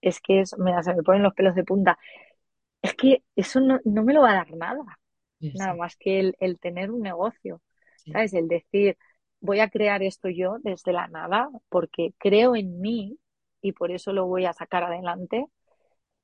es 0.03 0.21
que 0.21 0.41
es, 0.41 0.59
mira, 0.59 0.83
se 0.83 0.95
me 0.95 1.03
ponen 1.03 1.23
los 1.23 1.33
pelos 1.33 1.55
de 1.55 1.65
punta. 1.65 1.99
Es 2.83 2.93
que 2.93 3.23
eso 3.35 3.61
no, 3.61 3.81
no 3.87 4.05
me 4.05 4.13
lo 4.13 4.21
va 4.21 4.33
a 4.33 4.35
dar 4.35 4.51
nada, 4.55 4.99
sí, 5.53 5.59
nada 5.59 5.73
sí. 5.73 5.79
más 5.79 5.97
que 5.97 6.21
el, 6.21 6.37
el, 6.41 6.59
tener 6.59 6.91
un 6.91 7.03
negocio. 7.03 7.61
¿sabes? 8.13 8.35
El 8.35 8.49
decir, 8.49 8.97
voy 9.41 9.61
a 9.61 9.71
crear 9.71 10.03
esto 10.03 10.29
yo 10.29 10.57
desde 10.63 10.93
la 10.93 11.09
nada 11.09 11.49
porque 11.69 12.15
creo 12.19 12.57
en 12.57 12.81
mí 12.81 13.19
y 13.61 13.73
por 13.73 13.91
eso 13.91 14.13
lo 14.13 14.27
voy 14.27 14.45
a 14.47 14.53
sacar 14.53 14.85
adelante 14.85 15.47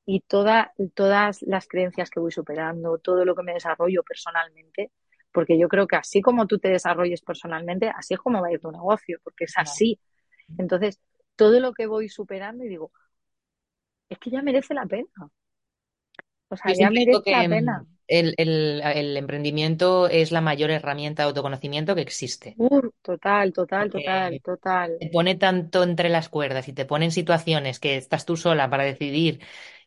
y 0.04 0.20
toda, 0.20 0.72
todas 0.94 1.42
las 1.42 1.68
creencias 1.68 2.10
que 2.10 2.20
voy 2.20 2.32
superando, 2.32 2.98
todo 2.98 3.24
lo 3.24 3.34
que 3.34 3.42
me 3.42 3.54
desarrollo 3.54 4.02
personalmente, 4.02 4.90
porque 5.32 5.58
yo 5.58 5.68
creo 5.68 5.86
que 5.86 5.96
así 5.96 6.20
como 6.20 6.46
tú 6.46 6.58
te 6.58 6.68
desarrolles 6.68 7.22
personalmente, 7.22 7.88
así 7.88 8.14
es 8.14 8.20
como 8.20 8.40
va 8.40 8.48
a 8.48 8.52
ir 8.52 8.60
tu 8.60 8.72
negocio, 8.72 9.18
porque 9.22 9.44
es 9.44 9.56
así. 9.56 10.00
Entonces, 10.58 11.00
todo 11.36 11.60
lo 11.60 11.72
que 11.72 11.86
voy 11.86 12.08
superando 12.08 12.64
y 12.64 12.68
digo, 12.68 12.90
es 14.08 14.18
que 14.18 14.30
ya 14.30 14.42
merece 14.42 14.74
la 14.74 14.86
pena. 14.86 15.30
O 16.48 16.56
sea, 16.56 16.74
ya 16.74 16.90
merece 16.90 17.22
que 17.22 17.30
la 17.30 17.48
pena. 17.48 17.86
El, 18.10 18.34
el, 18.38 18.82
el, 18.82 19.16
emprendimiento 19.16 20.08
es 20.08 20.32
la 20.32 20.40
mayor 20.40 20.72
herramienta 20.72 21.22
de 21.22 21.28
autoconocimiento 21.28 21.94
que 21.94 22.00
existe. 22.00 22.56
Uh, 22.58 22.90
total, 23.02 23.52
total, 23.52 23.88
porque 23.88 24.04
total, 24.04 24.40
total. 24.42 24.96
Te 24.98 25.10
pone 25.10 25.36
tanto 25.36 25.84
entre 25.84 26.08
las 26.08 26.28
cuerdas 26.28 26.66
y 26.66 26.72
te 26.72 26.84
pone 26.86 27.04
en 27.04 27.12
situaciones 27.12 27.78
que 27.78 27.96
estás 27.96 28.26
tú 28.26 28.36
sola 28.36 28.68
para 28.68 28.82
decidir 28.82 29.40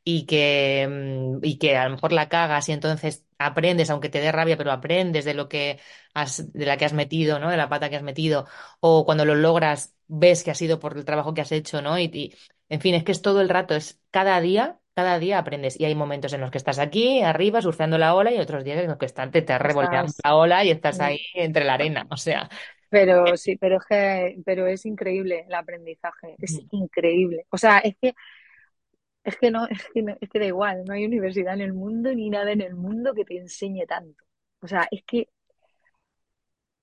y 0.03 0.25
que, 0.25 0.87
mm, 0.89 1.43
y 1.43 1.57
que 1.57 1.75
a 1.75 1.85
lo 1.85 1.91
mejor 1.91 2.13
la 2.13 2.29
cagas 2.29 2.69
y 2.69 2.71
entonces 2.71 3.25
aprendes, 3.37 3.89
aunque 3.89 4.09
te 4.09 4.21
dé 4.21 4.31
rabia, 4.31 4.57
pero 4.57 4.71
aprendes 4.71 5.25
de 5.25 5.33
lo 5.33 5.49
que 5.49 5.79
has, 6.13 6.53
de 6.53 6.65
la 6.65 6.77
que 6.77 6.85
has 6.85 6.93
metido, 6.93 7.39
¿no? 7.39 7.49
De 7.49 7.57
la 7.57 7.69
pata 7.69 7.89
que 7.89 7.97
has 7.97 8.03
metido, 8.03 8.47
o 8.79 9.05
cuando 9.05 9.25
lo 9.25 9.35
logras, 9.35 9.95
ves 10.07 10.43
que 10.43 10.51
ha 10.51 10.55
sido 10.55 10.79
por 10.79 10.97
el 10.97 11.05
trabajo 11.05 11.33
que 11.33 11.41
has 11.41 11.51
hecho, 11.51 11.81
¿no? 11.81 11.99
Y, 11.99 12.05
y, 12.05 12.35
en 12.69 12.81
fin, 12.81 12.95
es 12.95 13.03
que 13.03 13.11
es 13.11 13.21
todo 13.21 13.41
el 13.41 13.49
rato, 13.49 13.75
es 13.75 14.01
cada 14.11 14.39
día, 14.41 14.79
cada 14.95 15.19
día 15.19 15.39
aprendes. 15.39 15.79
Y 15.79 15.85
hay 15.85 15.95
momentos 15.95 16.33
en 16.33 16.41
los 16.41 16.51
que 16.51 16.57
estás 16.57 16.79
aquí, 16.79 17.21
arriba, 17.21 17.61
surfeando 17.61 17.97
la 17.97 18.15
ola, 18.15 18.31
y 18.31 18.39
otros 18.39 18.63
días 18.63 18.79
en 18.79 18.87
los 18.89 18.97
que 18.97 19.05
estás, 19.07 19.31
te 19.31 19.39
estás 19.39 19.61
revolteando 19.61 20.11
Estás, 20.11 20.21
la 20.23 20.35
ola 20.35 20.63
y 20.65 20.71
estás 20.71 20.99
ahí 20.99 21.19
entre 21.35 21.65
la 21.65 21.75
arena. 21.75 22.07
O 22.11 22.17
sea, 22.17 22.49
pero 22.89 23.35
sí, 23.37 23.57
pero 23.57 23.77
es 23.77 23.85
que, 23.85 24.37
pero 24.45 24.67
es 24.67 24.85
increíble 24.85 25.45
el 25.47 25.53
aprendizaje, 25.53 26.37
es 26.41 26.61
increíble. 26.71 27.45
O 27.49 27.57
sea, 27.57 27.79
es 27.79 27.95
que, 28.01 28.13
es 29.23 29.35
que 29.37 29.51
no, 29.51 29.65
es 29.67 29.83
que 29.93 30.01
no- 30.01 30.17
es 30.21 30.29
que 30.29 30.39
da 30.39 30.45
igual, 30.45 30.83
no 30.85 30.93
hay 30.93 31.05
universidad 31.05 31.53
en 31.55 31.61
el 31.61 31.73
mundo 31.73 32.13
ni 32.13 32.29
nada 32.29 32.51
en 32.51 32.61
el 32.61 32.75
mundo 32.75 33.13
que 33.13 33.25
te 33.25 33.37
enseñe 33.37 33.85
tanto. 33.87 34.23
O 34.61 34.67
sea, 34.67 34.87
es 34.91 35.03
que 35.05 35.27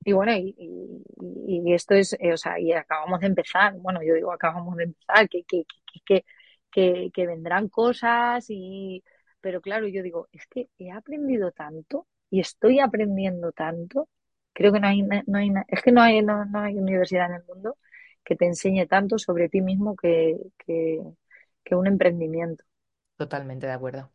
Y 0.04 0.12
bueno, 0.12 0.32
y, 0.32 0.54
y- 0.58 1.62
y 1.70 1.74
esto 1.74 1.94
es, 1.94 2.14
eh, 2.20 2.32
o 2.32 2.36
sea, 2.36 2.58
y 2.58 2.72
acabamos 2.72 3.20
de 3.20 3.26
empezar, 3.26 3.74
bueno, 3.78 4.00
yo 4.02 4.14
digo 4.14 4.32
acabamos 4.32 4.76
de 4.76 4.84
empezar, 4.84 5.28
que, 5.28 5.44
que, 5.44 5.64
que, 5.92 6.00
que, 6.06 6.24
que, 6.70 7.10
que 7.14 7.26
vendrán 7.26 7.68
cosas 7.68 8.46
y, 8.48 9.02
pero 9.40 9.60
claro, 9.60 9.88
yo 9.88 10.02
digo, 10.02 10.28
es 10.32 10.46
que 10.48 10.68
he 10.78 10.90
aprendido 10.92 11.52
tanto 11.52 12.06
y 12.30 12.40
estoy 12.40 12.80
aprendiendo 12.80 13.52
tanto, 13.52 14.08
creo 14.52 14.72
que 14.72 14.80
no 14.80 14.88
hay, 14.88 15.02
no 15.02 15.38
hay, 15.38 15.50
es 15.68 15.82
que 15.82 15.92
no 15.92 16.02
hay, 16.02 16.22
no, 16.22 16.44
no 16.46 16.60
hay 16.60 16.76
universidad 16.78 17.26
en 17.30 17.36
el 17.36 17.44
mundo 17.46 17.76
que 18.24 18.36
te 18.36 18.46
enseñe 18.46 18.86
tanto 18.86 19.18
sobre 19.18 19.48
ti 19.48 19.60
mismo 19.62 19.96
que, 19.96 20.36
que, 20.66 21.00
que 21.64 21.74
un 21.74 21.86
emprendimiento. 21.86 22.64
totalmente 23.16 23.66
de 23.66 23.72
acuerdo. 23.72 24.12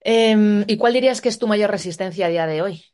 Em, 0.00 0.64
¿y 0.66 0.76
cuál 0.76 0.92
dirías 0.94 1.20
que 1.20 1.28
es 1.28 1.38
tu 1.38 1.46
mayor 1.48 1.70
resistencia 1.70 2.26
a 2.26 2.28
día 2.30 2.46
de 2.46 2.62
hoy? 2.62 2.84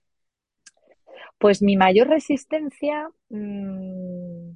Pues 1.38 1.62
mi 1.62 1.76
mayor 1.76 2.08
resistencia, 2.08 3.08
mm, 3.28 4.50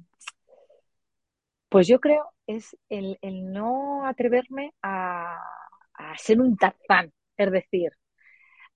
Pues 1.69 1.87
yo 1.87 1.99
creo 1.99 2.31
es 2.49 2.75
el, 2.89 3.19
el 3.21 3.51
no 3.51 4.07
atreverme 4.07 4.73
a, 4.81 5.37
a 5.93 6.17
ser 6.17 6.41
un 6.41 6.57
Tarzán, 6.57 7.13
es 7.37 7.51
decir, 7.51 7.91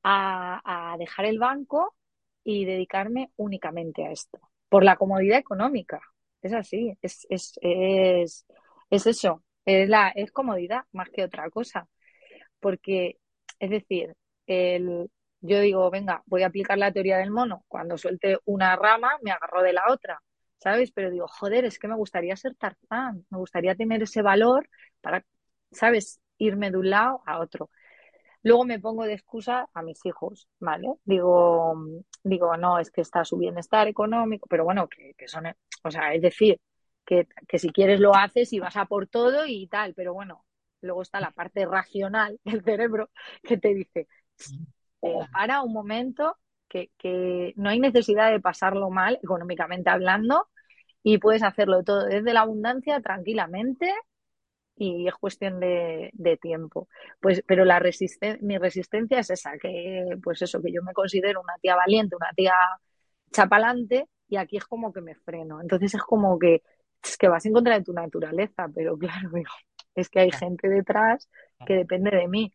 a, 0.04 0.94
a 0.94 0.98
dejar 0.98 1.26
el 1.26 1.40
banco 1.40 1.96
y 2.44 2.66
dedicarme 2.66 3.32
únicamente 3.36 4.06
a 4.06 4.12
esto, 4.12 4.40
por 4.70 4.84
la 4.84 4.96
comodidad 4.96 5.40
económica. 5.40 6.02
Es 6.44 6.54
así, 6.54 6.96
es, 7.02 7.26
es, 7.30 7.58
es, 7.62 8.46
es 8.92 9.08
eso, 9.08 9.44
es, 9.66 9.90
la, 9.90 10.10
es 10.10 10.32
comodidad 10.32 10.84
más 10.92 11.10
que 11.10 11.24
otra 11.24 11.50
cosa, 11.50 11.88
porque, 12.60 13.18
es 13.58 13.72
decir, 13.72 14.14
el, 14.46 15.10
yo 15.42 15.60
digo, 15.62 15.90
venga, 15.90 16.22
voy 16.28 16.44
a 16.44 16.48
aplicar 16.48 16.78
la 16.78 16.92
teoría 16.92 17.18
del 17.18 17.32
mono, 17.32 17.64
cuando 17.68 17.98
suelte 17.98 18.38
una 18.46 18.76
rama 18.76 19.18
me 19.24 19.32
agarro 19.32 19.64
de 19.64 19.74
la 19.74 19.86
otra, 19.90 20.22
¿sabes? 20.64 20.92
Pero 20.92 21.12
digo, 21.12 21.28
joder, 21.28 21.66
es 21.66 21.78
que 21.78 21.88
me 21.88 21.96
gustaría 21.96 22.36
ser 22.38 22.56
Tarzán, 22.56 23.26
me 23.30 23.38
gustaría 23.38 23.76
tener 23.76 24.02
ese 24.04 24.22
valor 24.22 24.70
para, 25.02 25.26
¿sabes? 25.72 26.22
Irme 26.38 26.72
de 26.72 26.78
un 26.78 26.90
lado 26.90 27.22
a 27.26 27.40
otro. 27.40 27.70
Luego 28.44 28.66
me 28.66 28.80
pongo 28.80 29.04
de 29.06 29.14
excusa 29.14 29.68
a 29.74 29.82
mis 29.82 30.06
hijos, 30.06 30.48
¿vale? 30.60 30.88
Digo, 31.06 31.76
digo, 32.24 32.58
no, 32.58 32.80
es 32.80 32.92
que 32.92 33.02
está 33.02 33.26
su 33.26 33.38
bienestar 33.38 33.88
económico, 33.88 34.48
pero 34.50 34.64
bueno, 34.64 34.88
que, 34.88 35.14
que 35.18 35.28
son, 35.28 35.46
o 35.84 35.92
sea, 35.92 36.14
es 36.14 36.22
decir, 36.22 36.60
que, 37.06 37.28
que 37.48 37.60
si 37.60 37.70
quieres 37.70 38.00
lo 38.00 38.16
haces 38.16 38.54
y 38.54 38.60
vas 38.60 38.78
a 38.78 38.86
por 38.86 39.08
todo 39.08 39.46
y 39.46 39.68
tal, 39.68 39.94
pero 39.94 40.14
bueno, 40.14 40.46
luego 40.82 41.02
está 41.02 41.20
la 41.20 41.32
parte 41.32 41.66
racional 41.66 42.40
del 42.46 42.64
cerebro 42.64 43.10
que 43.44 43.58
te 43.58 43.74
dice, 43.74 44.08
eh, 45.02 45.20
para 45.32 45.62
un 45.62 45.74
momento, 45.74 46.38
que, 46.70 46.90
que 46.98 47.54
no 47.56 47.70
hay 47.70 47.80
necesidad 47.80 48.32
de 48.32 48.40
pasarlo 48.40 48.90
mal 48.90 49.20
económicamente 49.22 49.90
hablando 49.90 50.48
y 51.04 51.18
puedes 51.20 51.44
hacerlo 51.44 51.84
todo 51.84 52.06
desde 52.06 52.34
la 52.34 52.42
abundancia 52.42 53.02
tranquilamente 53.02 53.94
y 54.76 55.08
es 55.08 55.14
cuestión 55.16 55.60
de, 55.60 56.10
de 56.14 56.38
tiempo. 56.38 56.88
Pues, 57.20 57.44
pero 57.46 57.66
la 57.66 57.80
resisten 57.80 58.40
mi 58.42 58.58
resistencia 58.58 59.20
es 59.20 59.30
esa, 59.30 59.58
que 59.58 60.18
pues 60.24 60.42
eso, 60.42 60.62
que 60.62 60.72
yo 60.72 60.82
me 60.84 60.94
considero 60.94 61.42
una 61.42 61.56
tía 61.62 61.76
valiente, 61.76 62.16
una 62.16 62.32
tía 62.36 62.56
chapalante, 63.32 64.08
y 64.28 64.38
aquí 64.38 64.58
es 64.58 64.66
como 64.66 64.92
que 64.94 65.02
me 65.02 65.16
freno. 65.16 65.62
Entonces 65.62 65.94
es 65.94 66.02
como 66.02 66.40
que 66.40 66.64
es 67.04 67.18
que 67.18 67.28
vas 67.28 67.46
en 67.46 67.54
contra 67.54 67.78
de 67.78 67.84
tu 67.84 67.94
naturaleza, 67.94 68.68
pero 68.74 68.98
claro, 68.98 69.30
es 69.96 70.10
que 70.10 70.22
hay 70.22 70.32
gente 70.32 70.70
detrás 70.70 71.30
que 71.66 71.76
depende 71.76 72.12
de 72.12 72.28
mí, 72.28 72.54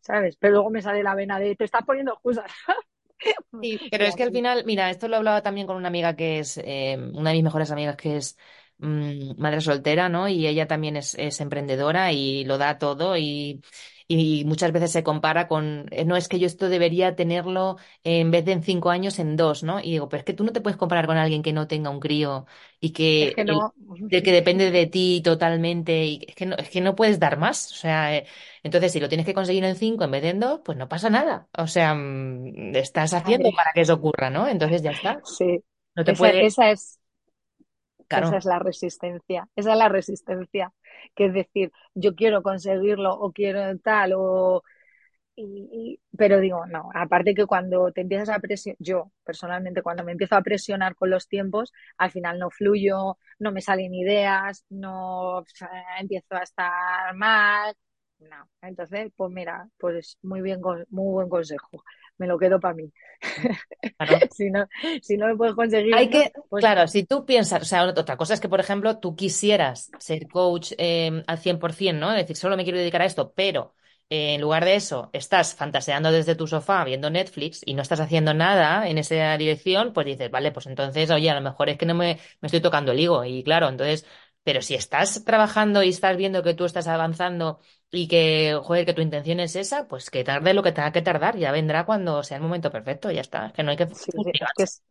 ¿sabes? 0.00 0.36
Pero 0.36 0.54
luego 0.54 0.70
me 0.70 0.82
sale 0.82 1.02
la 1.02 1.14
vena 1.14 1.38
de 1.38 1.56
te 1.56 1.64
estás 1.64 1.84
poniendo 1.84 2.12
excusas. 2.12 2.50
Sí, 3.60 3.82
pero 3.90 4.04
es 4.04 4.16
que 4.16 4.22
al 4.22 4.32
final, 4.32 4.64
mira, 4.66 4.90
esto 4.90 5.08
lo 5.08 5.16
hablaba 5.16 5.42
también 5.42 5.66
con 5.66 5.76
una 5.76 5.88
amiga 5.88 6.14
que 6.16 6.38
es, 6.40 6.58
eh, 6.58 6.96
una 7.14 7.30
de 7.30 7.36
mis 7.36 7.44
mejores 7.44 7.70
amigas 7.70 7.96
que 7.96 8.16
es 8.16 8.36
mm, 8.78 9.40
madre 9.40 9.60
soltera, 9.60 10.08
¿no? 10.08 10.28
Y 10.28 10.46
ella 10.46 10.66
también 10.66 10.96
es, 10.96 11.14
es 11.14 11.40
emprendedora 11.40 12.12
y 12.12 12.44
lo 12.44 12.58
da 12.58 12.78
todo 12.78 13.16
y, 13.16 13.62
y 14.08 14.44
muchas 14.44 14.72
veces 14.72 14.92
se 14.92 15.02
compara 15.02 15.48
con, 15.48 15.86
eh, 15.90 16.04
no 16.04 16.16
es 16.16 16.28
que 16.28 16.38
yo 16.38 16.46
esto 16.46 16.68
debería 16.68 17.16
tenerlo 17.16 17.76
en 18.04 18.30
vez 18.30 18.44
de 18.44 18.52
en 18.52 18.62
cinco 18.62 18.90
años, 18.90 19.18
en 19.18 19.36
dos, 19.36 19.62
¿no? 19.62 19.80
Y 19.80 19.92
digo, 19.92 20.08
pero 20.08 20.20
es 20.20 20.24
que 20.24 20.32
tú 20.34 20.44
no 20.44 20.52
te 20.52 20.60
puedes 20.60 20.76
comparar 20.76 21.06
con 21.06 21.16
alguien 21.16 21.42
que 21.42 21.52
no 21.52 21.66
tenga 21.68 21.90
un 21.90 22.00
crío 22.00 22.46
y 22.80 22.92
Es 23.18 23.30
que, 23.34 23.34
que 23.34 23.44
no, 23.44 23.74
que 24.10 24.32
depende 24.32 24.70
de 24.70 24.86
ti 24.86 25.20
totalmente 25.24 26.04
y 26.04 26.24
es 26.28 26.34
que 26.34 26.46
no, 26.46 26.56
es 26.56 26.70
que 26.70 26.80
no 26.80 26.94
puedes 26.94 27.18
dar 27.18 27.38
más, 27.38 27.72
o 27.72 27.74
sea, 27.74 28.14
eh, 28.16 28.26
entonces, 28.62 28.92
si 28.92 29.00
lo 29.00 29.08
tienes 29.08 29.26
que 29.26 29.34
conseguir 29.34 29.64
en 29.64 29.76
cinco 29.76 30.04
en 30.04 30.10
vez 30.10 30.22
de 30.22 30.30
en 30.30 30.40
dos, 30.40 30.60
pues 30.64 30.76
no 30.78 30.88
pasa 30.88 31.10
nada. 31.10 31.48
O 31.56 31.66
sea, 31.66 31.94
mm, 31.94 32.74
estás 32.76 33.14
haciendo 33.14 33.52
para 33.52 33.72
que 33.72 33.82
eso 33.82 33.94
ocurra, 33.94 34.30
¿no? 34.30 34.48
Entonces 34.48 34.82
ya 34.82 34.90
está. 34.92 35.22
sí, 35.24 35.62
No 35.96 36.04
te 36.04 36.14
esa, 36.14 36.30
puede, 36.30 36.38
esa 36.38 36.70
es 36.70 36.98
Esa 38.14 38.38
es 38.38 38.44
la 38.46 38.58
resistencia, 38.58 39.48
esa 39.56 39.72
es 39.72 39.78
la 39.78 39.88
resistencia, 39.88 40.72
que 41.14 41.26
es 41.26 41.34
decir, 41.34 41.72
yo 41.94 42.14
quiero 42.14 42.42
conseguirlo 42.42 43.12
o 43.14 43.32
quiero 43.32 43.78
tal, 43.78 44.12
o, 44.16 44.62
y, 45.36 46.00
pero 46.16 46.40
digo, 46.40 46.66
no, 46.66 46.88
aparte 46.94 47.34
que 47.34 47.46
cuando 47.46 47.92
te 47.92 48.00
empiezas 48.02 48.30
a 48.30 48.38
presionar, 48.40 48.76
yo 48.80 49.12
personalmente 49.24 49.82
cuando 49.82 50.02
me 50.04 50.12
empiezo 50.12 50.36
a 50.36 50.42
presionar 50.42 50.94
con 50.94 51.10
los 51.10 51.28
tiempos, 51.28 51.72
al 51.98 52.10
final 52.10 52.38
no 52.38 52.50
fluyo, 52.50 53.18
no 53.38 53.52
me 53.52 53.60
salen 53.60 53.94
ideas, 53.94 54.64
no 54.70 55.44
empiezo 56.00 56.36
a 56.36 56.42
estar 56.42 57.14
mal, 57.14 57.74
no, 58.18 58.48
entonces, 58.62 59.10
pues 59.16 59.30
mira, 59.30 59.68
pues 59.78 60.18
muy 60.22 60.40
bien, 60.40 60.60
muy 60.90 61.12
buen 61.12 61.28
consejo, 61.28 61.68
me 62.18 62.26
lo 62.26 62.38
quedo 62.38 62.60
para 62.60 62.74
mí. 62.74 62.90
claro. 63.96 64.26
Si 64.32 64.50
no, 64.50 64.66
si 65.02 65.16
no 65.16 65.28
lo 65.28 65.36
puedes 65.36 65.54
conseguir 65.54 65.94
Hay 65.94 66.08
que, 66.08 66.32
pues 66.48 66.62
claro, 66.62 66.86
si 66.88 67.04
tú 67.04 67.24
piensas, 67.24 67.62
o 67.62 67.64
sea, 67.64 67.84
otra 67.84 68.16
cosa 68.16 68.34
es 68.34 68.40
que, 68.40 68.48
por 68.48 68.60
ejemplo, 68.60 68.98
tú 68.98 69.16
quisieras 69.16 69.90
ser 69.98 70.28
coach 70.28 70.72
eh, 70.78 71.22
al 71.26 71.38
100%, 71.38 72.00
¿no? 72.00 72.12
Es 72.12 72.18
decir, 72.18 72.36
solo 72.36 72.56
me 72.56 72.64
quiero 72.64 72.78
dedicar 72.78 73.02
a 73.02 73.06
esto, 73.06 73.32
pero 73.34 73.74
eh, 74.08 74.34
en 74.34 74.40
lugar 74.40 74.64
de 74.64 74.74
eso, 74.76 75.10
estás 75.12 75.54
fantaseando 75.54 76.12
desde 76.12 76.34
tu 76.34 76.46
sofá 76.46 76.84
viendo 76.84 77.10
Netflix 77.10 77.62
y 77.64 77.74
no 77.74 77.82
estás 77.82 78.00
haciendo 78.00 78.34
nada 78.34 78.88
en 78.88 78.98
esa 78.98 79.36
dirección, 79.36 79.92
pues 79.92 80.06
dices, 80.06 80.30
vale, 80.30 80.52
pues 80.52 80.66
entonces, 80.66 81.10
oye, 81.10 81.30
a 81.30 81.34
lo 81.34 81.40
mejor 81.40 81.68
es 81.70 81.78
que 81.78 81.86
no 81.86 81.94
me, 81.94 82.18
me 82.40 82.46
estoy 82.46 82.60
tocando 82.60 82.92
el 82.92 83.00
higo. 83.00 83.24
Y 83.24 83.42
claro, 83.42 83.68
entonces, 83.68 84.06
pero 84.42 84.62
si 84.62 84.74
estás 84.74 85.24
trabajando 85.24 85.82
y 85.82 85.88
estás 85.88 86.16
viendo 86.16 86.42
que 86.42 86.54
tú 86.54 86.64
estás 86.64 86.86
avanzando 86.86 87.58
y 87.90 88.08
que, 88.08 88.58
joder, 88.62 88.86
que 88.86 88.94
tu 88.94 89.02
intención 89.02 89.40
es 89.40 89.56
esa, 89.56 89.88
pues 89.88 90.10
que 90.10 90.24
tarde 90.24 90.54
lo 90.54 90.62
que 90.62 90.72
tenga 90.72 90.92
que 90.92 91.02
tardar, 91.02 91.36
ya 91.38 91.52
vendrá 91.52 91.86
cuando 91.86 92.22
sea 92.22 92.36
el 92.38 92.42
momento 92.42 92.70
perfecto, 92.72 93.10
ya 93.10 93.20
está, 93.22 93.46
es 93.46 93.52
que 93.52 93.62
no 93.62 93.70
hay 93.70 93.76
que 93.76 93.88
sí, 93.88 94.12
es 94.40 94.52
que 94.56 94.62
es, 94.64 94.82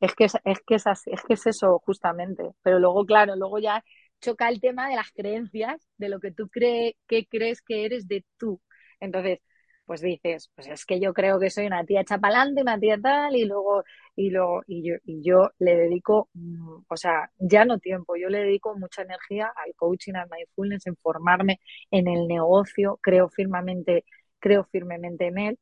Es 0.00 0.14
que 0.16 0.24
es, 0.26 0.34
es 0.44 0.60
que 0.66 0.76
es 0.76 0.86
así, 0.88 1.10
es 1.12 1.22
que 1.24 1.34
es 1.34 1.46
eso 1.46 1.80
justamente. 1.86 2.44
Pero 2.62 2.78
luego, 2.80 3.06
claro, 3.06 3.36
luego 3.36 3.58
ya 3.60 3.84
choca 4.20 4.48
el 4.50 4.60
tema 4.60 4.88
de 4.90 4.96
las 4.96 5.12
creencias, 5.12 5.80
de 5.98 6.08
lo 6.10 6.20
que 6.20 6.32
tú 6.32 6.48
crees, 6.50 6.94
que 7.08 7.26
crees 7.28 7.62
que 7.62 7.86
eres 7.86 8.08
de 8.08 8.24
tú. 8.38 8.60
Entonces, 9.00 9.40
pues 9.86 10.02
dices, 10.02 10.50
pues 10.56 10.68
es 10.68 10.86
que 10.86 11.00
yo 11.00 11.14
creo 11.14 11.40
que 11.40 11.50
soy 11.50 11.66
una 11.66 11.84
tía 11.86 12.04
chapalante, 12.04 12.62
una 12.62 12.78
tía 12.80 12.98
tal, 13.00 13.36
y 13.36 13.46
luego, 13.46 13.84
y 14.16 14.30
luego, 14.30 14.62
y 14.66 14.82
yo, 14.88 14.94
y 15.04 15.22
yo 15.22 15.50
le 15.58 15.76
dedico, 15.76 16.28
mm, 16.34 16.84
o 16.88 16.96
sea, 16.96 17.30
ya 17.38 17.64
no 17.64 17.78
tiempo, 17.78 18.16
yo 18.16 18.28
le 18.28 18.38
dedico 18.40 18.76
mucha 18.78 19.02
energía 19.02 19.52
al 19.56 19.74
coaching, 19.76 20.14
al 20.14 20.28
mindfulness, 20.30 20.86
en 20.86 20.96
formarme 20.96 21.60
en 21.90 22.08
el 22.08 22.26
negocio, 22.28 22.98
creo 23.02 23.28
firmemente, 23.30 24.04
creo 24.40 24.64
firmemente 24.64 25.26
en 25.28 25.38
él 25.38 25.58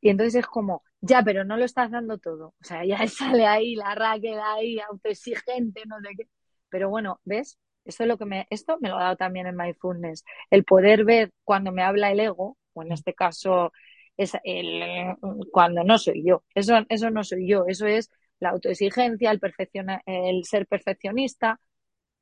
y 0.00 0.10
entonces 0.10 0.36
es 0.36 0.46
como, 0.46 0.82
ya, 1.00 1.22
pero 1.22 1.44
no 1.44 1.56
lo 1.56 1.64
estás 1.64 1.90
dando 1.90 2.18
todo. 2.18 2.48
O 2.60 2.64
sea, 2.64 2.84
ya 2.86 3.06
sale 3.08 3.46
ahí 3.46 3.74
la 3.76 3.94
Raquel 3.94 4.38
ahí, 4.42 4.78
autoexigente, 4.80 5.82
no 5.86 6.00
sé 6.00 6.08
qué. 6.16 6.28
Pero 6.68 6.88
bueno, 6.90 7.20
¿ves? 7.24 7.58
Esto 7.84 8.02
es 8.04 8.08
lo 8.08 8.18
que 8.18 8.24
me, 8.24 8.46
esto 8.50 8.78
me 8.80 8.88
lo 8.88 8.96
ha 8.98 9.04
dado 9.04 9.16
también 9.16 9.46
en 9.46 9.56
Mindfulness. 9.56 10.24
El 10.50 10.64
poder 10.64 11.04
ver 11.04 11.30
cuando 11.44 11.70
me 11.72 11.82
habla 11.82 12.10
el 12.10 12.20
ego, 12.20 12.56
o 12.72 12.82
en 12.82 12.92
este 12.92 13.14
caso, 13.14 13.72
es 14.16 14.32
el, 14.44 15.16
cuando 15.52 15.84
no 15.84 15.98
soy 15.98 16.24
yo. 16.26 16.44
Eso, 16.54 16.74
eso 16.88 17.10
no 17.10 17.24
soy 17.24 17.48
yo, 17.48 17.64
eso 17.68 17.86
es 17.86 18.10
la 18.40 18.50
autoexigencia, 18.50 19.30
el 19.30 19.40
perfecciona, 19.40 20.02
el 20.06 20.44
ser 20.44 20.66
perfeccionista, 20.66 21.60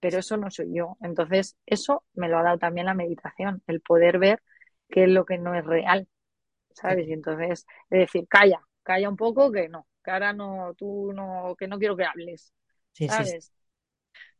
pero 0.00 0.18
eso 0.18 0.36
no 0.36 0.50
soy 0.50 0.74
yo. 0.74 0.96
Entonces, 1.02 1.56
eso 1.66 2.04
me 2.14 2.28
lo 2.28 2.38
ha 2.38 2.42
dado 2.42 2.58
también 2.58 2.86
la 2.86 2.94
meditación, 2.94 3.62
el 3.66 3.80
poder 3.80 4.18
ver 4.18 4.42
qué 4.90 5.04
es 5.04 5.10
lo 5.10 5.24
que 5.26 5.38
no 5.38 5.54
es 5.54 5.64
real, 5.64 6.08
¿sabes? 6.72 7.08
Y 7.08 7.12
entonces, 7.12 7.66
es 7.90 8.00
decir, 8.00 8.26
calla, 8.28 8.60
calla 8.82 9.08
un 9.10 9.16
poco, 9.16 9.52
que 9.52 9.68
no, 9.68 9.86
que 10.04 10.10
ahora 10.12 10.32
no, 10.32 10.74
tú 10.76 11.12
no, 11.14 11.54
que 11.58 11.68
no 11.68 11.78
quiero 11.78 11.96
que 11.96 12.04
hables, 12.04 12.52
Sí, 12.92 13.08
¿sabes? 13.08 13.52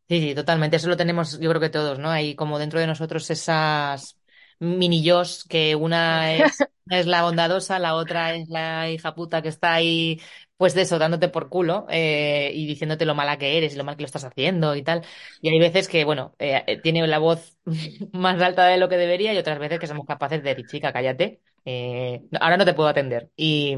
sí, 0.09 0.21
sí, 0.21 0.35
totalmente. 0.35 0.77
Eso 0.77 0.89
lo 0.89 0.97
tenemos, 0.97 1.39
yo 1.41 1.49
creo 1.51 1.61
que 1.61 1.71
todos, 1.71 1.99
¿no? 1.99 2.11
Hay 2.11 2.35
como 2.37 2.59
dentro 2.59 2.81
de 2.81 2.87
nosotros 2.87 3.29
esas 3.31 4.19
mini 4.59 5.03
yos 5.03 5.45
que 5.49 5.75
una 5.77 6.35
es, 6.37 6.69
es 6.91 7.07
la 7.07 7.23
bondadosa, 7.23 7.79
la 7.79 7.95
otra 7.95 8.35
es 8.35 8.49
la 8.49 8.91
hija 8.91 9.15
puta 9.15 9.43
que 9.43 9.49
está 9.49 9.75
ahí, 9.75 10.21
pues 10.57 10.75
de 10.75 10.83
eso, 10.83 10.99
dándote 10.99 11.29
por 11.29 11.49
culo 11.49 11.87
eh, 11.91 12.51
y 12.55 12.67
diciéndote 12.67 13.07
lo 13.07 13.15
mala 13.15 13.39
que 13.39 13.57
eres 13.59 13.75
y 13.75 13.77
lo 13.79 13.85
mal 13.85 13.97
que 13.97 14.03
lo 14.03 14.07
estás 14.07 14.25
haciendo 14.25 14.77
y 14.77 14.83
tal. 14.83 15.03
Y 15.41 15.49
hay 15.49 15.59
veces 15.59 15.89
que, 15.89 16.05
bueno, 16.05 16.35
eh, 16.39 16.63
eh, 16.67 16.81
tiene 16.81 17.07
la 17.07 17.19
voz 17.19 17.59
más 18.13 18.41
alta 18.43 18.67
de 18.67 18.79
lo 18.79 18.89
que 18.89 18.97
debería 18.97 19.33
y 19.35 19.39
otras 19.39 19.59
veces 19.59 19.79
que 19.81 19.87
somos 19.87 20.07
capaces 20.07 20.43
de 20.43 20.51
decir, 20.51 20.67
chica, 20.67 20.93
cállate, 20.93 21.41
eh, 21.65 22.23
ahora 22.41 22.57
no 22.57 22.65
te 22.65 22.75
puedo 22.75 22.89
atender. 22.89 23.31
Y, 23.37 23.77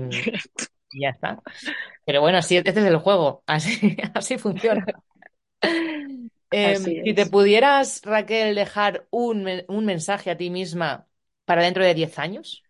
y 0.90 1.00
ya 1.02 1.10
está. 1.10 1.42
Pero 2.04 2.20
bueno, 2.22 2.42
sí, 2.42 2.56
este 2.58 2.70
es 2.70 2.76
el 2.78 2.98
juego, 2.98 3.42
así, 3.48 3.96
así 4.14 4.38
funciona. 4.38 4.86
Así 6.62 6.74
Em, 6.78 6.84
si 7.04 7.14
te 7.14 7.26
pudieras, 7.26 8.00
Raquel, 8.04 8.54
dejar 8.54 9.06
un, 9.10 9.46
un 9.68 9.84
mensaje 9.86 10.30
a 10.30 10.36
ti 10.36 10.50
misma 10.50 11.06
para 11.44 11.62
dentro 11.62 11.84
de 11.84 11.94
10 11.94 12.18
años, 12.18 12.65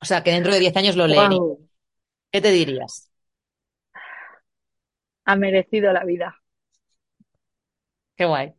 o 0.00 0.04
sea, 0.04 0.22
que 0.22 0.30
dentro 0.32 0.52
de 0.52 0.60
10 0.60 0.76
años 0.76 0.96
lo 0.96 1.06
Wow, 1.06 1.68
¿qué 2.30 2.40
te 2.40 2.50
dirías? 2.50 3.10
ha 5.24 5.36
merecido 5.36 5.92
la 5.92 6.04
vida, 6.04 6.36
Qué 8.16 8.24
guay. 8.26 8.54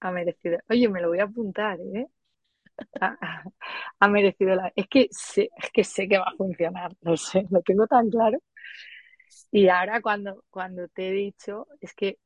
ha 0.00 0.10
merecido. 0.10 0.58
Oye, 0.68 0.88
me 0.88 1.00
lo 1.00 1.08
voy 1.08 1.20
a 1.20 1.24
apuntar, 1.24 1.78
¿eh? 1.94 2.06
Ha, 4.00 4.08
merecido 4.08 4.54
la... 4.56 4.72
Es 4.76 4.88
que 4.88 5.08
sé, 5.10 5.50
es 5.56 5.70
que 5.72 5.84
sé 5.84 6.08
que 6.08 6.18
va 6.18 6.24
a 6.26 6.36
funcionar, 6.36 6.92
lo 7.02 7.16
sé, 7.16 7.46
lo 7.50 7.62
tengo 7.62 7.86
tan 7.86 8.10
claro. 8.10 8.38
Y 9.50 9.68
ahora 9.68 10.00
cuando, 10.00 10.44
cuando 10.50 10.88
te 10.88 11.08
he 11.08 11.12
dicho, 11.12 11.68
es 11.80 11.94
que 11.94 12.18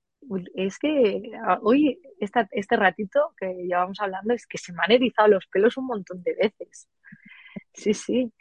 es 0.55 0.79
que 0.79 1.23
ah, 1.47 1.59
hoy, 1.63 2.01
esta, 2.21 2.49
este 2.53 2.77
ratito 2.77 3.33
que 3.39 3.47
llevamos 3.55 4.01
hablando, 4.01 4.35
es 4.35 4.47
que 4.47 4.59
se 4.59 4.73
me 4.73 4.81
han 4.85 4.93
erizado 4.93 5.29
los 5.29 5.47
pelos 5.47 5.77
un 5.77 5.87
montón 5.87 6.23
de 6.23 6.35
veces. 6.35 6.89
Sí, 7.77 7.95
sí. 7.95 8.33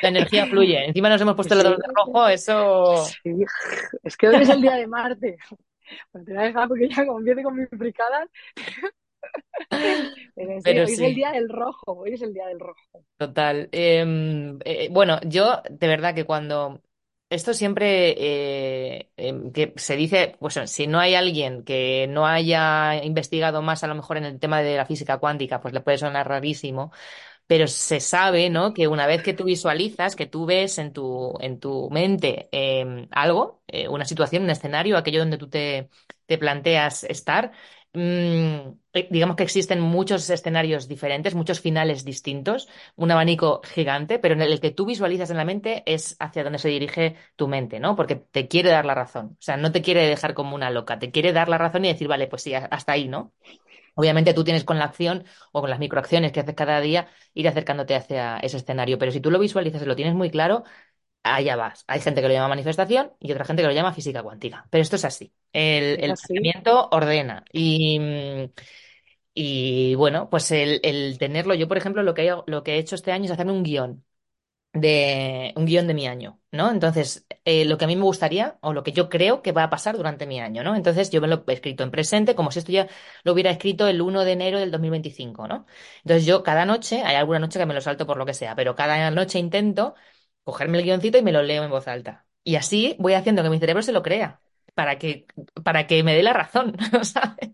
La 0.00 0.08
energía 0.10 0.46
fluye. 0.46 0.84
Encima 0.86 1.08
nos 1.08 1.20
hemos 1.20 1.34
puesto 1.36 1.54
Sí, 1.54 1.62
de 1.62 1.64
rojo, 1.64 2.28
eso. 2.28 3.18
sí. 3.22 3.44
Es 4.02 4.16
que 4.16 4.28
hoy 4.28 4.42
es 4.42 4.48
el 4.48 4.60
día 4.62 4.76
de 4.76 4.86
Marte. 4.86 5.38
Pues 6.12 6.24
te 6.26 6.32
voy 6.34 6.42
a 6.42 6.46
dejar 6.46 6.68
porque 6.68 6.88
ya 6.88 7.06
como 7.06 7.20
empiece 7.20 7.42
con 7.44 7.56
mis 7.56 7.68
fricadas. 7.70 8.28
Pero 10.34 10.60
sí, 10.60 10.64
Pero 10.64 10.84
hoy 10.84 10.94
es 10.94 11.02
el 11.02 11.14
sí. 11.14 11.14
día 11.14 11.32
del 11.32 11.48
rojo, 11.48 11.92
hoy 11.92 12.14
es 12.14 12.22
el 12.22 12.32
día 12.32 12.46
del 12.46 12.60
rojo. 12.60 13.04
Total. 13.16 13.68
Em, 13.72 14.58
eh, 14.64 14.88
bueno, 14.90 15.18
yo 15.24 15.62
de 15.70 15.88
verdad 15.88 16.14
que 16.14 16.26
cuando 16.26 16.82
esto 17.30 17.54
siempre 17.54 18.14
eh, 18.18 19.10
em, 19.16 19.52
que 19.52 19.72
se 19.76 19.96
dice, 19.96 20.36
pues 20.38 20.54
si 20.66 20.86
no 20.86 20.98
hay 21.00 21.14
alguien 21.14 21.64
que 21.64 22.06
no 22.10 22.26
haya 22.26 23.02
investigado 23.04 23.62
más 23.62 23.82
a 23.84 23.86
lo 23.86 23.94
mejor 23.94 24.18
en 24.18 24.24
el 24.24 24.38
tema 24.38 24.60
de 24.60 24.76
la 24.76 24.84
física 24.86 25.16
cuántica, 25.18 25.60
pues 25.62 25.72
le 25.72 25.80
puede 25.80 25.96
sonar 25.98 26.28
rarísimo, 26.28 26.92
pero 27.46 27.66
se 27.68 28.00
sabe, 28.00 28.50
¿no? 28.50 28.74
Que 28.74 28.88
una 28.88 29.06
vez 29.06 29.22
que 29.22 29.34
tú 29.34 29.44
visualizas, 29.44 30.16
que 30.16 30.26
tú 30.26 30.46
ves 30.46 30.78
en 30.78 30.92
tu, 30.92 31.34
en 31.40 31.60
tu 31.60 31.88
mente 31.90 32.48
em, 32.52 33.08
algo, 33.12 33.62
eh, 33.68 33.88
una 33.88 34.04
situación, 34.04 34.42
un 34.44 34.50
escenario, 34.50 34.96
aquello 34.96 35.20
donde 35.20 35.38
tú 35.38 35.48
te, 35.48 35.88
te 36.26 36.38
planteas 36.38 37.04
estar, 37.04 37.52
mm, 37.92 37.98
eh, 38.94 39.08
digamos 39.10 39.36
que 39.36 39.42
existen 39.44 39.80
muchos 39.80 40.28
escenarios 40.30 40.88
diferentes, 40.88 41.34
muchos 41.34 41.60
finales 41.60 42.04
distintos, 42.04 42.68
un 42.96 43.10
abanico 43.10 43.60
gigante, 43.64 44.18
pero 44.18 44.34
en 44.34 44.42
el 44.42 44.60
que 44.60 44.70
tú 44.70 44.86
visualizas 44.86 45.30
en 45.30 45.36
la 45.36 45.44
mente 45.44 45.82
es 45.86 46.16
hacia 46.18 46.44
donde 46.44 46.58
se 46.58 46.68
dirige 46.68 47.16
tu 47.36 47.48
mente, 47.48 47.80
¿no? 47.80 47.96
Porque 47.96 48.16
te 48.16 48.48
quiere 48.48 48.70
dar 48.70 48.84
la 48.86 48.94
razón. 48.94 49.36
O 49.38 49.42
sea, 49.42 49.56
no 49.56 49.72
te 49.72 49.82
quiere 49.82 50.06
dejar 50.06 50.34
como 50.34 50.54
una 50.54 50.70
loca, 50.70 50.98
te 50.98 51.10
quiere 51.10 51.32
dar 51.32 51.48
la 51.48 51.58
razón 51.58 51.84
y 51.84 51.88
decir, 51.88 52.08
vale, 52.08 52.26
pues 52.26 52.42
sí, 52.42 52.54
hasta 52.54 52.92
ahí, 52.92 53.08
¿no? 53.08 53.32
Obviamente 53.96 54.34
tú 54.34 54.44
tienes 54.44 54.64
con 54.64 54.78
la 54.78 54.86
acción 54.86 55.24
o 55.52 55.62
con 55.62 55.70
las 55.70 55.80
microacciones 55.80 56.32
que 56.32 56.40
haces 56.40 56.54
cada 56.54 56.80
día 56.80 57.08
ir 57.34 57.48
acercándote 57.48 57.96
hacia 57.96 58.38
ese 58.38 58.58
escenario, 58.58 58.98
pero 58.98 59.12
si 59.12 59.20
tú 59.20 59.30
lo 59.32 59.40
visualizas 59.40 59.82
y 59.82 59.86
lo 59.86 59.96
tienes 59.96 60.14
muy 60.14 60.30
claro, 60.30 60.64
allá 61.24 61.56
vas. 61.56 61.84
Hay 61.88 62.00
gente 62.00 62.22
que 62.22 62.28
lo 62.28 62.34
llama 62.34 62.48
manifestación 62.48 63.12
y 63.20 63.32
otra 63.32 63.44
gente 63.44 63.62
que 63.62 63.68
lo 63.68 63.74
llama 63.74 63.92
física 63.94 64.22
cuántica, 64.22 64.66
pero 64.70 64.82
esto 64.82 64.96
es 64.96 65.04
así. 65.06 65.32
El, 65.52 66.02
el 66.04 66.12
así. 66.12 66.26
pensamiento 66.28 66.88
ordena 66.92 67.44
y, 67.52 68.00
y 69.34 69.94
bueno, 69.96 70.30
pues 70.30 70.50
el, 70.50 70.80
el 70.82 71.18
tenerlo, 71.18 71.54
yo 71.54 71.68
por 71.68 71.76
ejemplo 71.78 72.02
lo 72.02 72.14
que, 72.14 72.26
he, 72.28 72.32
lo 72.46 72.62
que 72.62 72.74
he 72.76 72.78
hecho 72.78 72.94
este 72.94 73.12
año 73.12 73.26
es 73.26 73.30
hacerme 73.30 73.52
un 73.52 73.62
guion 73.62 74.04
de 74.80 75.52
un 75.56 75.66
guion 75.66 75.86
de 75.86 75.94
mi 75.94 76.06
año, 76.06 76.40
¿no? 76.52 76.70
Entonces, 76.70 77.26
eh, 77.44 77.64
lo 77.64 77.78
que 77.78 77.84
a 77.84 77.88
mí 77.88 77.96
me 77.96 78.02
gustaría 78.02 78.58
o 78.60 78.72
lo 78.72 78.82
que 78.82 78.92
yo 78.92 79.08
creo 79.08 79.42
que 79.42 79.52
va 79.52 79.64
a 79.64 79.70
pasar 79.70 79.96
durante 79.96 80.26
mi 80.26 80.40
año, 80.40 80.62
¿no? 80.64 80.74
Entonces, 80.76 81.10
yo 81.10 81.20
me 81.20 81.28
lo 81.28 81.44
he 81.46 81.52
escrito 81.54 81.82
en 81.84 81.90
presente 81.90 82.34
como 82.34 82.50
si 82.50 82.58
esto 82.60 82.72
ya 82.72 82.88
lo 83.24 83.32
hubiera 83.32 83.50
escrito 83.50 83.86
el 83.88 84.00
uno 84.02 84.24
de 84.24 84.32
enero 84.32 84.58
del 84.60 84.70
2025, 84.70 85.48
¿no? 85.48 85.66
Entonces, 86.04 86.26
yo 86.26 86.42
cada 86.42 86.64
noche, 86.66 87.02
hay 87.04 87.16
alguna 87.16 87.38
noche 87.38 87.58
que 87.58 87.66
me 87.66 87.74
lo 87.74 87.80
salto 87.80 88.06
por 88.06 88.16
lo 88.18 88.26
que 88.26 88.34
sea, 88.34 88.54
pero 88.54 88.74
cada 88.74 89.10
noche 89.10 89.38
intento 89.38 89.94
cogerme 90.44 90.78
el 90.78 90.84
guioncito 90.84 91.18
y 91.18 91.22
me 91.22 91.32
lo 91.32 91.42
leo 91.42 91.64
en 91.64 91.70
voz 91.70 91.88
alta. 91.88 92.26
Y 92.44 92.56
así 92.56 92.96
voy 92.98 93.14
haciendo 93.14 93.42
que 93.42 93.50
mi 93.50 93.58
cerebro 93.58 93.82
se 93.82 93.92
lo 93.92 94.02
crea. 94.02 94.40
Para 94.74 94.98
que, 94.98 95.26
para 95.64 95.86
que 95.86 96.02
me 96.02 96.14
dé 96.14 96.22
la 96.22 96.32
razón, 96.34 96.76
¿sabes? 97.02 97.50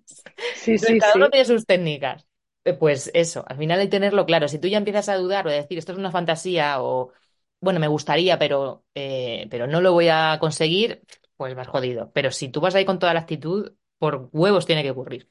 Sí, 0.53 0.79
Entonces, 0.81 0.97
sí, 0.97 1.01
cada 1.01 1.15
uno 1.17 1.29
sí. 1.29 1.31
tiene 1.31 1.45
sus 1.47 1.65
técnicas. 1.67 2.27
Eh, 2.65 2.75
Pues 2.75 3.11
eso, 3.15 3.45
al 3.49 3.57
final 3.59 3.81
hay 3.81 3.87
que 3.87 3.91
tenerlo 3.93 4.27
claro. 4.27 4.49
Si 4.49 4.59
tú 4.59 4.69
ya 4.69 4.79
empiezas 4.79 5.09
a 5.09 5.17
dudar 5.17 5.47
o 5.47 5.51
a 5.51 5.53
decir 5.53 5.79
esto 5.79 5.93
es 5.93 5.99
una 5.99 6.11
fantasía 6.11 6.81
o 6.83 7.13
bueno, 7.61 7.79
me 7.81 7.89
gustaría, 7.89 8.39
pero, 8.39 8.85
eh, 8.95 9.47
pero 9.51 9.67
no 9.69 9.81
lo 9.81 9.93
voy 9.93 10.09
a 10.09 10.39
conseguir, 10.41 11.03
pues 11.37 11.55
vas 11.55 11.69
jodido. 11.69 12.11
Pero 12.13 12.31
si 12.33 12.49
tú 12.49 12.61
vas 12.61 12.75
ahí 12.75 12.85
con 12.85 12.99
toda 12.99 13.15
la 13.15 13.21
actitud, 13.21 13.73
por 13.99 14.29
huevos 14.33 14.67
tiene 14.67 14.83
que 14.83 14.91
ocurrir. 14.91 15.29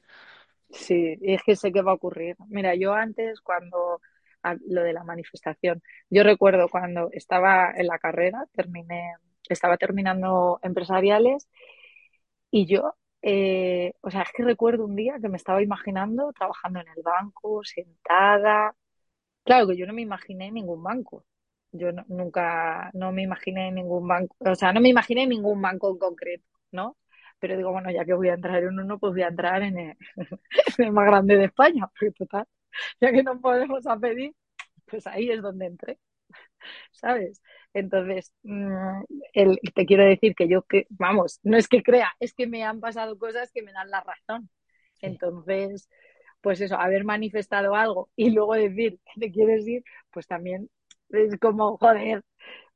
Sí, 0.70 1.16
y 1.20 1.34
es 1.34 1.42
que 1.44 1.56
sé 1.56 1.72
que 1.72 1.82
va 1.82 1.92
a 1.92 1.94
ocurrir. 1.94 2.36
Mira, 2.48 2.74
yo 2.74 2.94
antes, 2.94 3.40
cuando 3.40 4.00
lo 4.68 4.82
de 4.82 4.92
la 4.92 5.04
manifestación, 5.04 5.82
yo 6.10 6.22
recuerdo 6.24 6.68
cuando 6.68 7.10
estaba 7.12 7.72
en 7.76 7.86
la 7.86 7.98
carrera, 7.98 8.46
terminé, 8.52 9.14
estaba 9.48 9.76
terminando 9.76 10.58
empresariales 10.62 11.48
y 12.50 12.66
yo, 12.66 12.94
eh, 13.22 13.94
o 14.02 14.10
sea, 14.10 14.22
es 14.22 14.30
que 14.34 14.44
recuerdo 14.44 14.84
un 14.84 14.96
día 14.96 15.18
que 15.20 15.28
me 15.28 15.36
estaba 15.36 15.62
imaginando 15.62 16.32
trabajando 16.32 16.80
en 16.80 16.88
el 16.96 17.02
banco, 17.02 17.62
sentada. 17.64 18.74
Claro 19.44 19.66
que 19.68 19.76
yo 19.76 19.86
no 19.86 19.92
me 19.92 20.02
imaginé 20.02 20.50
ningún 20.52 20.82
banco. 20.82 21.24
Yo 21.72 21.92
no- 21.92 22.04
nunca, 22.08 22.90
no 22.94 23.12
me 23.12 23.22
imaginé 23.22 23.70
ningún 23.72 24.06
banco, 24.08 24.36
o 24.40 24.54
sea, 24.54 24.72
no 24.72 24.80
me 24.80 24.90
imaginé 24.90 25.26
ningún 25.26 25.60
banco 25.62 25.90
en 25.90 25.98
concreto, 25.98 26.44
¿no? 26.72 26.98
Pero 27.38 27.56
digo, 27.56 27.72
bueno, 27.72 27.90
ya 27.90 28.04
que 28.04 28.12
voy 28.14 28.28
a 28.28 28.34
entrar 28.34 28.62
en 28.62 28.78
uno, 28.78 28.98
pues 28.98 29.12
voy 29.14 29.22
a 29.22 29.28
entrar 29.28 29.62
en 29.62 29.78
el, 29.78 29.96
en 30.78 30.84
el 30.86 30.92
más 30.92 31.06
grande 31.06 31.36
de 31.36 31.46
España, 31.46 31.86
porque 31.88 32.12
total, 32.12 32.46
ya 33.00 33.12
que 33.12 33.22
no 33.22 33.40
podemos 33.40 33.86
a 33.86 33.98
pedir, 33.98 34.34
pues 34.86 35.06
ahí 35.06 35.30
es 35.30 35.42
donde 35.42 35.66
entré, 35.66 36.00
¿sabes? 36.92 37.42
Entonces, 37.74 38.32
mm, 38.42 39.02
el, 39.34 39.58
te 39.74 39.86
quiero 39.86 40.04
decir 40.04 40.34
que 40.34 40.48
yo, 40.48 40.62
que, 40.62 40.86
vamos, 40.90 41.40
no 41.42 41.56
es 41.56 41.68
que 41.68 41.82
crea, 41.82 42.12
es 42.20 42.34
que 42.34 42.46
me 42.46 42.64
han 42.64 42.80
pasado 42.80 43.18
cosas 43.18 43.50
que 43.52 43.62
me 43.62 43.72
dan 43.72 43.90
la 43.90 44.02
razón. 44.02 44.50
Entonces, 45.00 45.88
pues 46.42 46.60
eso, 46.60 46.76
haber 46.78 47.04
manifestado 47.04 47.74
algo 47.74 48.10
y 48.16 48.30
luego 48.30 48.54
decir 48.54 49.00
que 49.14 49.20
te 49.20 49.32
quieres 49.32 49.66
ir, 49.66 49.84
pues 50.10 50.26
también 50.26 50.70
es 51.10 51.38
como, 51.40 51.76
joder, 51.78 52.22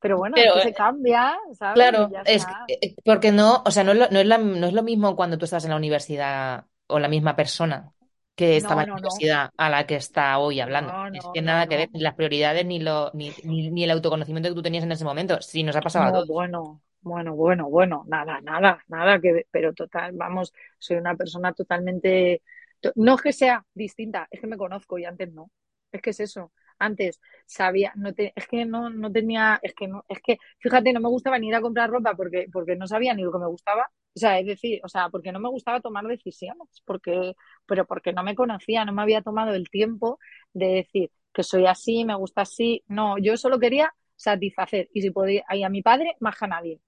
pero 0.00 0.18
bueno, 0.18 0.44
Pero, 0.44 0.54
se 0.60 0.74
cambia, 0.74 1.36
¿sabes? 1.54 1.94
Claro, 1.94 2.16
es 2.24 2.46
eh, 2.68 2.96
porque 3.04 3.32
no, 3.32 3.62
o 3.66 3.70
sea, 3.70 3.84
no 3.84 3.92
es 3.92 3.98
lo, 3.98 4.08
no 4.10 4.18
es 4.20 4.26
la- 4.26 4.38
no 4.38 4.66
es 4.66 4.72
lo 4.72 4.82
mismo 4.82 5.14
cuando 5.14 5.36
tú 5.36 5.44
estás 5.44 5.64
en 5.64 5.70
la 5.70 5.76
universidad 5.76 6.66
o 6.86 6.98
la 6.98 7.08
misma 7.08 7.36
persona 7.36 7.92
que 8.36 8.56
estaba 8.56 8.82
No, 8.82 9.22
a 9.56 9.70
la 9.70 9.86
que 9.86 9.96
está 9.96 10.38
hoy 10.38 10.60
hablando. 10.60 10.94
no, 10.94 11.10
Es 11.12 11.28
que 11.32 11.42
nada 11.42 11.68
que 11.68 11.76
ver, 11.76 11.90
ni 11.92 12.00
las 12.00 12.14
prioridades, 12.14 12.66
ni 12.66 12.78
lo, 12.80 13.10
ni, 13.14 13.34
ni, 13.44 13.70
ni 13.70 13.84
el 13.84 13.90
autoconocimiento 13.92 14.48
que 14.50 14.54
tú 14.54 14.62
tenías 14.62 14.84
en 14.84 14.92
ese 14.92 15.04
momento. 15.04 15.40
Sí, 15.42 15.62
nos 15.64 15.76
ha 15.76 15.82
pasado 15.82 16.06
a 16.06 16.12
todos. 16.12 16.28
bueno, 16.28 16.82
bueno, 17.00 17.34
bueno, 17.34 17.68
bueno, 17.70 18.04
nada, 18.08 18.40
nada, 18.40 18.82
nada 18.88 19.20
que 19.20 19.32
ver, 19.32 19.46
pero 19.50 19.72
total, 19.74 20.12
vamos, 20.14 20.52
soy 20.78 20.96
una 20.96 21.14
persona 21.16 21.52
totalmente, 21.52 22.42
to- 22.80 22.92
no 22.96 23.14
es 23.14 23.22
que 23.22 23.32
sea 23.32 23.64
distinta, 23.74 24.26
es 24.30 24.40
que 24.40 24.46
me 24.46 24.56
conozco 24.56 24.98
y 24.98 25.04
antes 25.04 25.32
no, 25.32 25.50
es 25.92 26.02
que 26.02 26.10
es 26.10 26.20
eso, 26.20 26.52
antes 26.78 27.20
sabía, 27.46 27.92
no 27.96 28.12
te, 28.14 28.32
es 28.36 28.46
que 28.48 28.64
no, 28.64 28.90
no 28.90 29.10
tenía, 29.12 29.58
es 29.62 29.74
que 29.74 29.88
no, 29.88 30.04
es 30.08 30.20
que, 30.22 30.38
fíjate, 30.58 30.92
no 30.92 31.00
me 31.00 31.08
gustaba 31.08 31.38
ni 31.38 31.48
ir 31.48 31.54
a 31.54 31.60
comprar 31.60 31.90
ropa 31.90 32.14
porque, 32.14 32.46
porque 32.52 32.76
no 32.76 32.86
sabía 32.86 33.14
ni 33.14 33.22
lo 33.22 33.32
que 33.32 33.38
me 33.38 33.46
gustaba, 33.46 33.90
o 34.16 34.18
sea, 34.18 34.38
es 34.40 34.46
decir, 34.46 34.80
o 34.84 34.88
sea, 34.88 35.10
porque 35.10 35.32
no 35.32 35.40
me 35.40 35.50
gustaba 35.50 35.80
tomar 35.80 36.04
decisiones, 36.06 36.82
porque, 36.86 37.34
pero 37.66 37.86
porque 37.86 38.12
no 38.14 38.22
me 38.24 38.34
conocía, 38.34 38.84
no 38.84 38.92
me 38.92 39.02
había 39.02 39.22
tomado 39.22 39.54
el 39.54 39.68
tiempo 39.70 40.18
de 40.54 40.66
decir 40.68 41.10
que 41.34 41.42
soy 41.42 41.66
así, 41.66 42.04
me 42.04 42.14
gusta 42.16 42.42
así, 42.42 42.82
no, 42.88 43.18
yo 43.18 43.36
solo 43.36 43.58
quería 43.60 43.92
satisfacer. 44.16 44.88
Y 44.94 45.02
si 45.02 45.10
podía, 45.10 45.44
y 45.50 45.62
a 45.64 45.68
mi 45.68 45.82
padre 45.82 46.16
más 46.20 46.42
a 46.42 46.46
nadie. 46.46 46.80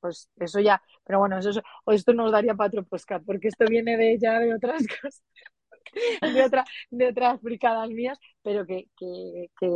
pues 0.00 0.30
eso 0.38 0.60
ya, 0.60 0.82
pero 1.04 1.20
bueno, 1.20 1.38
eso, 1.38 1.62
o 1.84 1.92
esto 1.92 2.12
nos 2.14 2.32
daría 2.32 2.54
para 2.54 2.68
otro 2.68 2.86
porque 3.26 3.48
esto 3.48 3.66
viene 3.68 3.96
de 3.96 4.18
ya 4.20 4.38
de 4.40 4.54
otras 4.54 4.82
cosas, 5.02 5.22
de, 6.22 6.42
otra, 6.44 6.64
de 6.90 7.08
otras 7.08 7.40
bricadas 7.42 7.88
mías, 7.90 8.18
pero 8.42 8.66
que, 8.66 8.88
que, 8.96 9.50
que 9.58 9.66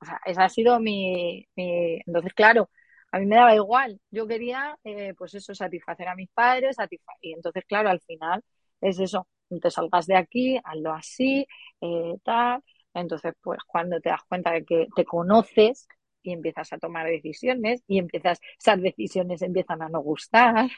o 0.00 0.04
sea, 0.04 0.20
esa 0.26 0.44
ha 0.44 0.48
sido 0.48 0.78
mi, 0.80 1.46
mi, 1.56 2.00
Entonces, 2.06 2.32
claro, 2.34 2.70
a 3.16 3.18
mí 3.18 3.26
me 3.26 3.36
daba 3.36 3.54
igual, 3.54 4.00
yo 4.10 4.26
quería, 4.26 4.78
eh, 4.84 5.14
pues 5.16 5.34
eso, 5.34 5.54
satisfacer 5.54 6.08
a 6.08 6.14
mis 6.14 6.30
padres, 6.30 6.76
y 7.20 7.32
entonces, 7.32 7.64
claro, 7.66 7.88
al 7.88 8.00
final 8.00 8.42
es 8.80 9.00
eso, 9.00 9.26
te 9.60 9.70
salgas 9.70 10.06
de 10.06 10.16
aquí, 10.16 10.60
hazlo 10.62 10.92
así, 10.92 11.46
eh, 11.80 12.14
tal, 12.22 12.62
entonces, 12.94 13.34
pues 13.42 13.58
cuando 13.66 14.00
te 14.00 14.10
das 14.10 14.22
cuenta 14.28 14.52
de 14.52 14.64
que 14.64 14.86
te 14.94 15.04
conoces, 15.04 15.86
y 16.26 16.32
empiezas 16.32 16.72
a 16.72 16.78
tomar 16.78 17.06
decisiones 17.06 17.82
y 17.86 17.98
empiezas, 17.98 18.40
esas 18.58 18.82
decisiones 18.82 19.42
empiezan 19.42 19.80
a 19.82 19.88
no 19.88 20.00
gustar. 20.00 20.68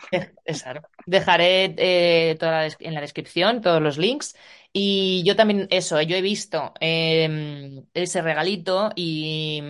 Dejaré 1.06 1.74
eh, 1.76 2.36
toda 2.38 2.66
en 2.66 2.94
la 2.94 3.00
descripción 3.00 3.60
todos 3.60 3.82
los 3.82 3.98
links. 3.98 4.36
Y 4.72 5.22
yo 5.24 5.34
también, 5.36 5.66
eso, 5.70 6.00
yo 6.02 6.16
he 6.16 6.22
visto 6.22 6.74
em, 6.80 7.84
ese 7.94 8.22
regalito 8.22 8.90
y 8.94 9.62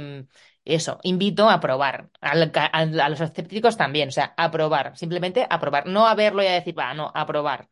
eso, 0.65 0.99
invito 1.03 1.49
a 1.49 1.61
probar. 1.61 2.11
a 2.21 3.09
los 3.09 3.21
escépticos 3.21 3.77
también, 3.77 4.09
o 4.09 4.13
sea, 4.13 4.35
a 4.37 4.51
probar. 4.51 4.97
Simplemente 4.97 5.47
a 5.49 5.59
probar. 5.61 5.87
No 5.87 6.07
a 6.07 6.15
verlo 6.15 6.43
y 6.43 6.47
a 6.47 6.53
decir, 6.53 6.79
va, 6.79 6.95
no, 6.95 7.11
a 7.15 7.27
probar. 7.27 7.69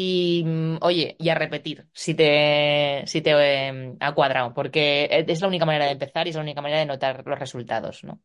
Y 0.00 0.44
mm, 0.46 0.76
oye, 0.82 1.16
y 1.18 1.28
a 1.28 1.34
repetir 1.34 1.88
si 1.92 2.14
te, 2.14 3.02
si 3.06 3.20
te 3.20 3.32
em, 3.66 3.96
ha 3.98 4.14
cuadrado, 4.14 4.54
porque 4.54 5.08
es 5.10 5.40
la 5.40 5.48
única 5.48 5.66
manera 5.66 5.86
de 5.86 5.90
empezar 5.90 6.24
y 6.24 6.30
es 6.30 6.36
la 6.36 6.42
única 6.42 6.62
manera 6.62 6.78
de 6.78 6.86
notar 6.86 7.24
los 7.26 7.36
resultados, 7.36 8.04
¿no? 8.04 8.20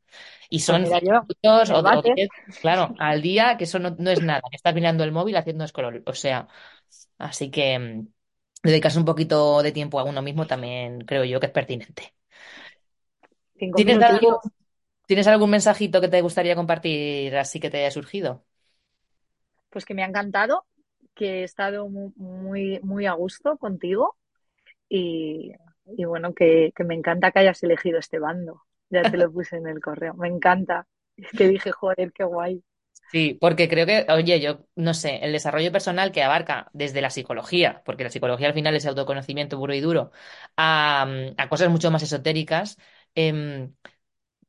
Y 0.51 0.57
pues 0.57 0.65
son 0.65 0.83
minutos 0.83 1.71
o, 1.71 1.83
claro, 2.61 2.93
al 2.99 3.23
día, 3.23 3.57
que 3.57 3.63
eso 3.63 3.79
no, 3.79 3.87
es 4.07 4.21
nada, 4.21 4.41
que 4.51 4.55
estás 4.55 4.75
mirando 4.75 5.03
el 5.03 5.11
móvil 5.11 5.35
haciendo 5.35 5.67
scroll. 5.67 6.03
O 6.05 6.13
sea, 6.13 6.47
así 7.17 7.49
que 7.49 7.79
mm, 7.79 8.07
dedicarse 8.61 8.99
un 8.99 9.05
poquito 9.05 9.63
de 9.63 9.71
tiempo 9.71 9.99
a 9.99 10.03
uno 10.03 10.21
mismo 10.21 10.45
también 10.45 11.01
creo 11.01 11.23
yo 11.23 11.39
que 11.39 11.47
es 11.47 11.51
pertinente. 11.51 12.13
¿Tienes 15.07 15.27
algún, 15.27 15.49
mensajito 15.49 15.99
que 15.99 16.07
te 16.07 16.21
gustaría 16.21 16.55
compartir 16.55 17.35
así 17.35 17.59
que 17.59 17.71
te 17.71 17.79
haya 17.79 17.89
surgido? 17.89 18.45
Pues 19.71 19.85
que 19.85 19.95
me 19.95 20.03
ha 20.03 20.07
encantado, 20.07 20.67
que 21.15 21.41
he 21.41 21.43
estado 21.43 21.87
muy, 21.89 22.79
muy 22.81 23.05
a 23.05 23.13
gusto 23.13 23.57
contigo 23.57 24.17
y, 24.89 25.53
bueno, 26.05 26.33
que, 26.33 26.71
me 26.85 26.95
encanta 26.95 27.31
que 27.31 27.39
hayas 27.39 27.63
elegido 27.63 27.99
este 27.99 28.19
bando. 28.19 28.63
Ya 28.89 29.03
te 29.03 29.17
lo 29.17 29.31
puse 29.33 29.57
en 29.57 29.67
el 29.67 29.79
correo. 29.81 30.13
Me 30.15 30.27
encanta. 30.27 30.87
Es 31.17 31.31
que 31.31 31.47
dije, 31.47 31.71
joder, 31.71 32.11
qué 32.13 32.23
guay. 32.23 32.63
Sí, 33.11 33.37
porque 33.39 33.69
creo 33.69 33.85
que, 33.85 34.07
oye, 34.09 34.39
yo 34.39 34.65
no 34.75 34.95
sé, 34.95 35.17
el 35.23 35.33
desarrollo 35.33 35.71
personal 35.71 36.11
que 36.11 36.23
abarca 36.23 36.69
desde 36.73 36.99
la 36.99 37.11
psicología, 37.11 37.83
porque 37.85 38.03
la 38.03 38.09
psicología 38.09 38.47
al 38.47 38.55
final 38.55 38.75
es 38.75 38.87
autoconocimiento 38.87 39.59
puro 39.59 39.73
y 39.75 39.81
duro, 39.81 40.11
a, 40.57 41.07
a 41.37 41.49
cosas 41.49 41.69
mucho 41.69 41.91
más 41.91 42.01
esotéricas, 42.01 42.79
eh, 43.13 43.69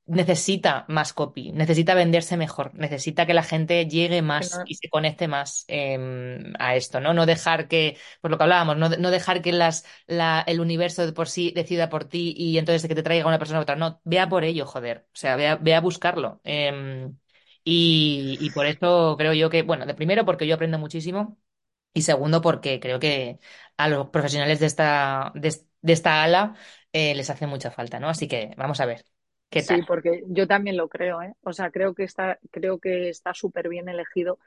necesita 0.06 0.84
más 0.88 1.12
copy, 1.14 1.52
necesita 1.52 1.94
venderse 1.94 2.36
mejor, 2.36 2.74
necesita 2.74 3.26
que 3.26 3.34
la 3.34 3.42
gente 3.42 3.86
llegue 3.88 4.20
más 4.22 4.60
y 4.64 4.74
se 4.74 4.88
conecte 4.90 5.28
más 5.28 5.64
em, 5.68 6.52
a 6.58 6.76
esto, 6.76 7.00
¿no? 7.00 7.14
No 7.14 7.26
dejar 7.26 7.68
que, 7.68 7.96
por 8.20 8.30
lo 8.30 8.36
que 8.38 8.44
hablábamos, 8.44 8.76
no, 8.76 8.88
no 8.90 9.10
dejar 9.10 9.40
que 9.42 9.52
las, 9.52 9.84
la, 10.06 10.42
el 10.46 10.60
universo 10.60 11.06
de 11.06 11.12
por 11.12 11.28
sí 11.28 11.52
decida 11.54 11.88
por 11.88 12.04
ti 12.04 12.34
y 12.36 12.58
entonces 12.58 12.86
que 12.88 12.94
te 12.94 13.02
traiga 13.02 13.26
una 13.26 13.38
persona 13.38 13.58
a 13.60 13.62
otra. 13.62 13.76
No, 13.76 14.00
vea 14.04 14.28
por 14.28 14.44
ello, 14.44 14.66
joder. 14.66 15.06
O 15.12 15.16
sea, 15.16 15.36
vea, 15.36 15.56
vea 15.56 15.78
a 15.78 15.80
buscarlo. 15.80 16.40
Em, 16.44 17.16
y, 17.64 18.36
y 18.40 18.50
por 18.50 18.66
eso 18.66 19.16
creo 19.18 19.32
yo 19.32 19.50
que, 19.50 19.62
bueno, 19.62 19.86
de 19.86 19.94
primero 19.94 20.24
porque 20.24 20.46
yo 20.46 20.54
aprendo 20.56 20.78
muchísimo 20.78 21.38
y 21.94 22.02
segundo 22.02 22.40
porque 22.42 22.80
creo 22.80 22.98
que 23.00 23.38
a 23.76 23.88
los 23.88 24.08
profesionales 24.10 24.60
de 24.60 24.66
esta, 24.66 25.32
de, 25.34 25.54
de 25.82 25.92
esta 25.92 26.22
ala 26.24 26.56
eh, 26.92 27.14
les 27.14 27.30
hace 27.30 27.46
mucha 27.46 27.70
falta, 27.70 28.00
¿no? 28.00 28.08
Así 28.08 28.28
que 28.28 28.54
vamos 28.56 28.80
a 28.80 28.86
ver. 28.86 29.04
¿Qué 29.54 29.62
Sí, 29.62 29.82
porque 29.86 30.24
yo 30.26 30.48
también 30.48 30.76
lo 30.76 30.88
creo, 30.88 31.22
¿eh? 31.22 31.34
O 31.42 31.52
sea, 31.52 31.70
creo 31.70 31.94
que 31.94 32.02
está, 32.02 32.40
creo 32.50 32.80
que 32.80 33.08
está 33.08 33.32
súper 33.34 33.68
bien 33.68 33.88
elegido. 33.88 34.40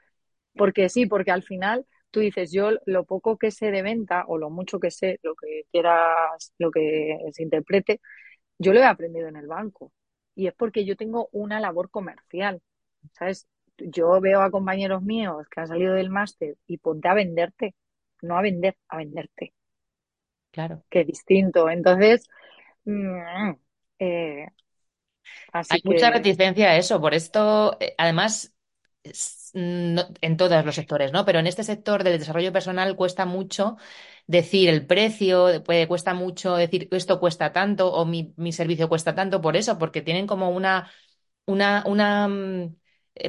Porque 0.54 0.90
sí, 0.90 1.06
porque 1.06 1.30
al 1.30 1.42
final 1.42 1.86
tú 2.10 2.20
dices, 2.20 2.52
yo 2.52 2.72
lo 2.84 3.04
poco 3.04 3.38
que 3.38 3.50
sé 3.50 3.70
de 3.70 3.80
venta 3.82 4.24
o 4.26 4.36
lo 4.36 4.50
mucho 4.50 4.78
que 4.78 4.90
sé, 4.90 5.18
lo 5.22 5.34
que 5.34 5.62
quieras, 5.72 6.52
lo 6.58 6.70
que 6.70 7.16
se 7.32 7.42
interprete, 7.42 8.00
yo 8.58 8.74
lo 8.74 8.80
he 8.80 8.84
aprendido 8.84 9.28
en 9.28 9.36
el 9.36 9.46
banco. 9.46 9.92
Y 10.34 10.46
es 10.46 10.54
porque 10.54 10.84
yo 10.84 10.94
tengo 10.94 11.30
una 11.32 11.58
labor 11.58 11.90
comercial. 11.90 12.60
¿Sabes? 13.12 13.46
Yo 13.78 14.20
veo 14.20 14.42
a 14.42 14.50
compañeros 14.50 15.02
míos 15.02 15.46
que 15.50 15.60
han 15.60 15.68
salido 15.68 15.94
del 15.94 16.10
máster 16.10 16.56
y 16.66 16.78
ponte 16.78 17.08
a 17.08 17.14
venderte, 17.14 17.74
no 18.20 18.36
a 18.36 18.42
vender, 18.42 18.76
a 18.88 18.98
venderte. 18.98 19.54
Claro. 20.50 20.84
Que 20.90 21.04
distinto. 21.04 21.70
Entonces, 21.70 22.28
mm, 22.84 23.52
eh, 24.00 24.48
hay 25.52 25.80
mucha 25.84 26.10
reticencia 26.10 26.70
a 26.70 26.76
eso, 26.76 27.00
por 27.00 27.14
esto, 27.14 27.76
eh, 27.80 27.94
además, 27.98 28.54
en 29.52 30.36
todos 30.36 30.64
los 30.64 30.74
sectores, 30.74 31.12
¿no? 31.12 31.24
Pero 31.24 31.38
en 31.38 31.46
este 31.46 31.62
sector 31.62 32.04
del 32.04 32.18
desarrollo 32.18 32.52
personal 32.52 32.96
cuesta 32.96 33.26
mucho 33.26 33.76
decir 34.26 34.68
el 34.68 34.86
precio, 34.86 35.62
puede, 35.64 35.88
cuesta 35.88 36.14
mucho 36.14 36.56
decir 36.56 36.88
esto 36.92 37.18
cuesta 37.18 37.52
tanto 37.52 37.92
o 37.92 38.04
mi, 38.04 38.34
servicio 38.52 38.88
cuesta 38.88 39.14
tanto, 39.14 39.40
por 39.40 39.56
eso, 39.56 39.78
porque 39.78 40.02
tienen 40.02 40.26
como 40.26 40.50
una, 40.50 40.90
una, 41.46 41.82
una 41.86 42.28
mm, 42.28 42.76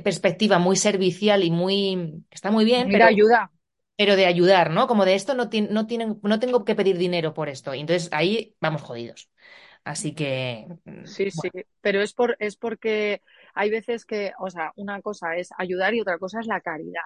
perspectiva 0.04 0.60
muy 0.60 0.76
servicial 0.76 1.44
y 1.44 1.52
muy, 1.52 2.26
está 2.30 2.52
muy 2.52 2.66
bien, 2.66 2.90
pero, 2.92 3.06
ayuda. 3.06 3.52
pero 3.96 4.16
de 4.16 4.26
ayudar, 4.26 4.72
¿no? 4.72 4.88
Como 4.88 5.06
de 5.06 5.16
esto 5.16 5.34
no, 5.36 5.50
no, 5.70 5.88
tienen, 5.88 6.20
no 6.22 6.40
tengo 6.40 6.66
que 6.66 6.76
pedir 6.76 6.98
dinero 6.98 7.34
por 7.34 7.50
esto. 7.50 7.74
Y 7.74 7.80
entonces 7.80 8.10
ahí 8.12 8.56
vamos 8.60 8.82
jodidos. 8.82 9.30
Así 9.84 10.14
que. 10.14 10.68
Sí, 11.06 11.32
sí, 11.32 11.50
pero 11.82 12.02
es, 12.02 12.14
por, 12.14 12.36
es 12.40 12.56
porque 12.56 13.22
hay 13.54 13.70
veces 13.70 14.06
que, 14.06 14.34
o 14.40 14.50
sea, 14.50 14.72
una 14.76 15.02
cosa 15.02 15.36
es 15.36 15.50
ayudar 15.58 15.94
y 15.94 16.02
otra 16.02 16.18
cosa 16.18 16.40
es 16.40 16.48
la 16.48 16.62
caridad. 16.62 17.02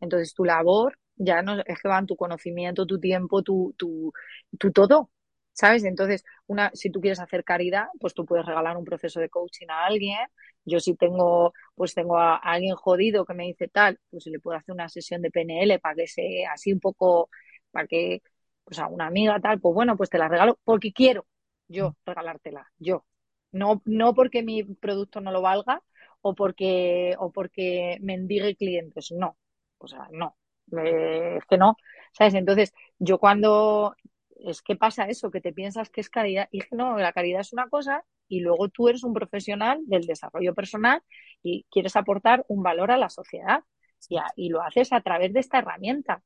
Entonces, 0.00 0.34
tu 0.34 0.44
labor 0.44 0.98
ya 1.16 1.42
no 1.42 1.60
es 1.60 1.80
que 1.80 1.88
van 1.88 2.06
tu 2.06 2.16
conocimiento, 2.16 2.86
tu 2.86 2.98
tiempo, 2.98 3.42
tu, 3.42 3.74
tu, 3.76 4.12
tu 4.58 4.72
todo, 4.72 5.10
¿sabes? 5.52 5.84
Entonces, 5.84 6.24
una, 6.46 6.70
si 6.74 6.90
tú 6.90 7.00
quieres 7.00 7.20
hacer 7.20 7.44
caridad, 7.44 7.86
pues 8.00 8.14
tú 8.14 8.24
puedes 8.24 8.46
regalar 8.46 8.76
un 8.76 8.84
proceso 8.84 9.20
de 9.20 9.28
coaching 9.28 9.66
a 9.70 9.86
alguien. 9.86 10.18
Yo 10.64 10.80
si 10.80 10.94
tengo, 10.94 11.52
pues 11.74 11.94
tengo 11.94 12.18
a, 12.18 12.36
alguien 12.36 12.74
jodido 12.76 13.24
que 13.24 13.34
me 13.34 13.44
dice 13.44 13.68
tal, 13.68 13.98
pues 14.10 14.26
le 14.26 14.40
puedo 14.40 14.58
hacer 14.58 14.74
una 14.74 14.88
sesión 14.88 15.22
de 15.22 15.30
PNL 15.30 15.78
para 15.80 15.94
que 15.94 16.06
sea 16.06 16.52
así 16.52 16.72
un 16.72 16.80
poco, 16.80 17.30
para 17.70 17.86
que, 17.86 18.22
pues 18.64 18.78
a 18.78 18.86
una 18.88 19.06
amiga 19.06 19.40
tal, 19.40 19.60
pues 19.60 19.74
bueno, 19.74 19.96
pues 19.96 20.10
te 20.10 20.18
la 20.18 20.28
regalo 20.28 20.58
porque 20.64 20.92
quiero, 20.92 21.26
yo 21.70 21.96
regalártela, 22.06 22.70
yo. 22.78 23.04
No, 23.52 23.82
no 23.84 24.14
porque 24.14 24.42
mi 24.42 24.62
producto 24.64 25.20
no 25.20 25.32
lo 25.32 25.42
valga 25.42 25.82
o 26.22 26.34
porque, 26.34 27.16
o 27.18 27.32
porque 27.32 27.98
mendigue 28.00 28.56
clientes, 28.56 29.10
no. 29.12 29.36
O 29.78 29.88
sea, 29.88 30.08
no. 30.12 30.36
es 30.72 31.44
que 31.46 31.58
no. 31.58 31.76
¿Sabes? 32.12 32.34
Entonces, 32.34 32.72
yo 32.98 33.18
cuando 33.18 33.94
es 34.36 34.62
que 34.62 34.76
pasa 34.76 35.04
eso, 35.06 35.30
que 35.30 35.40
te 35.40 35.52
piensas 35.52 35.90
que 35.90 36.00
es 36.00 36.10
caridad. 36.10 36.48
Y 36.52 36.60
no, 36.72 36.98
la 36.98 37.12
caridad 37.12 37.40
es 37.40 37.52
una 37.52 37.68
cosa 37.68 38.04
y 38.28 38.40
luego 38.40 38.68
tú 38.68 38.88
eres 38.88 39.04
un 39.04 39.12
profesional 39.14 39.80
del 39.86 40.06
desarrollo 40.06 40.54
personal 40.54 41.02
y 41.42 41.66
quieres 41.70 41.96
aportar 41.96 42.44
un 42.48 42.62
valor 42.62 42.90
a 42.90 42.96
la 42.98 43.08
sociedad 43.10 43.64
y, 44.08 44.18
y 44.36 44.48
lo 44.50 44.62
haces 44.62 44.92
a 44.92 45.00
través 45.02 45.32
de 45.32 45.40
esta 45.40 45.58
herramienta. 45.58 46.22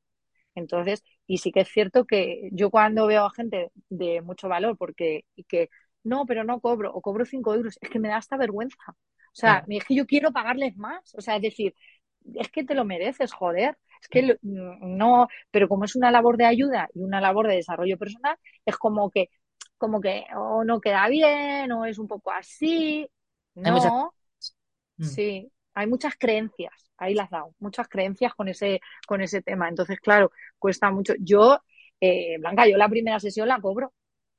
Entonces, 0.55 1.03
y 1.27 1.37
sí 1.39 1.51
que 1.51 1.61
es 1.61 1.69
cierto 1.69 2.05
que 2.05 2.49
yo 2.51 2.69
cuando 2.71 3.07
veo 3.07 3.25
a 3.25 3.31
gente 3.31 3.71
de 3.89 4.21
mucho 4.21 4.47
valor, 4.49 4.77
porque 4.77 5.25
y 5.35 5.43
que 5.43 5.69
no, 6.03 6.25
pero 6.25 6.43
no 6.43 6.59
cobro, 6.61 6.93
o 6.93 7.01
cobro 7.01 7.25
cinco 7.25 7.53
euros, 7.53 7.77
es 7.81 7.89
que 7.89 7.99
me 7.99 8.09
da 8.09 8.17
hasta 8.17 8.37
vergüenza. 8.37 8.77
O 8.87 9.37
sea, 9.37 9.65
es 9.67 9.83
que 9.83 9.95
yo 9.95 10.05
quiero 10.05 10.31
pagarles 10.31 10.77
más. 10.77 11.13
O 11.15 11.21
sea, 11.21 11.35
es 11.35 11.41
decir, 11.41 11.75
es 12.35 12.49
que 12.49 12.63
te 12.63 12.73
lo 12.73 12.85
mereces, 12.85 13.33
joder. 13.33 13.77
Es 14.01 14.07
que 14.07 14.37
no, 14.41 15.27
pero 15.51 15.67
como 15.67 15.85
es 15.85 15.95
una 15.95 16.11
labor 16.11 16.37
de 16.37 16.45
ayuda 16.45 16.87
y 16.93 17.01
una 17.01 17.19
labor 17.19 17.47
de 17.47 17.55
desarrollo 17.55 17.97
personal, 17.97 18.37
es 18.65 18.77
como 18.77 19.09
que, 19.09 19.29
como 19.77 19.99
que 19.99 20.25
o 20.37 20.63
no 20.63 20.79
queda 20.79 21.07
bien, 21.09 21.71
o 21.71 21.85
es 21.85 21.97
un 21.97 22.07
poco 22.07 22.31
así. 22.31 23.09
No, 23.55 24.13
mm. 24.97 25.03
sí, 25.03 25.51
hay 25.75 25.87
muchas 25.87 26.15
creencias, 26.17 26.89
ahí 26.97 27.13
las 27.13 27.29
dado, 27.29 27.53
muchas 27.59 27.87
creencias 27.89 28.33
con 28.33 28.47
ese, 28.47 28.79
con 29.05 29.21
ese 29.21 29.41
tema. 29.41 29.67
Entonces, 29.69 29.99
claro, 29.99 30.31
cuesta 30.57 30.89
mucho. 30.89 31.13
Yo, 31.19 31.59
eh, 31.99 32.37
Blanca, 32.39 32.67
yo 32.67 32.77
la 32.77 32.89
primera 32.89 33.19
sesión 33.19 33.49
la 33.49 33.59
cobro, 33.59 33.93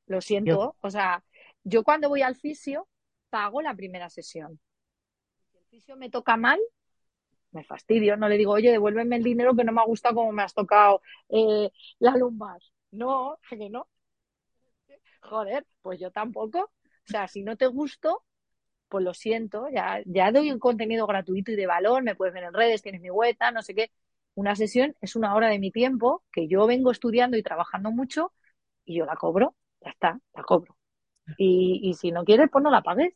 lo 0.06 0.20
siento. 0.20 0.76
O 0.80 0.90
sea, 0.90 1.22
yo 1.62 1.84
cuando 1.84 2.08
voy 2.08 2.22
al 2.22 2.36
fisio, 2.36 2.88
pago 3.28 3.60
la 3.60 3.74
primera 3.74 4.08
sesión. 4.08 4.58
Si 5.50 5.58
el 5.58 5.64
fisio 5.66 5.96
me 5.96 6.10
toca 6.10 6.36
mal, 6.38 6.58
me 7.50 7.64
fastidio, 7.64 8.16
no 8.16 8.28
le 8.28 8.38
digo, 8.38 8.52
oye, 8.52 8.70
devuélveme 8.70 9.16
el 9.16 9.22
dinero 9.22 9.54
que 9.54 9.64
no 9.64 9.72
me 9.72 9.80
ha 9.82 9.84
gustado 9.84 10.16
como 10.16 10.32
me 10.32 10.42
has 10.42 10.54
tocado 10.54 11.02
eh, 11.28 11.70
la 11.98 12.16
lumbar. 12.16 12.60
No, 12.92 13.38
que 13.48 13.68
no. 13.68 13.88
Joder, 15.20 15.66
pues 15.82 16.00
yo 16.00 16.10
tampoco. 16.10 16.60
O 16.60 17.08
sea, 17.08 17.28
si 17.28 17.42
no 17.42 17.56
te 17.56 17.66
gusto, 17.66 18.24
pues 18.88 19.04
lo 19.04 19.14
siento, 19.14 19.68
ya, 19.72 20.00
ya 20.06 20.30
doy 20.32 20.52
un 20.52 20.58
contenido 20.58 21.06
gratuito 21.06 21.52
y 21.52 21.56
de 21.56 21.66
valor, 21.66 22.02
me 22.02 22.14
puedes 22.14 22.34
ver 22.34 22.44
en 22.44 22.54
redes, 22.54 22.82
tienes 22.82 23.00
mi 23.00 23.10
web, 23.10 23.36
no 23.52 23.62
sé 23.62 23.74
qué. 23.74 23.90
Una 24.34 24.54
sesión 24.56 24.94
es 25.00 25.16
una 25.16 25.34
hora 25.34 25.48
de 25.48 25.58
mi 25.58 25.70
tiempo 25.72 26.22
que 26.32 26.46
yo 26.48 26.66
vengo 26.66 26.90
estudiando 26.90 27.36
y 27.36 27.42
trabajando 27.42 27.90
mucho 27.90 28.32
y 28.84 28.96
yo 28.98 29.06
la 29.06 29.16
cobro, 29.16 29.56
ya 29.82 29.90
está, 29.90 30.20
la 30.34 30.42
cobro. 30.42 30.76
Y, 31.38 31.80
y 31.84 31.94
si 31.94 32.12
no 32.12 32.24
quieres, 32.24 32.48
pues 32.52 32.62
no 32.64 32.70
la 32.70 32.82
pagues. 32.82 33.14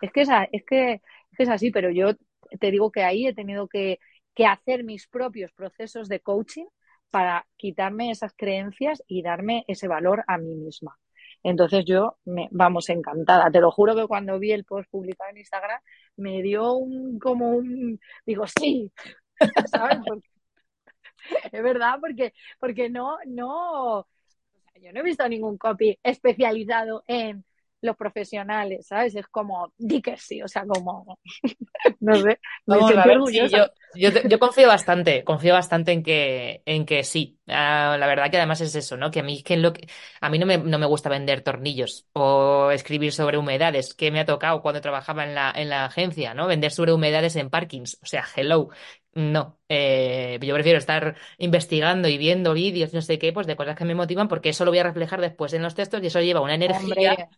Es 0.00 0.12
que 0.12 0.22
es, 0.22 0.28
es 0.52 0.64
que, 0.64 0.92
es 0.94 1.00
que 1.36 1.42
es 1.44 1.48
así, 1.48 1.70
pero 1.70 1.90
yo 1.90 2.12
te 2.60 2.70
digo 2.70 2.90
que 2.90 3.02
ahí 3.04 3.26
he 3.26 3.34
tenido 3.34 3.68
que, 3.68 3.98
que 4.34 4.46
hacer 4.46 4.84
mis 4.84 5.06
propios 5.08 5.52
procesos 5.52 6.08
de 6.08 6.20
coaching 6.20 6.66
para 7.10 7.46
quitarme 7.56 8.10
esas 8.10 8.32
creencias 8.36 9.02
y 9.06 9.22
darme 9.22 9.64
ese 9.68 9.88
valor 9.88 10.24
a 10.28 10.38
mí 10.38 10.54
misma. 10.56 10.96
Entonces 11.42 11.84
yo, 11.86 12.16
me, 12.24 12.48
vamos, 12.50 12.88
encantada. 12.90 13.50
Te 13.50 13.60
lo 13.60 13.70
juro 13.70 13.94
que 13.94 14.06
cuando 14.06 14.38
vi 14.38 14.52
el 14.52 14.64
post 14.64 14.90
publicado 14.90 15.30
en 15.30 15.38
Instagram 15.38 15.80
me 16.16 16.42
dio 16.42 16.74
un, 16.74 17.18
como 17.18 17.50
un, 17.50 18.00
digo, 18.26 18.44
sí, 18.46 18.92
¿sabes? 19.70 19.98
es 21.52 21.62
verdad, 21.62 21.98
porque, 22.00 22.32
porque 22.58 22.90
no, 22.90 23.18
no, 23.26 24.06
yo 24.80 24.92
no 24.92 25.00
he 25.00 25.02
visto 25.02 25.28
ningún 25.28 25.58
copy 25.58 25.98
especializado 26.02 27.04
en 27.06 27.44
los 27.82 27.96
profesionales, 27.96 28.86
¿sabes? 28.86 29.14
Es 29.14 29.26
como, 29.26 29.72
di 29.78 30.02
que 30.02 30.16
sí, 30.16 30.42
o 30.42 30.48
sea, 30.48 30.64
como, 30.66 31.18
no 32.00 32.16
sé, 32.16 32.38
me 32.66 32.78
yo, 33.94 34.38
confío 34.38 34.68
bastante, 34.68 35.24
confío 35.24 35.54
bastante 35.54 35.92
en 35.92 36.02
que, 36.02 36.62
en 36.64 36.86
que 36.86 37.02
sí. 37.04 37.38
Ah, 37.48 37.96
la 37.98 38.06
verdad 38.06 38.30
que 38.30 38.36
además 38.36 38.60
es 38.60 38.74
eso, 38.74 38.96
¿no? 38.96 39.10
Que 39.10 39.20
a 39.20 39.22
mí, 39.22 39.42
que 39.42 39.56
lo 39.56 39.72
que, 39.72 39.88
a 40.20 40.30
mí 40.30 40.38
no 40.38 40.46
me, 40.46 40.58
no 40.58 40.78
me 40.78 40.86
gusta 40.86 41.08
vender 41.08 41.42
tornillos 41.42 42.06
o 42.12 42.70
escribir 42.70 43.12
sobre 43.12 43.38
humedades, 43.38 43.94
que 43.94 44.10
me 44.10 44.20
ha 44.20 44.26
tocado 44.26 44.62
cuando 44.62 44.80
trabajaba 44.80 45.24
en 45.24 45.34
la, 45.34 45.52
en 45.54 45.68
la 45.68 45.86
agencia, 45.86 46.34
¿no? 46.34 46.46
Vender 46.46 46.70
sobre 46.70 46.92
humedades 46.92 47.34
en 47.36 47.50
parkings, 47.50 47.98
o 48.02 48.06
sea, 48.06 48.24
hello. 48.36 48.68
No, 49.12 49.58
eh, 49.68 50.38
yo 50.40 50.54
prefiero 50.54 50.78
estar 50.78 51.16
investigando 51.38 52.06
y 52.06 52.16
viendo 52.16 52.52
vídeos, 52.52 52.94
no 52.94 53.02
sé 53.02 53.18
qué, 53.18 53.32
pues 53.32 53.48
de 53.48 53.56
cosas 53.56 53.74
que 53.74 53.84
me 53.84 53.96
motivan, 53.96 54.28
porque 54.28 54.50
eso 54.50 54.64
lo 54.64 54.70
voy 54.70 54.78
a 54.78 54.84
reflejar 54.84 55.20
después 55.20 55.52
en 55.52 55.62
los 55.62 55.74
textos 55.74 56.00
y 56.02 56.06
eso 56.06 56.20
lleva 56.20 56.40
una 56.40 56.54
energía 56.54 57.28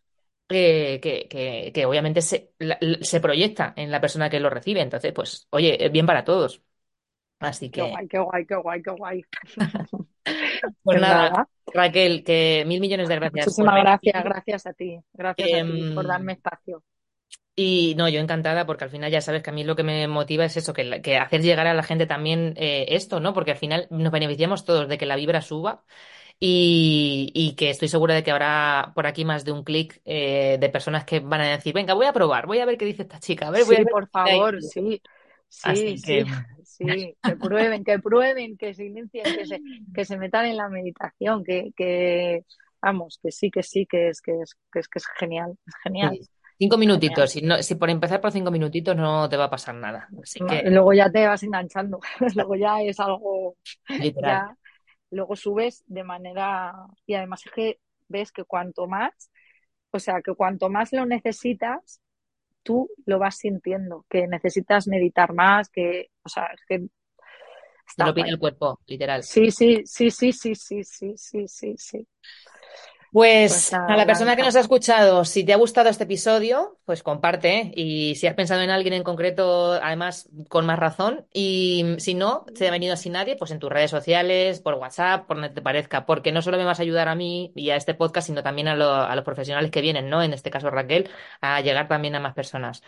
que, 0.52 1.72
que, 1.72 1.86
obviamente 1.86 2.22
se, 2.22 2.52
se 3.00 3.20
proyecta 3.20 3.72
en 3.76 3.90
la 3.90 4.00
persona 4.00 4.30
que 4.30 4.40
lo 4.40 4.50
recibe. 4.50 4.80
Entonces, 4.80 5.12
pues, 5.12 5.46
oye, 5.50 5.84
es 5.84 5.90
bien 5.90 6.06
para 6.06 6.24
todos. 6.24 6.62
Así 7.38 7.70
que. 7.70 7.82
Qué 7.82 7.88
guay, 7.88 8.08
qué 8.08 8.18
guay, 8.18 8.46
qué 8.46 8.54
guay, 8.56 8.82
qué 8.82 8.90
guay. 8.90 9.24
pues, 10.24 10.76
pues 10.82 11.00
nada, 11.00 11.48
Raquel, 11.74 12.22
que 12.22 12.64
mil 12.66 12.80
millones 12.80 13.08
de 13.08 13.16
gracias. 13.16 13.46
Muchísimas 13.46 13.82
gracias, 13.82 14.24
gracias 14.24 14.66
a 14.66 14.72
ti. 14.72 15.00
Gracias 15.12 15.48
a 15.48 15.64
ti 15.64 15.92
por 15.94 16.04
em, 16.04 16.08
darme 16.08 16.32
espacio. 16.34 16.82
Y 17.54 17.94
no, 17.98 18.08
yo 18.08 18.20
encantada, 18.20 18.64
porque 18.64 18.84
al 18.84 18.90
final 18.90 19.10
ya 19.10 19.20
sabes 19.20 19.42
que 19.42 19.50
a 19.50 19.52
mí 19.52 19.62
lo 19.62 19.76
que 19.76 19.82
me 19.82 20.08
motiva 20.08 20.44
es 20.44 20.56
eso, 20.56 20.72
que, 20.72 21.02
que 21.02 21.18
hacer 21.18 21.42
llegar 21.42 21.66
a 21.66 21.74
la 21.74 21.82
gente 21.82 22.06
también 22.06 22.54
eh, 22.56 22.86
esto, 22.88 23.20
¿no? 23.20 23.34
Porque 23.34 23.50
al 23.50 23.58
final 23.58 23.88
nos 23.90 24.10
beneficiamos 24.10 24.64
todos 24.64 24.88
de 24.88 24.96
que 24.96 25.04
la 25.04 25.16
vibra 25.16 25.42
suba 25.42 25.84
y, 26.44 27.54
que 27.56 27.70
estoy 27.70 27.86
segura 27.86 28.14
de 28.14 28.24
que 28.24 28.32
habrá 28.32 28.90
por 28.96 29.06
aquí 29.06 29.24
más 29.24 29.44
de 29.44 29.52
un 29.52 29.62
clic 29.62 30.00
eh, 30.04 30.58
de 30.60 30.68
personas 30.70 31.04
que 31.04 31.20
van 31.20 31.40
a 31.40 31.50
decir, 31.50 31.72
venga, 31.72 31.94
voy 31.94 32.06
a 32.06 32.12
probar, 32.12 32.46
voy 32.46 32.58
a 32.58 32.64
ver 32.64 32.76
qué 32.76 32.84
dice 32.84 33.02
esta 33.02 33.20
chica. 33.20 33.46
A 33.46 33.50
ver, 33.52 33.62
sí, 33.62 33.76
por 33.88 34.08
favor, 34.08 34.60
sí. 34.60 35.00
Sí, 35.48 35.98
sí, 35.98 36.24
sí, 36.64 37.16
que 37.22 37.36
prueben, 37.36 37.84
que 37.84 37.98
prueben, 37.98 38.56
que 38.56 38.72
se 38.74 38.86
inicien, 38.86 39.22
que 39.22 39.46
se, 39.46 39.60
que 39.94 40.04
se 40.04 40.16
metan 40.16 40.46
en 40.46 40.56
la 40.56 40.68
meditación, 40.68 41.44
que, 41.44 41.72
que 41.76 42.44
vamos, 42.80 43.20
que 43.22 43.30
sí, 43.30 43.50
que 43.50 43.62
sí, 43.62 43.86
que 43.86 44.08
es, 44.08 44.22
que 44.22 44.40
es, 44.40 44.56
que 44.72 44.80
es, 44.80 44.88
que 44.88 44.98
es 44.98 45.06
genial, 45.18 45.56
es 45.66 45.74
genial. 45.84 46.18
Cinco 46.58 46.78
minutitos, 46.78 47.30
si, 47.30 47.42
no, 47.42 47.62
si 47.62 47.74
por 47.74 47.90
empezar 47.90 48.20
por 48.20 48.32
cinco 48.32 48.50
minutitos 48.50 48.96
no 48.96 49.28
te 49.28 49.36
va 49.36 49.44
a 49.44 49.50
pasar 49.50 49.74
nada. 49.74 50.08
Así 50.22 50.40
que... 50.40 50.62
Luego 50.70 50.92
ya 50.94 51.10
te 51.10 51.26
vas 51.26 51.42
enganchando, 51.42 52.00
luego 52.34 52.56
ya 52.56 52.80
es 52.82 52.98
algo 52.98 53.56
Literal 53.88 54.56
luego 55.12 55.36
subes 55.36 55.84
de 55.86 56.02
manera, 56.04 56.74
y 57.06 57.14
además 57.14 57.46
es 57.46 57.52
que 57.52 57.80
ves 58.08 58.32
que 58.32 58.44
cuanto 58.44 58.86
más, 58.86 59.30
o 59.90 59.98
sea, 59.98 60.20
que 60.22 60.34
cuanto 60.34 60.68
más 60.70 60.92
lo 60.92 61.06
necesitas, 61.06 62.00
tú 62.62 62.88
lo 63.06 63.18
vas 63.18 63.36
sintiendo, 63.36 64.06
que 64.08 64.26
necesitas 64.26 64.88
meditar 64.88 65.32
más, 65.34 65.68
que, 65.68 66.10
o 66.22 66.28
sea, 66.28 66.46
es 66.46 66.60
que... 66.66 66.88
Te 67.96 68.04
lo 68.04 68.14
pide 68.14 68.30
el 68.30 68.38
cuerpo, 68.38 68.80
literal. 68.86 69.22
Sí, 69.22 69.50
sí, 69.50 69.82
sí, 69.84 70.10
sí, 70.10 70.32
sí, 70.32 70.54
sí, 70.54 70.82
sí, 70.84 71.12
sí, 71.16 71.46
sí, 71.46 71.74
sí. 71.76 72.08
Pues, 73.12 73.52
pues 73.52 73.74
a 73.74 73.94
la 73.94 74.06
persona 74.06 74.36
que 74.36 74.42
nos 74.42 74.56
ha 74.56 74.60
escuchado, 74.60 75.26
si 75.26 75.44
te 75.44 75.52
ha 75.52 75.58
gustado 75.58 75.90
este 75.90 76.04
episodio, 76.04 76.78
pues 76.86 77.02
comparte. 77.02 77.70
Y 77.76 78.14
si 78.14 78.26
has 78.26 78.34
pensado 78.34 78.62
en 78.62 78.70
alguien 78.70 78.94
en 78.94 79.02
concreto, 79.02 79.72
además, 79.74 80.30
con 80.48 80.64
más 80.64 80.78
razón. 80.78 81.26
Y 81.30 81.84
si 81.98 82.14
no, 82.14 82.46
se 82.54 82.68
ha 82.68 82.70
venido 82.70 82.94
así 82.94 83.10
nadie, 83.10 83.36
pues 83.36 83.50
en 83.50 83.58
tus 83.58 83.70
redes 83.70 83.90
sociales, 83.90 84.60
por 84.60 84.74
WhatsApp, 84.74 85.26
por 85.26 85.36
donde 85.36 85.50
te 85.50 85.60
parezca. 85.60 86.06
Porque 86.06 86.32
no 86.32 86.40
solo 86.40 86.56
me 86.56 86.64
vas 86.64 86.78
a 86.78 86.82
ayudar 86.82 87.08
a 87.08 87.14
mí 87.14 87.52
y 87.54 87.68
a 87.68 87.76
este 87.76 87.92
podcast, 87.92 88.28
sino 88.28 88.42
también 88.42 88.68
a, 88.68 88.76
los 89.14 89.24
profesionales 89.24 89.70
que 89.70 89.82
vienen, 89.82 90.08
¿no? 90.08 90.22
En 90.22 90.32
este 90.32 90.50
caso 90.50 90.70
Raquel, 90.70 91.10
a 91.42 91.60
llegar 91.60 91.88
también 91.88 92.14
a 92.14 92.20
más 92.20 92.32
personas. 92.32 92.82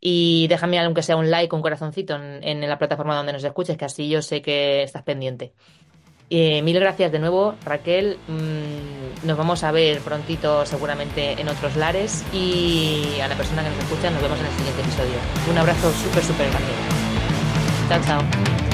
Y 0.00 0.46
déjame 0.48 0.78
aunque 0.78 1.02
sea 1.02 1.16
un 1.16 1.30
like, 1.30 1.54
un 1.56 1.62
corazoncito 1.62 2.14
en, 2.14 2.44
en 2.44 2.68
la 2.68 2.78
plataforma 2.78 3.16
donde 3.16 3.32
nos 3.32 3.42
escuches, 3.42 3.76
que 3.76 3.84
así 3.86 4.08
yo 4.08 4.22
sé 4.22 4.42
que 4.42 4.84
estás 4.84 5.02
pendiente. 5.02 5.54
Eh, 6.28 6.60
mil 6.62 6.78
gracias 6.80 7.12
de 7.12 7.18
nuevo, 7.18 7.54
Raquel. 7.64 8.18
Mm, 8.26 9.26
nos 9.26 9.36
vamos 9.36 9.62
a 9.62 9.70
ver 9.70 10.00
prontito, 10.00 10.66
seguramente 10.66 11.40
en 11.40 11.48
otros 11.48 11.76
lares. 11.76 12.24
Y 12.32 13.20
a 13.22 13.28
la 13.28 13.36
persona 13.36 13.62
que 13.62 13.70
nos 13.70 13.78
escucha, 13.78 14.10
nos 14.10 14.20
vemos 14.20 14.38
en 14.40 14.46
el 14.46 14.52
siguiente 14.52 14.82
episodio. 14.82 15.18
Un 15.50 15.58
abrazo 15.58 15.92
súper, 15.92 16.24
súper 16.24 16.50
grande. 16.50 16.72
Chao, 17.88 18.00
chao. 18.04 18.65